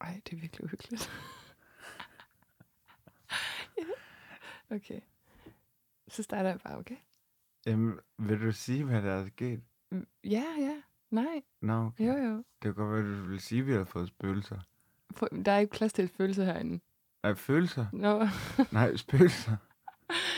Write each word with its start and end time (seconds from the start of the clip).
Ej, 0.00 0.20
det 0.26 0.36
er 0.36 0.40
virkelig 0.40 0.64
uhyggeligt. 0.64 1.10
ja. 3.78 3.84
Okay. 4.76 5.00
Så 6.08 6.22
starter 6.22 6.50
jeg 6.50 6.60
bare, 6.60 6.78
okay? 6.78 6.96
Jamen, 7.66 7.98
vil 8.18 8.40
du 8.40 8.52
sige, 8.52 8.84
hvad 8.84 9.02
der 9.02 9.12
er 9.12 9.26
sket? 9.26 9.62
Mm, 9.90 10.06
Ja, 10.24 10.44
ja. 10.58 10.82
Nej. 11.10 11.42
Nå, 11.60 11.86
okay. 11.86 12.06
Jo, 12.06 12.12
jo. 12.12 12.36
Det 12.36 12.44
kan 12.62 12.74
godt 12.74 12.92
være, 12.92 13.18
du 13.20 13.24
vil 13.28 13.40
sige, 13.40 13.60
at 13.60 13.66
vi 13.66 13.72
har 13.72 13.84
fået 13.84 14.08
spøgelser. 14.08 14.58
Der 15.44 15.52
er 15.52 15.58
ikke 15.58 15.72
plads 15.72 15.92
til 15.92 16.04
et 16.04 16.10
følelse 16.10 16.44
herinde. 16.44 16.80
Nej, 17.22 17.34
følelser? 17.34 17.86
Nå, 17.92 18.26
Nej, 18.72 18.96
spøgelser. 18.96 19.56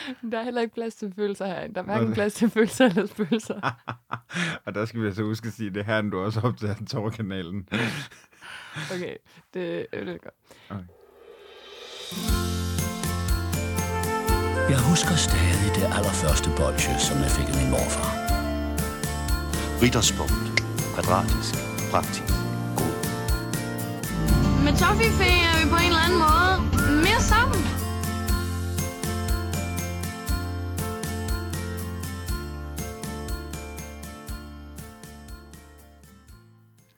der 0.33 0.39
er 0.39 0.43
heller 0.43 0.61
ikke 0.61 0.75
plads 0.75 0.95
til 0.95 1.13
følelser 1.17 1.47
herinde. 1.47 1.75
Der 1.75 1.81
er 1.81 1.85
hverken 1.85 2.13
plads 2.13 2.35
til 2.35 2.51
følelser 2.51 2.85
eller 2.85 3.07
spøgelser. 3.07 3.61
og 4.65 4.75
der 4.75 4.85
skal 4.85 5.01
vi 5.01 5.07
altså 5.07 5.23
huske 5.23 5.47
at 5.47 5.53
sige, 5.53 5.69
at 5.69 5.75
det 5.75 5.81
er 5.81 5.85
her, 5.85 6.03
du 6.03 6.19
også 6.19 6.41
optager 6.41 6.75
Torkanalen. 6.91 7.69
Okay, 8.95 9.17
det, 9.55 9.87
det 9.93 10.09
er 10.09 10.19
godt. 10.19 10.85
Jeg 14.71 14.81
husker 14.91 15.15
stadig 15.29 15.71
det 15.75 15.85
allerførste 15.97 16.51
bolsje, 16.57 16.99
som 16.99 17.17
jeg 17.25 17.31
fik 17.31 17.49
af 17.49 17.57
min 17.61 17.71
morfar. 17.71 18.11
Ritterspunkt. 19.83 20.63
Kvadratisk. 20.95 21.55
Praktisk. 21.93 22.35
God. 22.79 22.95
Med 24.65 24.73
Toffifee 24.81 25.39
er 25.51 25.55
vi 25.61 25.65
på 25.75 25.79
en 25.85 25.91
eller 25.93 26.05
anden 26.07 26.21
måde 26.27 26.55
mere 27.07 27.21
sammen. 27.33 27.80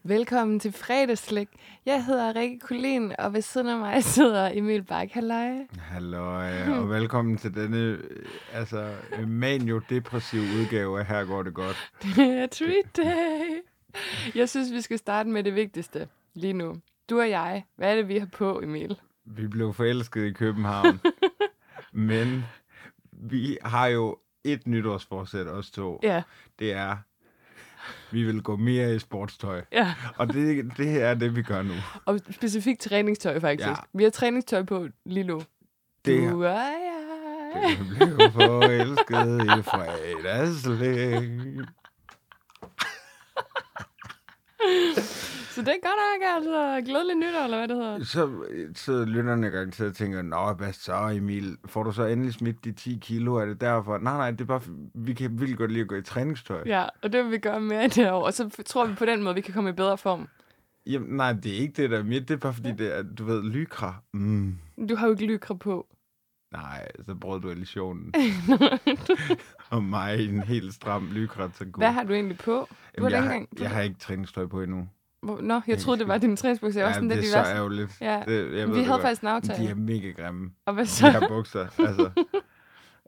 Velkommen 0.04 0.60
til 0.60 0.72
fredagsslæg. 0.72 1.48
Jeg 1.86 2.04
hedder 2.04 2.36
Rikke 2.36 2.58
Kulin, 2.58 3.12
og 3.18 3.32
ved 3.32 3.42
siden 3.42 3.68
af 3.68 3.78
mig 3.78 4.04
sidder 4.04 4.50
Emil 4.54 4.82
Bak. 4.82 5.10
Halløj. 5.10 5.54
Halløj, 5.78 6.68
og 6.68 6.88
velkommen 6.90 7.36
til 7.36 7.54
denne 7.54 7.78
øh, 7.78 8.26
altså, 8.52 8.94
manio-depressive 9.26 10.42
udgave 10.60 11.00
af 11.00 11.06
Her 11.06 11.24
går 11.24 11.42
det 11.42 11.54
godt. 11.54 11.92
Det 12.02 12.18
er 12.18 12.46
treat 12.46 12.96
day. 12.96 13.60
Jeg 14.34 14.48
synes, 14.48 14.72
vi 14.72 14.80
skal 14.80 14.98
starte 14.98 15.28
med 15.28 15.44
det 15.44 15.54
vigtigste 15.54 16.08
lige 16.34 16.52
nu. 16.52 16.76
Du 17.10 17.20
og 17.20 17.30
jeg, 17.30 17.64
hvad 17.76 17.90
er 17.90 17.94
det, 17.96 18.08
vi 18.08 18.18
har 18.18 18.26
på, 18.32 18.60
Emil? 18.60 18.96
Vi 19.24 19.46
blev 19.46 19.72
forelsket 19.74 20.24
i 20.24 20.32
København, 20.32 21.00
men 21.92 22.44
vi 23.12 23.58
har 23.64 23.86
jo 23.86 24.18
et 24.44 24.66
nytårsforsæt, 24.66 25.46
os 25.46 25.70
to. 25.70 26.00
Ja, 26.02 26.22
Det 26.58 26.72
er, 26.72 26.96
vi 28.10 28.22
vil 28.22 28.42
gå 28.42 28.56
mere 28.56 28.94
i 28.94 28.98
sportstøj. 28.98 29.62
ja. 29.72 29.94
Og 30.16 30.32
det, 30.32 30.72
det 30.76 31.02
er 31.02 31.14
det, 31.14 31.36
vi 31.36 31.42
gør 31.42 31.62
nu. 31.62 31.74
Og 32.04 32.20
specifikt 32.30 32.80
træningstøj, 32.80 33.40
faktisk. 33.40 33.68
Ja. 33.68 33.74
Vi 33.94 34.02
har 34.02 34.10
træningstøj 34.10 34.62
på 34.62 34.88
lige 35.06 35.24
nu. 35.24 35.42
Det 36.04 36.30
Du 36.30 36.44
og 36.44 36.50
jeg. 36.52 37.78
Blev 37.96 38.30
forelsket 38.32 39.44
i 39.58 39.62
fredagslæg. 39.62 41.30
Så 45.54 45.60
det 45.60 45.68
er 45.68 45.82
godt 45.82 46.00
nok, 46.12 46.36
altså. 46.36 46.82
Glædelig 46.90 47.16
nytår, 47.16 47.44
eller 47.44 47.58
hvad 47.58 47.68
det 47.68 47.76
hedder. 47.76 48.04
Så, 48.04 48.30
så 48.74 49.04
lytterne 49.04 49.50
garanteret 49.50 49.90
og 49.90 49.96
tænker, 49.96 50.22
Nå, 50.22 50.52
hvad 50.52 50.72
så 50.72 51.08
Emil? 51.08 51.56
Får 51.64 51.82
du 51.82 51.92
så 51.92 52.04
endelig 52.06 52.34
smidt 52.34 52.64
de 52.64 52.72
10 52.72 52.98
kilo? 53.02 53.34
Er 53.34 53.46
det 53.46 53.60
derfor? 53.60 53.98
Nej, 53.98 54.16
nej, 54.16 54.30
det 54.30 54.40
er 54.40 54.44
bare, 54.44 54.60
vi 54.94 55.14
kan 55.14 55.40
vildt 55.40 55.58
godt 55.58 55.70
lide 55.72 55.82
at 55.82 55.88
gå 55.88 55.94
i 55.94 56.02
træningstøj. 56.02 56.62
Ja, 56.66 56.84
og 57.02 57.12
det 57.12 57.24
vil 57.24 57.32
vi 57.32 57.38
gøre 57.38 57.60
mere 57.60 57.84
i 57.84 57.88
det 57.88 58.10
år. 58.10 58.24
Og 58.24 58.32
så 58.32 58.62
tror 58.66 58.86
vi 58.86 58.94
på 58.94 59.04
den 59.04 59.22
måde, 59.22 59.34
vi 59.34 59.40
kan 59.40 59.54
komme 59.54 59.70
i 59.70 59.72
bedre 59.72 59.98
form. 59.98 60.28
Jamen, 60.86 61.16
nej, 61.16 61.32
det 61.32 61.52
er 61.52 61.56
ikke 61.56 61.82
det, 61.82 61.90
der 61.90 61.98
er 61.98 62.02
mit. 62.02 62.28
Det 62.28 62.34
er 62.34 62.38
bare 62.38 62.54
fordi, 62.54 62.72
det 62.72 62.98
er, 62.98 63.02
du 63.02 63.24
ved, 63.24 63.42
lykra. 63.42 63.94
Mm. 64.12 64.58
Du 64.88 64.96
har 64.96 65.06
jo 65.06 65.12
ikke 65.12 65.26
lykra 65.26 65.54
på. 65.54 65.86
Nej, 66.52 66.88
så 67.06 67.14
brød 67.14 67.40
du 67.40 67.50
illusionen. 67.50 68.14
og 69.70 69.82
mig 69.82 70.28
en 70.28 70.42
helt 70.42 70.74
stram 70.74 71.08
lykra 71.12 71.48
til 71.48 71.72
god. 71.72 71.80
Hvad 71.80 71.92
har 71.92 72.04
du 72.04 72.12
egentlig 72.12 72.38
på? 72.38 72.68
Du 72.98 73.02
har 73.02 73.10
jeg, 73.10 73.22
har, 73.22 73.46
jeg 73.60 73.70
har 73.70 73.82
ikke 73.82 73.98
træningstøj 73.98 74.46
på 74.46 74.62
endnu. 74.62 74.88
Hvor- 75.22 75.40
Nå, 75.40 75.60
jeg 75.66 75.78
troede, 75.78 75.98
det 76.00 76.08
var 76.08 76.18
din 76.18 76.36
træningsbukser. 76.36 76.80
Jeg 76.80 76.84
var 76.84 76.90
Ja, 76.90 76.94
sådan 76.94 77.10
det 77.10 77.16
lidt 77.18 77.34
er 77.34 77.44
så 77.44 77.50
ærgerligt. 77.50 78.00
Ja. 78.00 78.22
Det, 78.28 78.36
jeg 78.58 78.66
Vi 78.68 78.72
ved 78.72 78.78
det 78.78 78.86
havde 78.86 79.00
faktisk 79.02 79.22
en 79.22 79.28
aftale. 79.28 79.64
De 79.64 79.70
er 79.70 79.74
mega 79.74 80.10
grimme. 80.10 80.50
Og 80.66 80.74
hvad 80.74 80.84
de 80.84 80.90
så? 80.90 81.10
her 81.10 81.28
bukser. 81.28 81.66
Altså. 81.78 82.10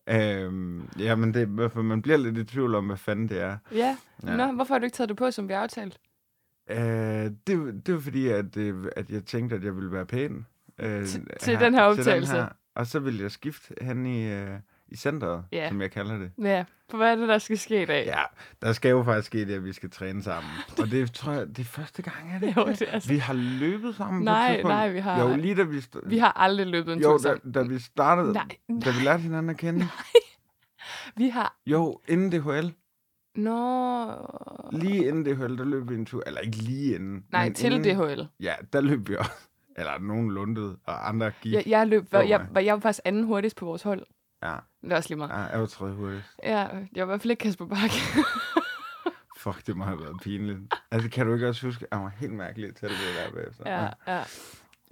øhm, 0.08 0.88
ja, 0.98 1.14
men 1.14 1.34
det, 1.34 1.42
er 1.64 1.68
fald, 1.68 1.84
man 1.84 2.02
bliver 2.02 2.16
lidt 2.18 2.38
i 2.38 2.44
tvivl 2.44 2.74
om, 2.74 2.86
hvad 2.86 2.96
fanden 2.96 3.28
det 3.28 3.40
er. 3.40 3.56
Ja. 3.72 3.96
Ja. 4.26 4.36
Nå, 4.36 4.52
hvorfor 4.52 4.74
har 4.74 4.78
du 4.78 4.84
ikke 4.84 4.94
taget 4.96 5.08
det 5.08 5.16
på, 5.16 5.30
som 5.30 5.48
vi 5.48 5.52
aftalte? 5.52 5.98
Øh, 6.70 6.76
det, 7.46 7.82
det 7.86 7.94
var 7.94 8.00
fordi, 8.00 8.28
at, 8.28 8.56
øh, 8.56 8.84
at 8.96 9.10
jeg 9.10 9.24
tænkte, 9.24 9.56
at 9.56 9.64
jeg 9.64 9.76
ville 9.76 9.92
være 9.92 10.06
pæn. 10.06 10.46
Øh, 10.78 11.06
Til- 11.06 11.26
til 11.40 11.60
den 11.60 11.74
her 11.74 11.82
optagelse. 11.82 12.46
Og 12.74 12.86
så 12.86 12.98
ville 12.98 13.22
jeg 13.22 13.30
skifte 13.30 13.74
hen 13.80 14.06
i, 14.06 14.32
øh, 14.32 14.48
i 14.88 14.96
centret, 14.96 15.44
Ja. 15.52 15.68
som 15.68 15.80
jeg 15.80 15.90
kalder 15.90 16.18
det. 16.18 16.30
Ja, 16.42 16.64
for 16.90 16.96
hvad 16.96 17.10
er 17.12 17.14
det, 17.16 17.28
der 17.28 17.38
skal 17.38 17.58
ske 17.58 17.82
i 17.82 17.84
dag? 17.86 18.06
Ja, 18.06 18.22
der 18.62 18.72
skal 18.72 18.88
jo 18.90 19.02
faktisk 19.02 19.26
ske 19.26 19.46
det, 19.46 19.54
at 19.54 19.64
vi 19.64 19.72
skal 19.72 19.90
træne 19.90 20.22
sammen. 20.22 20.50
Og 20.80 20.90
det 20.90 21.12
tror 21.12 21.32
jeg, 21.32 21.48
det 21.48 21.58
er 21.58 21.64
første 21.64 22.02
gang, 22.02 22.34
er 22.34 22.38
det 22.38 22.56
Jo, 22.56 22.64
det 22.66 22.82
er 22.82 22.92
altså- 22.92 23.08
Vi 23.08 23.18
har 23.18 23.34
løbet 23.34 23.94
sammen 23.94 24.18
på 24.20 24.22
et 24.22 24.24
Nej, 24.24 24.52
tidspunkt. 24.54 24.74
nej, 24.74 24.88
vi 24.92 24.98
har- 24.98 25.20
Jo, 25.30 25.36
lige 25.36 25.54
da 25.54 25.62
vi... 25.62 25.78
St- 25.78 26.08
Vi 26.08 26.18
har 26.18 26.32
aldrig 26.32 26.66
løbet 26.66 26.92
en 26.92 26.98
jo, 26.98 27.08
tur 27.08 27.16
da, 27.16 27.22
sammen. 27.22 27.52
da 27.52 27.62
vi 27.62 27.78
startede, 27.78 28.32
Nej, 28.32 28.46
da 28.84 28.90
vi 28.90 29.04
lærte 29.04 29.22
hinanden 29.22 29.50
at 29.50 29.56
kende. 29.56 29.86
Vi 31.16 31.28
har... 31.28 31.56
Jo, 31.66 32.00
inden 32.08 32.32
DHL. 32.32 32.72
Nå... 33.34 34.06
Lige 34.72 35.08
inden 35.08 35.24
DHL, 35.24 35.58
der 35.58 35.64
løb 35.64 35.88
vi 35.90 35.94
en 35.94 36.06
tur. 36.06 36.22
Eller 36.26 36.40
ikke 36.40 36.56
lige 36.56 36.94
inden. 36.94 37.24
Nej, 37.32 37.52
til 37.52 37.72
inden, 37.72 37.96
DHL. 37.96 38.20
Ja, 38.40 38.54
der 38.72 38.80
løb 38.80 39.08
vi 39.08 39.16
også. 39.16 39.30
Eller 39.76 39.98
nogen 39.98 40.30
lundede, 40.30 40.76
og 40.84 41.08
andre 41.08 41.32
gik. 41.42 41.52
Jeg, 41.52 41.62
jeg, 41.66 41.86
løb, 41.86 42.12
jeg, 42.12 42.46
var, 42.50 42.60
jeg 42.60 42.74
var 42.74 42.80
faktisk 42.80 43.00
anden 43.04 43.24
hurtigst 43.24 43.56
på 43.56 43.64
vores 43.64 43.82
hold. 43.82 44.02
Ja, 44.44 44.56
Det 44.82 44.92
er 44.92 44.96
også 44.96 45.08
lige 45.08 45.18
meget. 45.18 45.30
ja, 45.30 45.36
jeg 45.52 45.60
var 45.60 45.66
tredje 45.66 45.94
hurtigst. 45.94 46.28
Ja, 46.42 46.58
jeg 46.68 46.68
var 46.96 47.02
i 47.02 47.04
hvert 47.06 47.22
fald 47.22 47.30
ikke 47.30 47.40
Kasper 47.40 47.66
Bakke. 47.66 47.94
Fuck, 49.38 49.66
det 49.66 49.76
må 49.76 49.84
have 49.84 50.00
været 50.00 50.16
pinligt. 50.22 50.58
Altså, 50.90 51.08
kan 51.10 51.26
du 51.26 51.34
ikke 51.34 51.48
også 51.48 51.66
huske, 51.66 51.86
jeg 51.92 52.00
var 52.00 52.12
helt 52.18 52.32
mærkelig 52.32 52.74
til 52.76 52.88
det 52.88 52.96
der 53.26 53.32
bagefter. 53.34 53.62
ja, 54.06 54.12
ja. 54.16 54.22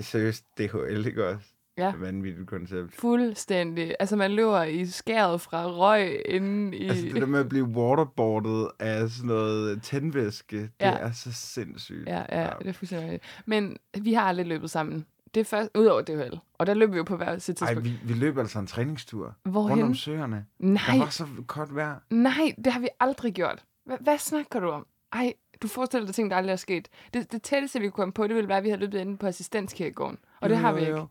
Seriøst, 0.01 0.45
DHL, 0.59 1.07
ikke 1.07 1.29
også? 1.29 1.47
Ja. 1.77 1.93
Vanvittigt 1.97 2.49
koncept. 2.49 2.95
Fuldstændig. 2.95 3.95
Altså, 4.01 4.17
man 4.17 4.31
løber 4.31 4.63
i 4.63 4.87
skæret 4.87 5.41
fra 5.41 5.67
røg 5.67 6.23
inde 6.29 6.77
i... 6.77 6.89
Altså, 6.89 7.05
det 7.07 7.15
der 7.15 7.27
med 7.27 7.41
at 7.41 7.49
blive 7.49 7.65
waterboardet 7.65 8.71
af 8.79 9.09
sådan 9.11 9.27
noget 9.27 9.83
tændvæske, 9.83 10.61
det 10.61 10.71
Ja. 10.81 10.91
er 10.91 11.13
så 11.13 11.33
sindssygt. 11.33 12.09
Ja, 12.09 12.41
ja, 12.43 12.49
det 12.59 12.69
er 12.69 12.73
fuldstændig. 12.73 13.21
Men 13.47 13.77
vi 14.01 14.13
har 14.13 14.23
aldrig 14.23 14.47
løbet 14.47 14.71
sammen. 14.71 15.07
Det 15.35 15.41
er 15.41 15.45
først, 15.45 15.71
udover 15.79 16.03
DHL. 16.03 16.39
Og 16.59 16.67
der 16.67 16.75
løb 16.75 16.93
vi 16.93 16.97
jo 16.97 17.03
på 17.05 17.17
hver 17.17 17.39
sit 17.39 17.63
Ej, 17.63 17.67
tidspunkt. 17.75 17.85
vi, 18.09 18.13
vi 18.15 18.19
løb 18.19 18.39
altså 18.39 18.59
en 18.59 18.67
træningstur. 18.67 19.25
Rundt 19.25 19.37
Hvorhen? 19.53 19.83
om 19.83 19.95
søerne. 19.95 20.47
Nej, 20.59 20.83
Der 20.91 20.99
var 20.99 21.11
så 21.11 21.27
godt 21.47 21.75
vejr. 21.75 21.99
nej, 22.11 22.55
det 22.65 22.73
har 22.73 22.81
vi 22.81 22.89
aldrig 23.01 23.33
gjort. 23.35 23.65
Hva, 23.85 23.97
hvad 24.01 24.19
snakker 24.19 24.61
du 24.61 24.69
om? 24.71 24.87
Ej, 25.13 25.33
du 25.63 25.69
forestiller 25.69 26.07
dig 26.07 26.15
ting, 26.15 26.31
der 26.31 26.37
aldrig 26.37 26.53
er 26.53 26.57
sket. 26.57 26.89
Det, 27.15 27.33
det 27.33 27.43
tætteste, 27.43 27.81
vi 27.81 27.87
kunne 27.87 27.93
komme 27.93 28.13
på, 28.13 28.27
det 28.27 28.35
ville 28.37 28.49
være, 28.49 28.59
at 28.59 28.65
vi 28.65 28.69
havde 28.69 28.81
løbet 28.81 28.99
inde 29.01 29.17
på 29.17 29.27
assistenskirkegården. 29.27 30.19
Og 30.41 30.49
det 30.49 30.55
Jo, 30.57 30.61
har 30.61 30.73
vi 30.73 30.81
ikke. 30.81 30.93
jo. 30.93 31.07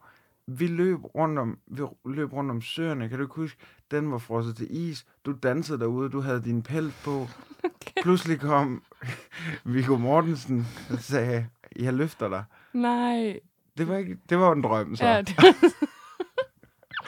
Vi 0.47 0.67
løb 0.67 0.99
rundt 1.15 1.39
om, 1.39 1.57
vi 1.67 1.83
løb 2.05 2.33
rundt 2.33 2.51
om 2.51 2.61
søerne, 2.61 3.09
kan 3.09 3.17
du 3.17 3.23
ikke 3.23 3.35
huske? 3.35 3.57
Den 3.91 4.11
var 4.11 4.17
frosset 4.17 4.55
til 4.57 4.67
is. 4.69 5.05
Du 5.25 5.31
dansede 5.43 5.79
derude, 5.79 6.09
du 6.09 6.19
havde 6.21 6.41
din 6.43 6.61
pels 6.63 6.93
på. 7.03 7.27
Okay. 7.63 8.01
Pludselig 8.03 8.39
kom 8.39 8.83
Viggo 9.63 9.97
Mortensen 9.97 10.67
og 10.89 10.99
sagde, 10.99 11.47
jeg 11.79 11.93
løfter 11.93 12.29
dig. 12.29 12.43
Nej. 12.73 13.39
Det 13.77 13.87
var, 13.87 13.97
ikke, 13.97 14.17
det 14.29 14.37
var 14.39 14.51
en 14.51 14.63
drøm, 14.63 14.95
så. 14.95 15.05
Ja, 15.05 15.21
det 15.21 15.37
var... 15.37 15.73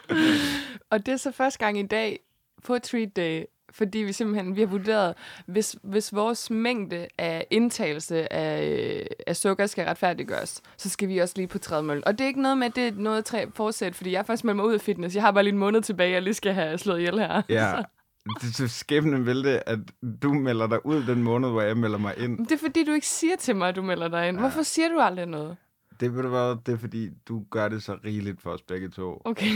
og 0.92 1.06
det 1.06 1.12
er 1.12 1.18
så 1.18 1.32
første 1.32 1.60
gang 1.60 1.80
i 1.80 1.84
dag 1.88 2.20
på 2.64 2.80
Treat 2.80 3.16
Day, 3.16 3.44
fordi 3.72 3.98
vi 4.00 4.14
simpelthen 4.14 4.56
vi 4.56 4.62
har 4.62 4.68
vurderet, 4.68 5.14
hvis, 5.46 5.76
hvis 5.84 6.16
vores 6.16 6.50
mængde 6.50 7.08
af 7.18 7.48
indtagelse 7.52 8.34
af, 8.34 9.08
af 9.28 9.36
sukker 9.36 9.66
skal 9.66 9.86
retfærdiggøres, 9.86 10.62
så 10.78 10.90
skal 10.90 11.10
vi 11.10 11.18
også 11.18 11.34
lige 11.38 11.48
på 11.48 11.58
trædemølle. 11.58 12.08
Og 12.08 12.14
det 12.18 12.22
er 12.22 12.28
ikke 12.28 12.42
noget 12.42 12.58
med, 12.58 12.68
at 12.68 12.76
det 12.76 12.88
er 12.88 12.92
noget 12.96 13.34
træ- 13.34 13.52
fortsætte, 13.56 13.98
fordi 13.98 14.12
jeg 14.12 14.20
er 14.20 14.24
faktisk 14.24 14.44
meldt 14.44 14.56
mig 14.56 14.66
ud 14.66 14.74
af 14.74 14.82
fitness. 14.82 15.16
Jeg 15.16 15.24
har 15.24 15.32
bare 15.32 15.44
lige 15.44 15.54
en 15.54 15.60
måned 15.60 15.82
tilbage, 15.82 16.12
jeg 16.12 16.22
lige 16.22 16.34
skal 16.34 16.54
have 16.54 16.78
slået 16.78 17.00
ihjel 17.00 17.20
her. 17.20 17.42
Ja. 17.50 17.74
Det 18.42 18.60
er 18.60 18.68
skæbnen 18.68 19.26
vil 19.26 19.44
det, 19.44 19.64
at 19.66 19.80
du 20.22 20.34
melder 20.34 20.68
dig 20.68 20.86
ud 20.86 21.04
den 21.04 21.24
måned, 21.24 21.50
hvor 21.50 21.62
jeg 21.62 21.78
melder 21.78 21.98
mig 21.98 22.14
ind. 22.18 22.38
Det 22.48 22.52
er 22.52 22.58
fordi, 22.58 22.84
du 22.86 22.92
ikke 22.92 23.08
siger 23.08 23.36
til 23.36 23.56
mig, 23.56 23.70
at 23.70 23.76
du 23.76 23.82
melder 23.82 24.08
dig 24.08 24.28
ind. 24.28 24.40
Hvorfor 24.40 24.62
siger 24.64 24.90
du 24.90 25.00
aldrig 25.00 25.26
noget? 25.26 25.58
Det 26.04 26.16
vil 26.16 26.32
være, 26.32 26.60
det 26.66 26.74
er 26.74 26.78
fordi, 26.78 27.10
du 27.28 27.46
gør 27.50 27.70
det 27.70 27.84
så 27.84 27.98
rigeligt 28.06 28.42
for 28.42 28.50
os 28.52 28.62
begge 28.62 28.90
to. 28.90 29.22
Okay. 29.26 29.52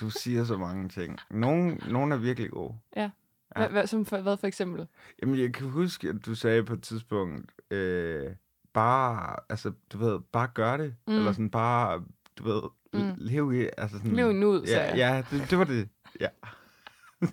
Du 0.00 0.10
siger 0.10 0.44
så 0.44 0.56
mange 0.56 0.88
ting. 0.88 1.18
Nogle, 1.30 1.74
nogle 1.74 2.14
er 2.14 2.18
virkelig 2.18 2.50
gode. 2.50 2.74
Ja. 2.96 3.10
Hvad, 3.56 3.68
hvad, 3.68 3.86
som 3.86 4.06
for, 4.06 4.18
hvad 4.20 4.36
for 4.36 4.46
eksempel? 4.46 4.86
Jamen, 5.22 5.38
jeg 5.40 5.54
kan 5.54 5.66
huske, 5.68 6.08
at 6.08 6.26
du 6.26 6.34
sagde 6.34 6.64
på 6.64 6.72
et 6.72 6.82
tidspunkt, 6.82 7.52
øh, 7.70 8.30
bare, 8.72 9.36
altså, 9.48 9.72
du 9.92 9.98
ved, 9.98 10.20
bare 10.32 10.48
gør 10.54 10.76
det. 10.76 10.94
Mm. 11.06 11.14
Eller 11.14 11.32
sådan, 11.32 11.50
bare, 11.50 12.02
du 12.38 12.44
ved, 12.44 12.62
Mm. 12.92 13.12
lev 13.16 13.52
i, 13.52 13.68
altså 13.78 13.96
sådan... 13.98 14.12
Lev 14.12 14.32
nu, 14.32 14.66
sagde 14.66 14.80
ja, 14.96 15.06
jeg. 15.08 15.24
ja 15.32 15.36
det, 15.38 15.50
det 15.50 15.58
var 15.58 15.64
det. 15.64 15.88
Ja. 16.20 16.28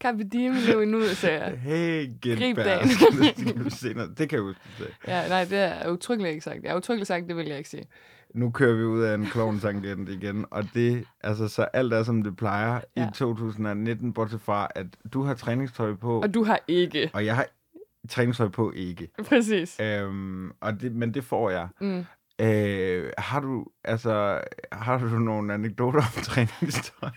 Carpe 0.00 0.24
diem, 0.24 0.52
lev 0.66 0.84
nu, 0.84 1.04
sagde 1.06 1.44
jeg. 1.44 1.58
Hey, 1.58 2.08
Grib 2.22 2.56
dagen. 2.56 2.88
det 4.18 4.28
kan 4.28 4.36
jeg 4.36 4.40
huske. 4.40 4.60
Ja, 5.06 5.28
nej, 5.28 5.44
det 5.44 5.58
er 5.58 5.90
utryggeligt 5.90 6.32
ikke 6.32 6.44
sagt. 6.44 6.68
Har 6.68 6.76
utryggeligt 6.76 7.08
sagt, 7.08 7.28
det 7.28 7.36
vil 7.36 7.46
jeg 7.46 7.58
ikke 7.58 7.70
sige. 7.70 7.84
Nu 8.34 8.50
kører 8.50 8.74
vi 8.76 8.84
ud 8.84 9.02
af 9.02 9.14
en 9.14 9.26
klovn-tangent 9.26 10.08
igen, 10.08 10.46
og 10.50 10.64
det, 10.74 11.04
altså, 11.22 11.48
så 11.48 11.62
alt 11.62 11.92
er, 11.92 12.02
som 12.02 12.22
det 12.22 12.36
plejer. 12.36 12.80
Ja. 12.96 13.08
i 13.08 13.12
2019, 13.14 14.12
bortset 14.12 14.40
fra, 14.40 14.68
at 14.74 14.86
du 15.12 15.22
har 15.22 15.34
træningstøj 15.34 15.94
på, 15.94 16.20
Og 16.20 16.34
du 16.34 16.44
har 16.44 16.60
ikke. 16.68 17.10
og 17.12 17.24
jeg 17.26 17.36
har 17.36 17.46
træningstøj 18.08 18.48
på 18.48 18.72
ikke. 18.76 19.08
Præcis. 19.28 19.80
Øhm, 19.80 20.50
og 20.60 20.80
det, 20.80 20.92
men 20.92 21.14
det 21.14 21.24
får 21.24 21.50
jeg. 21.50 21.68
Mm. 21.80 22.04
Øh, 22.40 23.12
har 23.18 23.40
du, 23.40 23.66
altså, 23.84 24.40
har 24.72 24.98
du 24.98 25.06
nogle 25.18 25.54
anekdoter 25.54 25.98
om 25.98 26.22
træningstøj? 26.28 27.10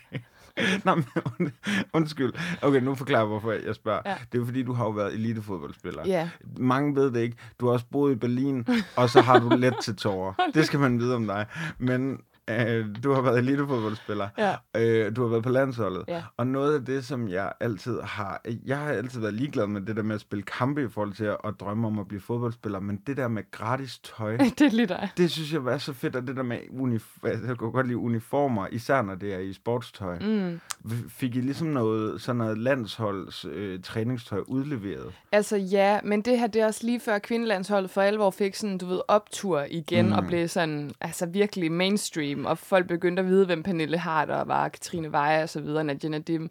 Nå, 0.84 0.94
men 0.94 1.04
und, 1.38 1.52
undskyld. 1.92 2.32
Okay, 2.62 2.80
nu 2.80 2.94
forklarer 2.94 3.20
jeg, 3.20 3.26
hvorfor 3.26 3.52
jeg 3.52 3.74
spørger. 3.74 4.02
Ja. 4.06 4.14
Det 4.32 4.34
er 4.34 4.38
jo 4.38 4.44
fordi, 4.44 4.62
du 4.62 4.72
har 4.72 4.84
jo 4.84 4.90
været 4.90 5.14
elitefodboldspiller. 5.14 6.02
Ja. 6.06 6.28
Mange 6.56 6.94
ved 6.94 7.10
det 7.10 7.20
ikke. 7.20 7.36
Du 7.60 7.66
har 7.66 7.72
også 7.72 7.86
boet 7.92 8.12
i 8.12 8.14
Berlin, 8.14 8.66
og 8.96 9.10
så 9.10 9.20
har 9.20 9.38
du 9.38 9.48
let 9.56 9.74
til 9.82 9.96
tårer. 9.96 10.32
Det 10.54 10.66
skal 10.66 10.80
man 10.80 10.98
vide 10.98 11.14
om 11.14 11.26
dig. 11.26 11.46
Men 11.78 12.20
øh, 12.50 12.86
du 13.04 13.12
har 13.12 13.20
været 13.20 13.38
elitefodboldspiller. 13.38 14.28
Ja. 14.38 14.54
Øh, 14.76 15.16
du 15.16 15.22
har 15.22 15.28
været 15.28 15.42
på 15.42 15.48
landsholdet. 15.48 16.04
Ja. 16.08 16.22
Og 16.36 16.46
noget 16.46 16.74
af 16.74 16.84
det, 16.84 17.04
som 17.04 17.28
jeg 17.28 17.52
altid 17.60 18.00
har... 18.00 18.42
Jeg 18.66 18.78
har 18.78 18.88
altid 18.90 19.20
været 19.20 19.34
ligeglad 19.34 19.66
med 19.66 19.80
det 19.80 19.96
der 19.96 20.02
med 20.02 20.14
at 20.14 20.20
spille 20.20 20.42
kampe 20.42 20.84
i 20.84 20.88
forhold 20.88 21.12
til 21.12 21.24
at, 21.24 21.36
at 21.44 21.54
drømme 21.60 21.86
om 21.86 21.98
at 21.98 22.08
blive 22.08 22.20
fodboldspiller. 22.20 22.80
Men 22.80 23.00
det 23.06 23.16
der 23.16 23.28
med 23.28 23.50
gratis 23.50 23.98
tøj, 23.98 24.36
Det 24.58 24.60
er 24.60 24.70
lige 24.70 24.86
dig. 24.86 25.08
det 25.16 25.30
synes 25.30 25.52
jeg 25.52 25.64
var 25.64 25.78
så 25.78 25.92
fedt. 25.92 26.16
Og 26.16 26.26
det 26.26 26.36
der 26.36 26.42
med 26.42 26.58
unif- 26.58 27.26
altså, 27.28 27.46
jeg 27.46 27.56
kunne 27.56 27.70
godt 27.72 27.86
lide 27.86 27.98
uniformer, 27.98 28.66
især 28.72 29.02
når 29.02 29.14
det 29.14 29.34
er 29.34 29.38
i 29.38 29.52
sportstøj. 29.52 30.18
Mm. 30.18 30.60
Fik 31.08 31.36
I 31.36 31.40
ligesom 31.40 31.68
noget, 31.68 32.20
sådan 32.20 32.36
noget 32.36 32.58
landsholds 32.58 33.44
øh, 33.44 33.80
træningstøj 33.82 34.40
udleveret? 34.46 35.12
Altså 35.32 35.56
ja, 35.56 36.00
men 36.04 36.22
det 36.22 36.38
her, 36.38 36.46
det 36.46 36.62
er 36.62 36.66
også 36.66 36.86
lige 36.86 37.00
før 37.00 37.18
kvindelandsholdet 37.18 37.90
for 37.90 38.00
alvor 38.02 38.30
fik 38.30 38.54
sådan, 38.54 38.78
du 38.78 38.86
ved, 38.86 39.00
optur 39.08 39.66
igen, 39.70 40.06
mm. 40.06 40.12
og 40.12 40.24
blev 40.26 40.48
sådan, 40.48 40.90
altså 41.00 41.26
virkelig 41.26 41.72
mainstream, 41.72 42.33
og 42.38 42.58
folk 42.58 42.86
begyndte 42.86 43.20
at 43.20 43.26
vide, 43.26 43.46
hvem 43.46 43.62
Pernille 43.62 43.98
Harder 43.98 44.44
var, 44.44 44.68
Katrine 44.68 45.12
Veje 45.12 45.42
og 45.42 45.48
så 45.48 45.60
videre, 45.60 45.84
Nadia 45.84 46.10
Nadim. 46.10 46.50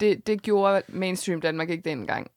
Det, 0.00 0.26
det 0.26 0.42
gjorde 0.42 0.82
mainstream 0.88 1.40
Danmark 1.40 1.70
ikke 1.70 1.90
dengang. 1.90 2.30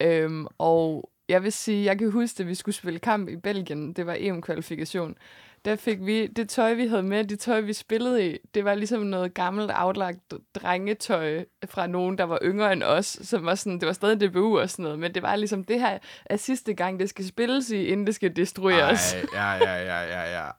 Øhm, 0.00 0.46
og 0.58 1.10
jeg 1.28 1.42
vil 1.42 1.52
sige, 1.52 1.84
jeg 1.84 1.98
kan 1.98 2.10
huske, 2.10 2.40
at 2.40 2.48
vi 2.48 2.54
skulle 2.54 2.74
spille 2.74 2.98
kamp 2.98 3.28
i 3.28 3.36
Belgien, 3.36 3.92
det 3.92 4.06
var 4.06 4.16
EM-kvalifikation, 4.18 5.16
der 5.64 5.76
fik 5.76 5.98
vi, 6.00 6.26
det 6.26 6.48
tøj, 6.48 6.74
vi 6.74 6.86
havde 6.86 7.02
med, 7.02 7.24
det 7.24 7.40
tøj, 7.40 7.60
vi 7.60 7.72
spillede 7.72 8.30
i, 8.30 8.38
det 8.54 8.64
var 8.64 8.74
ligesom 8.74 9.02
noget 9.02 9.34
gammelt, 9.34 9.70
aflagt 9.70 10.34
drengetøj 10.54 11.44
fra 11.64 11.86
nogen, 11.86 12.18
der 12.18 12.24
var 12.24 12.38
yngre 12.42 12.72
end 12.72 12.82
os, 12.82 13.18
som 13.22 13.44
var 13.44 13.54
sådan, 13.54 13.80
det 13.80 13.86
var 13.86 13.92
stadig 13.92 14.20
DBU 14.20 14.58
og 14.58 14.70
sådan 14.70 14.82
noget, 14.82 14.98
men 14.98 15.14
det 15.14 15.22
var 15.22 15.36
ligesom, 15.36 15.64
det 15.64 15.80
her 15.80 15.98
er 16.26 16.36
sidste 16.36 16.74
gang, 16.74 17.00
det 17.00 17.08
skal 17.08 17.26
spilles 17.26 17.70
i, 17.70 17.84
inden 17.84 18.06
det 18.06 18.14
skal 18.14 18.36
destrueres. 18.36 19.14
Ej, 19.14 19.20
ja, 19.34 19.52
ja, 19.52 19.76
ja, 19.76 20.02
ja, 20.02 20.40
ja. 20.40 20.50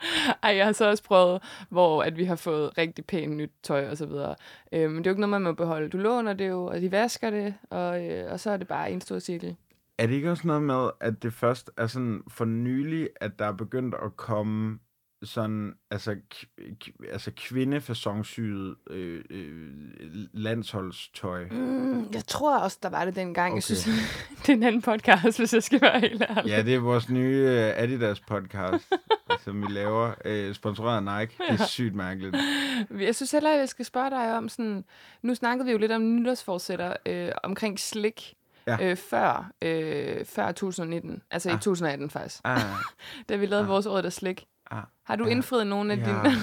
Ej, 0.42 0.56
jeg 0.56 0.64
har 0.66 0.72
så 0.72 0.88
også 0.88 1.02
prøvet, 1.02 1.42
hvor 1.68 2.02
at 2.02 2.16
vi 2.16 2.24
har 2.24 2.36
fået 2.36 2.78
rigtig 2.78 3.04
pænt 3.04 3.36
nyt 3.36 3.52
tøj 3.62 3.88
og 3.90 3.96
så 3.96 4.06
videre. 4.06 4.34
Øh, 4.72 4.90
men 4.90 4.98
det 4.98 5.06
er 5.06 5.10
jo 5.10 5.12
ikke 5.12 5.20
noget, 5.20 5.30
man 5.30 5.42
må 5.42 5.52
beholde. 5.52 5.88
Du 5.88 5.98
låner 5.98 6.32
det 6.32 6.48
jo, 6.48 6.66
og 6.66 6.80
de 6.80 6.92
vasker 6.92 7.30
det, 7.30 7.54
og, 7.70 8.08
øh, 8.08 8.32
og 8.32 8.40
så 8.40 8.50
er 8.50 8.56
det 8.56 8.68
bare 8.68 8.90
en 8.90 9.00
stor 9.00 9.18
cirkel. 9.18 9.56
Er 9.98 10.06
det 10.06 10.14
ikke 10.14 10.30
også 10.30 10.46
noget 10.46 10.62
med, 10.62 10.90
at 11.00 11.22
det 11.22 11.32
først 11.32 11.70
er 11.76 11.86
sådan 11.86 12.22
for 12.28 12.44
nylig, 12.44 13.08
at 13.16 13.38
der 13.38 13.44
er 13.44 13.52
begyndt 13.52 13.94
at 14.02 14.16
komme 14.16 14.78
sådan, 15.22 15.72
altså, 15.90 16.16
altså 17.12 17.30
kvindefasonsyet 17.36 18.76
øh, 18.90 19.24
øh, 19.30 19.68
landsholdstøj? 20.32 21.44
Mm, 21.50 22.06
jeg 22.14 22.26
tror 22.26 22.58
også, 22.58 22.78
der 22.82 22.88
var 22.88 23.04
det 23.04 23.16
dengang. 23.16 23.52
Okay. 23.52 23.56
Jeg 23.56 23.62
synes, 23.62 23.84
det 24.42 24.48
er 24.48 24.52
en 24.52 24.62
anden 24.62 24.82
podcast, 24.82 25.38
hvis 25.38 25.54
jeg 25.54 25.62
skal 25.62 25.80
være 25.80 26.00
helt 26.00 26.22
ærlig. 26.22 26.46
Ja, 26.50 26.62
det 26.62 26.74
er 26.74 26.78
vores 26.78 27.08
nye 27.08 27.36
øh, 27.48 27.82
Adidas 27.82 28.20
podcast, 28.20 28.92
som 29.44 29.62
vi 29.62 29.66
laver, 29.72 30.14
øh, 30.24 30.54
sponsoreret 30.54 31.06
af 31.08 31.20
Nike. 31.20 31.34
Det 31.50 31.60
er 31.60 31.64
sygt 31.66 31.94
mærkeligt. 31.94 32.36
Jeg 33.00 33.14
synes 33.14 33.30
heller, 33.30 33.50
jeg 33.50 33.68
skal 33.68 33.84
spørge 33.84 34.10
dig 34.10 34.36
om 34.36 34.48
sådan... 34.48 34.84
Nu 35.22 35.34
snakkede 35.34 35.66
vi 35.66 35.72
jo 35.72 35.78
lidt 35.78 35.92
om 35.92 36.02
nytårsforsætter 36.16 36.96
øh, 37.06 37.32
omkring 37.42 37.80
slik. 37.80 38.34
Ja. 38.66 38.90
Øh, 38.90 38.96
før, 38.96 39.50
øh, 39.62 40.24
før 40.24 40.52
2019. 40.52 41.22
Altså 41.30 41.48
i 41.48 41.52
Ah. 41.52 41.58
2018 41.60 42.10
faktisk. 42.10 42.40
Ah, 42.44 42.60
Da 43.28 43.36
vi 43.36 43.46
lavede 43.46 43.64
Ah. 43.64 43.68
vores 43.68 43.86
år 43.86 44.00
der 44.00 44.10
slik. 44.10 44.44
Ah, 44.70 44.82
Har 45.04 45.16
du 45.16 45.24
Ja. 45.24 45.30
indfriet 45.30 45.66
nogle 45.66 45.92
af 45.92 45.96
Ja. 45.98 46.04
dine... 46.04 46.36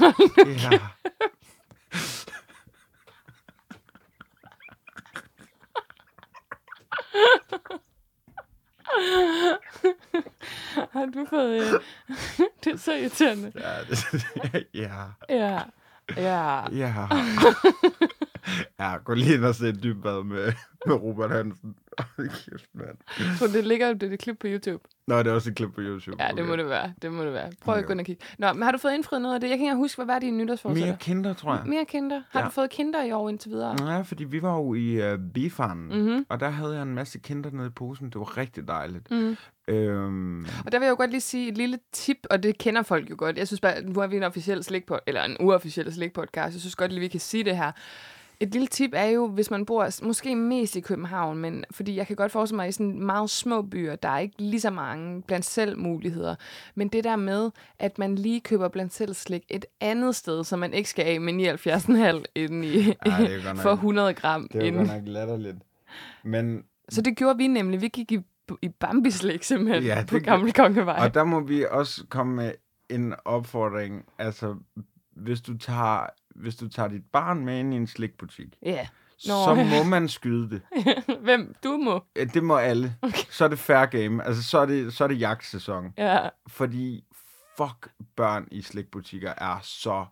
ja. 0.71 0.79
Har 10.93 11.05
du 11.05 11.25
fået... 11.29 11.61
Øh... 11.61 11.81
det 12.63 12.73
er 12.73 12.77
så 12.77 12.93
irriterende. 12.93 13.51
Ja, 13.55 13.79
det, 13.89 14.67
ja, 14.83 15.03
Ja. 15.29 15.59
Ja. 16.17 16.61
ja. 16.71 16.93
Ja, 18.79 18.97
gå 18.97 19.13
lige 19.13 19.33
ind 19.35 19.45
og 19.45 19.55
se 19.55 19.69
et 19.69 19.83
dybt 19.83 20.03
bad 20.03 20.23
med, 20.23 20.53
med 20.85 20.95
Robert 20.95 21.31
Hansen. 21.31 21.75
Kæft, 22.17 22.65
mand. 22.73 22.97
Så 23.37 23.47
det 23.47 23.65
ligger 23.67 23.93
det, 23.93 24.01
det 24.11 24.19
klip 24.19 24.37
på 24.39 24.47
YouTube. 24.49 24.83
Nå, 25.07 25.19
det 25.19 25.27
er 25.27 25.31
også 25.31 25.49
et 25.49 25.55
klip 25.55 25.69
på 25.75 25.81
YouTube. 25.81 26.23
Ja, 26.23 26.29
det 26.37 26.45
må 26.47 26.55
det 26.55 26.69
være. 26.69 26.93
Det 27.01 27.11
må 27.11 27.23
det 27.25 27.33
være. 27.33 27.51
Prøv 27.61 27.73
at 27.75 27.77
Okay. 27.77 27.87
gå 27.87 27.91
ind 27.91 27.99
og 27.99 28.05
kigge. 28.05 28.25
Nå, 28.39 28.53
men 28.53 28.61
har 28.63 28.71
du 28.71 28.77
fået 28.77 28.93
indfriet 28.93 29.21
noget 29.21 29.35
af 29.35 29.41
det? 29.41 29.49
Jeg 29.49 29.57
kan 29.57 29.65
ikke 29.65 29.75
huske, 29.75 29.97
hvad 29.97 30.05
var 30.13 30.19
dine 30.19 30.37
nytårsforsætter? 30.37 30.85
Mere 30.87 30.97
kinder, 30.99 31.33
tror 31.33 31.55
jeg. 31.55 31.63
Mere 31.65 31.85
kinder. 31.85 32.21
Har 32.29 32.39
Ja. 32.39 32.45
du 32.45 32.51
fået 32.51 32.69
kinder 32.69 33.03
i 33.03 33.11
år 33.11 33.29
indtil 33.29 33.51
videre? 33.51 33.93
Ja, 33.93 34.01
fordi 34.01 34.23
vi 34.23 34.41
var 34.41 34.53
jo 34.55 34.73
i 34.73 35.13
uh, 35.13 35.19
Bifarmen, 35.33 36.01
Mhm. 36.03 36.25
og 36.29 36.39
der 36.39 36.49
havde 36.49 36.73
jeg 36.73 36.81
en 36.83 36.95
masse 36.95 37.19
kinder 37.19 37.49
nede 37.51 37.67
i 37.67 37.69
posen. 37.69 38.05
Det 38.09 38.15
var 38.15 38.37
rigtig 38.37 38.67
dejligt. 38.67 39.11
Mm. 39.11 39.37
Øhm, 39.67 40.41
Og 40.65 40.71
der 40.71 40.79
vil 40.79 40.85
jeg 40.85 40.91
jo 40.91 40.95
godt 40.97 41.09
lige 41.11 41.21
sige 41.21 41.49
et 41.49 41.57
lille 41.57 41.79
tip, 41.93 42.17
og 42.29 42.43
det 42.43 42.57
kender 42.57 42.81
folk 42.81 43.09
jo 43.09 43.15
godt. 43.17 43.37
Jeg 43.37 43.47
synes 43.47 43.61
bare, 43.61 43.81
nu 43.81 43.99
har 43.99 44.07
vi 44.07 44.17
en 44.17 44.23
officiel 44.23 44.63
slikpod, 44.63 44.99
eller 45.07 45.23
en 45.23 45.37
uofficiel 45.39 45.93
slikpodcast. 45.93 46.53
Jeg 46.53 46.59
synes 46.61 46.75
godt 46.75 46.91
lige, 46.91 46.99
vi 47.01 47.07
kan 47.07 47.19
sige 47.19 47.43
det 47.43 47.57
her. 47.57 47.71
Et 48.39 48.51
lille 48.51 48.67
tip 48.67 48.89
er 48.93 49.05
jo, 49.05 49.27
hvis 49.27 49.51
man 49.51 49.65
bor 49.65 50.03
måske 50.05 50.35
mest 50.35 50.75
i 50.75 50.81
København, 50.81 51.37
men 51.37 51.65
fordi 51.71 51.95
jeg 51.95 52.07
kan 52.07 52.15
godt 52.15 52.31
forestille 52.31 52.55
mig 52.55 52.67
i 52.67 52.71
sådan 52.71 53.03
meget 53.05 53.29
små 53.29 53.61
byer, 53.61 53.95
der 53.95 54.09
er 54.09 54.19
ikke 54.19 54.35
lige 54.41 54.61
så 54.61 54.69
mange 54.71 55.21
blandt 55.21 55.45
selv 55.45 55.77
muligheder. 55.79 56.35
Men 56.75 56.87
det 56.87 57.03
der 57.03 57.15
med, 57.15 57.51
at 57.79 57.97
man 57.99 58.15
lige 58.15 58.41
køber 58.41 58.67
blandt 58.67 58.93
selv 58.93 59.13
slik 59.13 59.43
et 59.49 59.65
andet 59.81 60.15
sted, 60.15 60.43
så 60.43 60.57
man 60.57 60.73
ikke 60.73 60.89
skal 60.89 61.05
af 61.05 61.21
med 61.21 61.33
79,5 62.17 62.23
inden 62.35 62.63
i, 62.63 62.77
Ej, 62.77 63.17
det 63.19 63.33
er 63.35 63.53
nok- 63.53 63.57
for 63.61 63.71
100 63.71 64.13
gram. 64.13 64.47
det 64.47 64.61
var 64.61 64.67
inden. 64.67 64.85
godt 64.87 64.97
nok 64.97 65.07
latterligt. 65.07 65.57
Men, 66.23 66.63
Så 66.89 67.01
det 67.01 67.17
gjorde 67.17 67.37
vi 67.37 67.47
nemlig. 67.47 67.81
Vi 67.81 67.87
gik 67.87 68.11
i, 68.11 68.19
i 68.61 68.69
Bambi-slik 68.69 69.43
simpelthen 69.43 69.83
Ja, 69.83 69.99
det 70.01 70.07
på 70.09 70.19
Gamle 70.19 70.51
Kongevej. 70.51 71.05
og 71.05 71.13
der 71.13 71.23
må 71.23 71.39
vi 71.39 71.65
også 71.71 72.03
komme 72.09 72.35
med 72.35 72.51
en 72.89 73.13
opfordring. 73.25 74.05
Altså, 74.19 74.55
hvis 75.15 75.41
du 75.41 75.57
tager, 75.57 76.05
hvis 76.37 76.55
du 76.55 76.69
tager 76.69 76.89
dit 76.89 77.03
barn 77.11 77.45
med 77.45 77.59
ind 77.59 77.73
i 77.73 77.77
en 77.77 77.87
slikbutik, 77.87 78.47
Ja. 78.61 78.87
så 79.17 79.55
Nå. 79.55 79.63
må 79.63 79.83
man 79.83 80.07
skyde 80.09 80.49
det. 80.49 80.61
Hvem? 81.23 81.55
Du 81.63 81.77
må. 81.77 82.03
Ja, 82.15 82.23
Det 82.23 82.43
må 82.43 82.55
alle. 82.57 82.95
Okay. 83.01 83.23
Så 83.29 83.43
er 83.45 83.47
det 83.49 83.59
fair 83.59 83.85
game. 83.85 84.23
Altså, 84.23 84.43
så 84.43 84.57
er 84.59 84.65
det, 84.65 84.93
så 84.93 85.03
er 85.03 85.07
det 85.07 85.19
jagtsæson. 85.19 85.93
Ja. 85.97 86.29
Fordi 86.47 87.03
fuck 87.57 87.87
børn 88.15 88.47
i 88.51 88.61
slikbutikker 88.61 89.33
er 89.37 89.59
så 89.63 90.05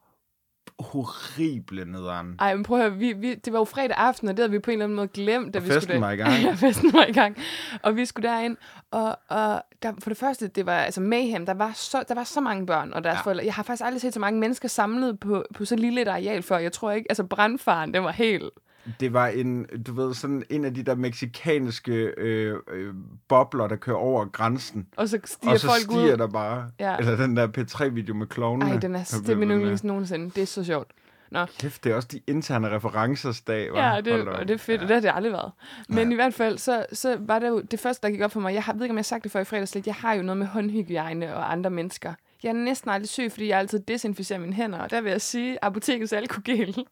horrible 0.80 1.86
nederen. 1.86 2.36
Ej, 2.40 2.56
men 2.56 2.64
prøv 2.64 2.80
at 2.80 2.90
høre, 2.90 3.00
vi, 3.00 3.14
vi, 3.14 3.36
det 3.36 3.54
var 3.54 3.60
jo 3.60 3.66
fredag 3.66 3.98
aften, 3.98 4.28
og 4.28 4.38
det 4.38 4.44
havde 4.44 4.52
vi 4.52 4.60
på 4.60 4.72
en 4.72 4.74
eller 4.74 4.86
anden 4.86 4.96
måde 4.96 5.08
glemt, 5.08 5.54
da 5.54 5.60
Og 5.60 5.64
vi 5.64 5.70
festen 5.70 5.82
skulle 5.82 6.02
var 6.02 6.12
i 6.12 6.16
gang. 6.16 6.42
ja, 6.44 6.54
festen 6.54 6.94
var 6.94 7.06
i 7.06 7.12
gang. 7.12 7.38
Og 7.84 7.96
vi 7.96 8.06
skulle 8.06 8.30
derind, 8.30 8.58
og, 8.92 9.18
og 9.30 9.62
der, 9.84 9.94
for 10.00 10.10
det 10.10 10.18
første, 10.18 10.48
det 10.48 10.66
var 10.66 10.78
altså 10.78 11.02
mayhem, 11.02 11.46
der 11.46 11.54
var 11.54 11.72
så, 11.76 12.04
der 12.08 12.16
var 12.16 12.24
så 12.24 12.42
mange 12.42 12.66
børn 12.66 12.94
og 12.94 13.04
deres 13.04 13.16
ja. 13.16 13.22
forældre. 13.22 13.46
Jeg 13.46 13.54
har 13.54 13.64
faktisk 13.64 13.86
aldrig 13.86 14.02
set 14.02 14.14
så 14.14 14.20
mange 14.20 14.40
mennesker 14.40 14.68
samlet 14.68 15.20
på, 15.20 15.44
på 15.56 15.66
så 15.66 15.76
lille 15.76 16.02
et 16.02 16.08
areal 16.08 16.44
før. 16.44 16.58
Jeg 16.58 16.72
tror 16.72 16.92
ikke, 16.92 17.12
altså 17.12 17.24
brandfaren, 17.24 17.94
den 17.94 18.04
var 18.04 18.12
helt... 18.12 18.44
Det 19.00 19.14
var 19.14 19.28
en, 19.28 19.66
du 19.88 19.94
ved, 19.94 20.14
sådan 20.14 20.44
en 20.50 20.66
af 20.66 20.74
de 20.74 20.84
der 20.84 20.96
meksikanske 20.96 21.94
øh, 22.18 22.60
øh, 22.72 22.94
bobler, 23.28 23.68
der 23.68 23.76
kører 23.76 23.98
over 23.98 24.26
grænsen. 24.26 24.88
Og 24.98 25.10
så 25.10 25.20
stiger 25.26 25.54
og 25.54 25.60
så 25.60 25.68
folk 25.68 25.82
stiger 25.82 26.14
ud. 26.14 26.18
der 26.18 26.28
bare. 26.28 26.70
Ja. 26.80 26.98
Eller 26.98 27.16
den 27.16 27.38
der 27.38 27.48
P3-video 27.58 28.14
med 28.14 28.28
klovnene. 28.28 28.72
Ej, 28.72 28.78
den 28.80 28.96
er, 28.96 29.22
det 29.26 29.30
er 29.30 29.36
min 29.36 29.52
yndlings 29.52 29.84
nogensinde. 29.84 30.30
Det 30.30 30.42
er 30.42 30.46
så 30.46 30.64
sjovt. 30.64 30.92
Nå, 31.32 31.46
Kæft, 31.60 31.84
det 31.84 31.92
er 31.92 31.96
også 31.96 32.08
de 32.12 32.22
interne 32.28 32.76
referencers 32.76 33.42
dag, 33.42 33.70
hva'? 33.70 33.80
Ja, 33.80 34.02
det, 34.02 34.28
og 34.28 34.48
det 34.48 34.54
er 34.54 34.58
fedt, 34.58 34.82
ja. 34.82 34.88
det 34.88 34.94
har 34.94 35.02
det 35.02 35.12
aldrig 35.16 35.34
været. 35.34 35.52
Men 35.90 36.12
i 36.12 36.16
hvert 36.16 36.34
fald, 36.34 36.58
så, 36.58 36.86
så 36.94 37.18
var 37.20 37.40
det 37.40 37.48
jo 37.48 37.62
det 37.62 37.80
første, 37.80 38.08
der 38.08 38.14
gik 38.14 38.22
op 38.22 38.32
for 38.32 38.40
mig. 38.40 38.54
Jeg 38.54 38.64
har, 38.64 38.74
ved 38.74 38.82
ikke, 38.82 38.92
om 38.92 38.98
jeg 38.98 39.00
har 39.00 39.04
sagt 39.04 39.24
det 39.24 39.32
før 39.32 39.40
i 39.40 39.46
fredags 39.46 39.76
lidt. 39.76 39.88
Jeg 39.88 39.96
har 39.96 40.14
jo 40.14 40.22
noget 40.22 40.38
med 40.38 40.48
håndhygiejne 40.48 41.36
og 41.36 41.52
andre 41.52 41.70
mennesker. 41.70 42.14
Jeg 42.44 42.50
er 42.50 42.54
næsten 42.54 42.92
aldrig 42.92 43.10
syg, 43.10 43.32
fordi 43.32 43.48
jeg 43.48 43.60
altid 43.60 43.80
desinficerer 43.80 44.40
mine 44.40 44.54
hænder. 44.54 44.80
Og 44.80 44.92
der 44.92 45.02
vil 45.02 45.12
jeg 45.12 45.22
sige, 45.22 45.58
apotekets 45.62 46.14
alkogel. 46.14 46.86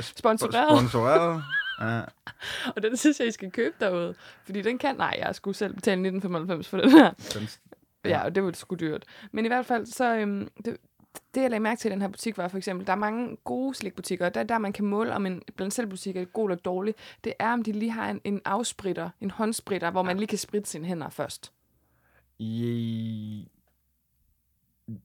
Sponsoreret. 0.00 0.78
Sponsoreret. 0.78 1.42
Ja. 1.80 2.00
og 2.76 2.82
den 2.82 2.96
synes 2.96 3.20
jeg, 3.20 3.28
I 3.28 3.30
skal 3.30 3.50
købe 3.50 3.74
derude. 3.80 4.14
Fordi 4.44 4.62
den 4.62 4.78
kan... 4.78 4.96
Nej, 4.96 5.16
jeg 5.18 5.34
skulle 5.34 5.56
selv 5.56 5.74
betale 5.74 6.08
1995 6.08 6.68
for 6.68 6.76
den 6.76 6.90
her. 6.90 7.10
Den, 7.34 7.48
Ja, 8.04 8.24
og 8.24 8.34
det 8.34 8.44
var 8.44 8.52
sgu 8.52 8.74
dyrt. 8.74 9.04
Men 9.32 9.44
i 9.44 9.48
hvert 9.48 9.66
fald, 9.66 9.86
så... 9.86 10.16
Øhm, 10.16 10.48
det, 10.64 10.76
det, 11.34 11.40
jeg 11.40 11.50
lagde 11.50 11.62
mærke 11.62 11.78
til 11.78 11.88
i 11.88 11.92
den 11.92 12.00
her 12.00 12.08
butik, 12.08 12.38
var 12.38 12.48
for 12.48 12.56
eksempel, 12.56 12.86
der 12.86 12.92
er 12.92 12.96
mange 12.96 13.36
gode 13.44 13.74
slikbutikker, 13.74 14.26
og 14.26 14.34
der, 14.34 14.42
der 14.42 14.58
man 14.58 14.72
kan 14.72 14.84
måle, 14.84 15.14
om 15.14 15.26
en 15.26 15.42
blandt 15.56 15.74
selv 15.74 15.86
butik 15.86 16.16
er 16.16 16.24
god 16.24 16.50
eller 16.50 16.56
dårlig, 16.56 16.94
det 17.24 17.34
er, 17.38 17.52
om 17.52 17.62
de 17.62 17.72
lige 17.72 17.90
har 17.90 18.10
en, 18.10 18.20
en 18.24 18.40
afspritter, 18.44 19.10
en 19.20 19.30
håndspritter, 19.30 19.90
hvor 19.90 20.02
man 20.02 20.16
lige 20.16 20.26
kan 20.26 20.38
spritte 20.38 20.70
sine 20.70 20.86
hænder 20.86 21.08
først. 21.08 21.52
I... 22.38 23.48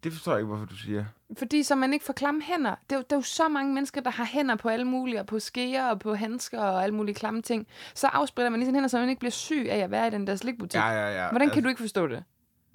Det 0.04 0.12
forstår 0.12 0.32
jeg 0.32 0.39
ikke, 0.39 0.48
hvorfor 0.48 0.65
du 0.65 0.75
siger. 0.75 1.06
Fordi 1.38 1.63
så 1.63 1.75
man 1.75 1.94
ikke 1.94 2.06
får 2.06 2.13
klamme 2.13 2.42
hænder. 2.44 2.75
Det 2.89 2.96
er, 2.96 2.96
jo, 2.96 3.04
der 3.10 3.15
er 3.15 3.20
jo 3.20 3.24
så 3.24 3.48
mange 3.48 3.74
mennesker, 3.74 4.01
der 4.01 4.12
har 4.12 4.25
hænder 4.25 4.56
på 4.56 4.70
alle 4.70 4.86
mulige, 4.86 5.20
og 5.20 5.25
på 5.25 5.39
skeer 5.39 5.86
og 5.89 6.00
på 6.00 6.15
handsker 6.15 6.62
og 6.62 6.84
alle 6.84 6.96
mulige 6.96 7.15
klamme 7.15 7.42
ting. 7.42 7.68
Så 7.94 8.08
afspritter 8.08 8.50
man 8.50 8.60
lige 8.60 8.68
sine 8.68 8.77
hænder, 8.77 8.88
så 8.89 9.00
man 9.00 9.10
ikke 9.10 9.20
bliver 9.20 9.32
syg 9.32 9.68
af 9.70 9.77
at 9.77 9.92
være 9.92 10.08
i 10.08 10.10
den 10.10 10.27
der 10.27 10.36
slikbutik. 10.36 10.80
Ja, 10.80 10.88
ja, 10.88 11.24
ja. 11.24 11.30
Hvordan 11.30 11.50
kan 11.50 11.63
du 11.63 11.70
ikke 11.70 11.82
forstå 11.82 12.08
det? 12.08 12.24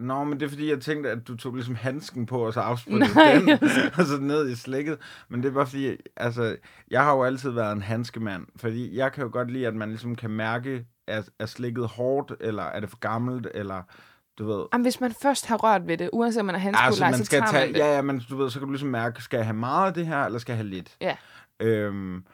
Nå, 0.00 0.24
men 0.24 0.40
det 0.40 0.46
er 0.46 0.50
fordi, 0.50 0.70
jeg 0.70 0.80
tænkte, 0.80 1.10
at 1.10 1.28
du 1.28 1.36
tog 1.36 1.54
ligesom 1.54 1.74
handsken 1.74 2.26
på, 2.26 2.46
og 2.46 2.54
så 2.54 2.60
afsprittede 2.60 3.14
den, 3.40 3.48
altså. 3.48 3.90
og 3.98 4.04
så 4.04 4.20
ned 4.20 4.48
i 4.50 4.54
slikket. 4.54 4.98
Men 5.28 5.42
det 5.42 5.48
er 5.48 5.52
bare 5.52 5.66
fordi, 5.66 5.96
altså, 6.16 6.56
jeg 6.90 7.04
har 7.04 7.12
jo 7.14 7.24
altid 7.24 7.50
været 7.50 7.72
en 7.72 7.82
handskemand, 7.82 8.46
fordi 8.56 8.96
jeg 8.96 9.12
kan 9.12 9.24
jo 9.24 9.30
godt 9.32 9.50
lide, 9.50 9.66
at 9.66 9.74
man 9.74 9.88
ligesom 9.88 10.16
kan 10.16 10.30
mærke, 10.30 10.86
er, 11.06 11.22
er 11.38 11.46
slikket 11.46 11.88
hårdt, 11.88 12.32
eller 12.40 12.62
er 12.62 12.80
det 12.80 12.90
for 12.90 12.98
gammelt, 12.98 13.48
eller 13.54 13.82
du 14.40 14.46
ved... 14.46 14.66
Jamen, 14.72 14.84
hvis 14.84 15.00
man 15.00 15.14
først 15.22 15.46
har 15.46 15.56
rørt 15.56 15.86
ved 15.86 15.98
det, 15.98 16.10
uanset 16.12 16.40
om 16.40 16.46
man 16.46 16.54
er 16.54 16.58
handskud 16.58 16.86
Altså, 16.86 17.04
man 17.04 17.14
så 17.14 17.24
skal 17.24 17.40
tager 17.40 17.50
tage, 17.50 17.66
man 17.66 17.74
det. 17.74 17.80
ja, 17.80 17.94
ja, 17.94 18.02
men 18.02 18.22
du 18.30 18.36
ved, 18.36 18.50
så 18.50 18.58
kan 18.58 18.66
du 18.66 18.72
ligesom 18.72 18.88
mærke, 18.88 19.22
skal 19.22 19.36
jeg 19.36 19.46
have 19.46 19.56
meget 19.56 19.86
af 19.86 19.94
det 19.94 20.06
her, 20.06 20.24
eller 20.24 20.38
skal 20.38 20.52
jeg 20.52 20.58
have 20.58 20.68
lidt? 20.68 20.96
Ja. 21.00 21.16
Øhm, 21.60 22.24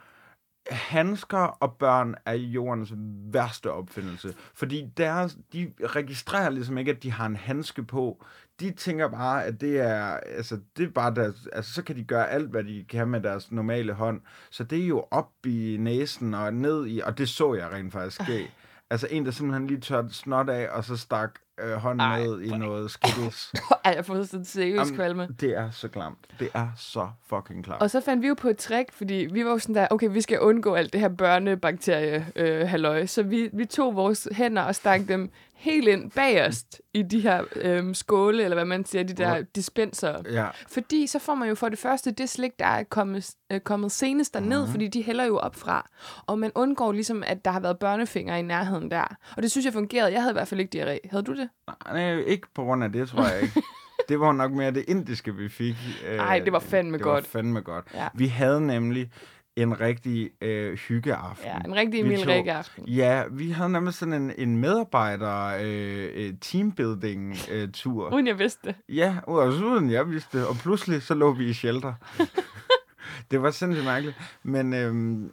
handsker 0.70 1.38
og 1.38 1.76
børn 1.76 2.14
er 2.26 2.32
jordens 2.32 2.92
værste 3.32 3.72
opfindelse. 3.72 4.34
Fordi 4.54 4.84
deres, 4.96 5.36
de 5.52 5.72
registrerer 5.84 6.50
ligesom 6.50 6.78
ikke, 6.78 6.90
at 6.90 7.02
de 7.02 7.12
har 7.12 7.26
en 7.26 7.36
handske 7.36 7.82
på. 7.82 8.24
De 8.60 8.70
tænker 8.70 9.08
bare, 9.08 9.44
at 9.44 9.60
det 9.60 9.80
er, 9.80 10.04
altså, 10.06 10.58
det 10.76 10.84
er 10.84 10.90
bare 10.90 11.14
deres, 11.14 11.48
altså, 11.52 11.72
så 11.72 11.82
kan 11.82 11.96
de 11.96 12.04
gøre 12.04 12.30
alt, 12.30 12.50
hvad 12.50 12.64
de 12.64 12.84
kan 12.88 13.08
med 13.08 13.20
deres 13.20 13.52
normale 13.52 13.92
hånd. 13.92 14.20
Så 14.50 14.64
det 14.64 14.82
er 14.82 14.86
jo 14.86 15.04
op 15.10 15.30
i 15.46 15.76
næsen 15.80 16.34
og 16.34 16.54
ned 16.54 16.86
i, 16.86 17.00
og 17.00 17.18
det 17.18 17.28
så 17.28 17.54
jeg 17.54 17.70
rent 17.72 17.92
faktisk 17.92 18.22
ske. 18.22 18.50
Altså 18.90 19.06
en, 19.10 19.24
der 19.24 19.30
simpelthen 19.30 19.66
lige 19.66 19.80
tørte 19.80 20.14
snot 20.14 20.48
af, 20.48 20.68
og 20.68 20.84
så 20.84 20.96
stak 20.96 21.30
øh, 21.60 21.72
hånden 21.72 22.00
Ej, 22.00 22.24
ned 22.24 22.40
i 22.40 22.48
noget 22.48 22.90
skittles. 22.90 23.52
Ej, 23.84 23.92
jeg 23.96 24.04
får 24.04 24.22
sådan 24.22 24.44
seriøst 24.44 24.78
Jamen, 24.78 24.94
kvalme. 24.94 25.28
Det 25.40 25.56
er 25.56 25.70
så 25.70 25.88
klamt. 25.88 26.18
Det 26.38 26.48
er 26.54 26.68
så 26.76 27.08
fucking 27.26 27.64
klamt. 27.64 27.82
Og 27.82 27.90
så 27.90 28.00
fandt 28.00 28.22
vi 28.22 28.28
jo 28.28 28.34
på 28.34 28.48
et 28.48 28.56
trick, 28.56 28.92
fordi 28.92 29.28
vi 29.32 29.44
var 29.44 29.50
jo 29.50 29.58
sådan 29.58 29.74
der, 29.74 29.86
okay, 29.90 30.08
vi 30.10 30.20
skal 30.20 30.40
undgå 30.40 30.74
alt 30.74 30.92
det 30.92 31.00
her 31.00 31.08
børnebakterie 31.08 32.26
øh, 32.36 32.68
halløj. 32.68 33.06
Så 33.06 33.22
vi, 33.22 33.50
vi 33.52 33.64
tog 33.64 33.96
vores 33.96 34.28
hænder 34.32 34.62
og 34.62 34.74
stak 34.74 35.00
dem 35.08 35.30
helt 35.56 35.88
ind 35.88 36.10
bagerst 36.10 36.80
i 36.94 37.02
de 37.02 37.20
her 37.20 37.44
øh, 37.56 37.94
skåle, 37.94 38.42
eller 38.42 38.54
hvad 38.54 38.64
man 38.64 38.84
siger, 38.84 39.02
de 39.02 39.14
der 39.14 39.42
dispenser. 39.42 40.22
Ja, 40.32 40.46
Fordi 40.68 41.06
så 41.06 41.18
får 41.18 41.34
man 41.34 41.48
jo 41.48 41.54
for 41.54 41.68
det 41.68 41.78
første 41.78 42.10
det 42.10 42.28
slik, 42.28 42.58
der 42.58 42.66
er 42.66 42.82
kommet, 42.82 43.30
øh, 43.52 43.60
kommet 43.60 43.92
senest 43.92 44.34
derned, 44.34 44.66
mm. 44.66 44.70
fordi 44.70 44.88
de 44.88 45.02
hælder 45.02 45.24
jo 45.24 45.38
op 45.38 45.56
fra. 45.56 45.90
Og 46.26 46.38
man 46.38 46.52
undgår 46.54 46.92
ligesom, 46.92 47.22
at 47.26 47.44
der 47.44 47.50
har 47.50 47.60
været 47.60 47.78
børnefinger 47.78 48.36
i 48.36 48.42
nærheden 48.42 48.90
der. 48.90 49.16
Og 49.36 49.42
det 49.42 49.50
synes 49.50 49.64
jeg 49.64 49.72
fungerede. 49.72 50.12
Jeg 50.12 50.20
havde 50.20 50.32
i 50.32 50.38
hvert 50.38 50.48
fald 50.48 50.60
ikke 50.60 50.84
diarré. 50.84 51.08
Havde 51.10 51.22
du 51.22 51.36
det? 51.36 51.48
nej, 51.92 52.16
ikke 52.16 52.46
på 52.54 52.62
grund 52.64 52.84
af 52.84 52.92
det, 52.92 53.08
tror 53.08 53.22
jeg 53.22 53.42
ikke. 53.42 53.62
det 54.08 54.20
var 54.20 54.32
nok 54.32 54.52
mere 54.52 54.70
det 54.70 54.84
indiske, 54.88 55.34
vi 55.34 55.48
fik. 55.48 55.76
Øh, 56.08 56.18
Ej, 56.18 56.38
det 56.38 56.52
var 56.52 56.58
fandme 56.58 56.96
det 56.96 57.02
godt. 57.02 57.24
Det 57.24 57.34
var 57.34 57.38
fandme 57.38 57.60
godt. 57.60 57.84
Ja. 57.94 58.08
Vi 58.14 58.26
havde 58.26 58.60
nemlig 58.66 59.10
en 59.56 59.80
rigtig 59.80 60.30
øh, 60.40 60.78
hyggeaften. 60.78 61.46
Ja, 61.46 61.58
en 61.58 61.74
rigtig 61.74 62.00
Emil 62.00 62.26
Rikke 62.26 62.52
aften. 62.52 62.88
Ja, 62.88 63.24
vi 63.30 63.50
havde 63.50 63.72
nemlig 63.72 63.94
sådan 63.94 64.14
en, 64.14 64.32
en 64.38 64.56
medarbejder 64.56 65.46
øh, 65.60 66.10
øh, 66.14 66.34
teambuilding 66.40 67.36
øh, 67.50 67.68
tur. 67.72 68.08
Uden 68.14 68.26
jeg 68.26 68.38
vidste 68.38 68.68
det. 68.68 68.76
Ja, 68.88 69.16
uden 69.28 69.90
jeg 69.90 70.10
vidste 70.10 70.38
det. 70.38 70.46
Og 70.46 70.56
pludselig 70.56 71.02
så 71.02 71.14
lå 71.14 71.32
vi 71.32 71.48
i 71.48 71.52
shelter. 71.52 71.94
det 73.30 73.42
var 73.42 73.50
sindssygt 73.50 73.84
mærkeligt. 73.84 74.16
Men 74.42 74.74
øhm, 74.74 75.32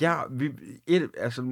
ja, 0.00 0.16
vi, 0.30 0.50
et, 0.86 1.10
altså, 1.18 1.42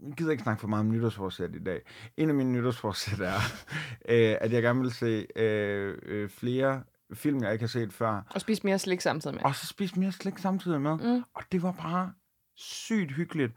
vi 0.00 0.12
gider 0.16 0.30
ikke 0.30 0.42
snakke 0.42 0.60
for 0.60 0.68
meget 0.68 0.80
om 0.80 0.90
nytårsforsæt 0.90 1.50
i 1.54 1.64
dag. 1.64 1.80
En 2.16 2.28
af 2.28 2.34
mine 2.34 2.52
nytårsforsæt 2.52 3.20
er, 3.20 3.40
øh, 4.12 4.36
at 4.40 4.52
jeg 4.52 4.62
gerne 4.62 4.80
vil 4.80 4.92
se 4.92 5.26
øh, 5.36 5.98
øh, 6.02 6.28
flere 6.28 6.82
film, 7.14 7.42
jeg 7.42 7.52
ikke 7.52 7.62
har 7.62 7.68
set 7.68 7.92
før. 7.92 8.22
Og 8.30 8.40
spise 8.40 8.64
mere 8.64 8.78
slik 8.78 9.00
samtidig 9.00 9.34
med. 9.36 9.44
Og 9.44 9.54
så 9.54 9.66
spise 9.66 10.00
mere 10.00 10.12
slik 10.12 10.38
samtidig 10.38 10.80
med. 10.80 10.96
Mm. 10.96 11.24
Og 11.34 11.42
det 11.52 11.62
var 11.62 11.72
bare 11.72 12.12
sygt 12.56 13.12
hyggeligt. 13.12 13.52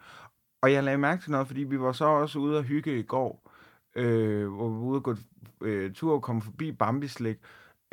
Og 0.62 0.74
jeg 0.74 0.84
lagde 0.84 0.98
mærke 0.98 1.22
til 1.22 1.32
noget, 1.32 1.48
fordi 1.48 1.64
vi 1.64 1.80
var 1.80 1.92
så 1.92 2.06
også 2.06 2.40
ude 2.40 2.58
at 2.58 2.64
hygge 2.64 3.00
i 3.00 3.04
går, 3.04 3.52
øh, 3.96 4.48
hvor 4.48 4.70
vi 4.70 4.76
var 4.76 4.82
ude 4.82 4.98
og 4.98 5.04
gå 5.04 5.16
øh, 5.62 5.94
tur 5.94 6.14
og 6.14 6.22
komme 6.22 6.42
forbi 6.42 6.72
Bambi-slik. 6.72 7.38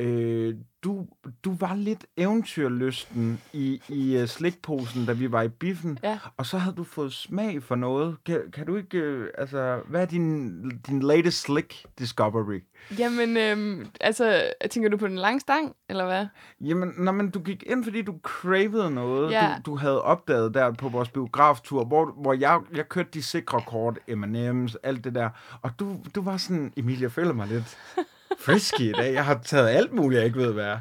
Øh, 0.01 0.55
du, 0.85 1.07
du 1.45 1.55
var 1.61 1.75
lidt 1.75 2.07
eventyrlysten 2.17 3.41
i, 3.53 3.83
i 3.89 4.21
uh, 4.23 4.27
slikposen, 4.29 5.07
da 5.07 5.13
vi 5.13 5.33
var 5.33 5.43
i 5.43 5.49
biffen, 5.49 5.99
Ja. 6.03 6.19
og 6.37 6.47
så 6.47 6.59
havde 6.59 6.77
du 6.77 6.85
fået 6.85 7.13
smag 7.13 7.63
for 7.63 7.75
noget. 7.75 8.17
Kan, 8.27 8.41
kan 8.53 8.67
du 8.67 8.77
ikke, 8.77 8.99
øh, 8.99 9.29
altså, 9.39 9.81
hvad 9.89 10.03
er 10.03 10.07
din, 10.07 10.61
din 10.79 11.03
latest 11.03 11.41
slik 11.41 11.87
discovery? 11.99 12.61
Jamen, 12.99 13.37
øhm, 13.37 13.87
altså, 14.01 14.43
tænker 14.71 14.91
du 14.91 14.97
på 14.97 15.07
den 15.07 15.17
lange 15.19 15.41
stang, 15.41 15.77
eller 15.89 16.05
hvad? 16.07 16.27
Jamen, 16.61 16.93
når 16.99 17.13
man, 17.13 17.31
du 17.31 17.41
gik 17.41 17.65
ind, 17.67 17.85
fordi 17.85 18.03
du 18.03 18.15
cravede 18.23 18.91
noget, 18.91 19.31
Ja. 19.31 19.55
du, 19.67 19.71
du 19.71 19.77
havde 19.77 20.03
opdaget 20.03 20.55
der 20.55 20.73
på 20.73 20.89
vores 20.89 21.09
biograftur, 21.09 21.85
hvor, 21.85 22.15
hvor 22.23 22.33
jeg, 22.33 22.61
jeg 22.75 22.89
kørte 22.89 23.09
de 23.15 23.23
sikre 23.23 23.61
kort, 23.67 23.99
M&M's, 24.09 24.75
alt 24.83 25.05
det 25.05 25.15
der, 25.15 25.29
og 25.63 25.71
du, 25.79 25.97
du 26.15 26.23
var 26.23 26.37
sådan, 26.37 26.73
Emilie, 26.77 27.03
jeg 27.03 27.13
føler 27.13 27.33
mig 27.33 27.49
lidt 27.49 27.79
frisky 28.39 28.81
i 28.81 28.93
dag. 28.93 29.15
Jeg 29.15 29.25
har 29.25 29.41
taget 29.45 29.69
alt 29.69 29.93
muligt, 29.93 30.19
jeg 30.19 30.27
ikke 30.27 30.39
ved, 30.39 30.53
hvad 30.53 30.65
er. 30.65 30.79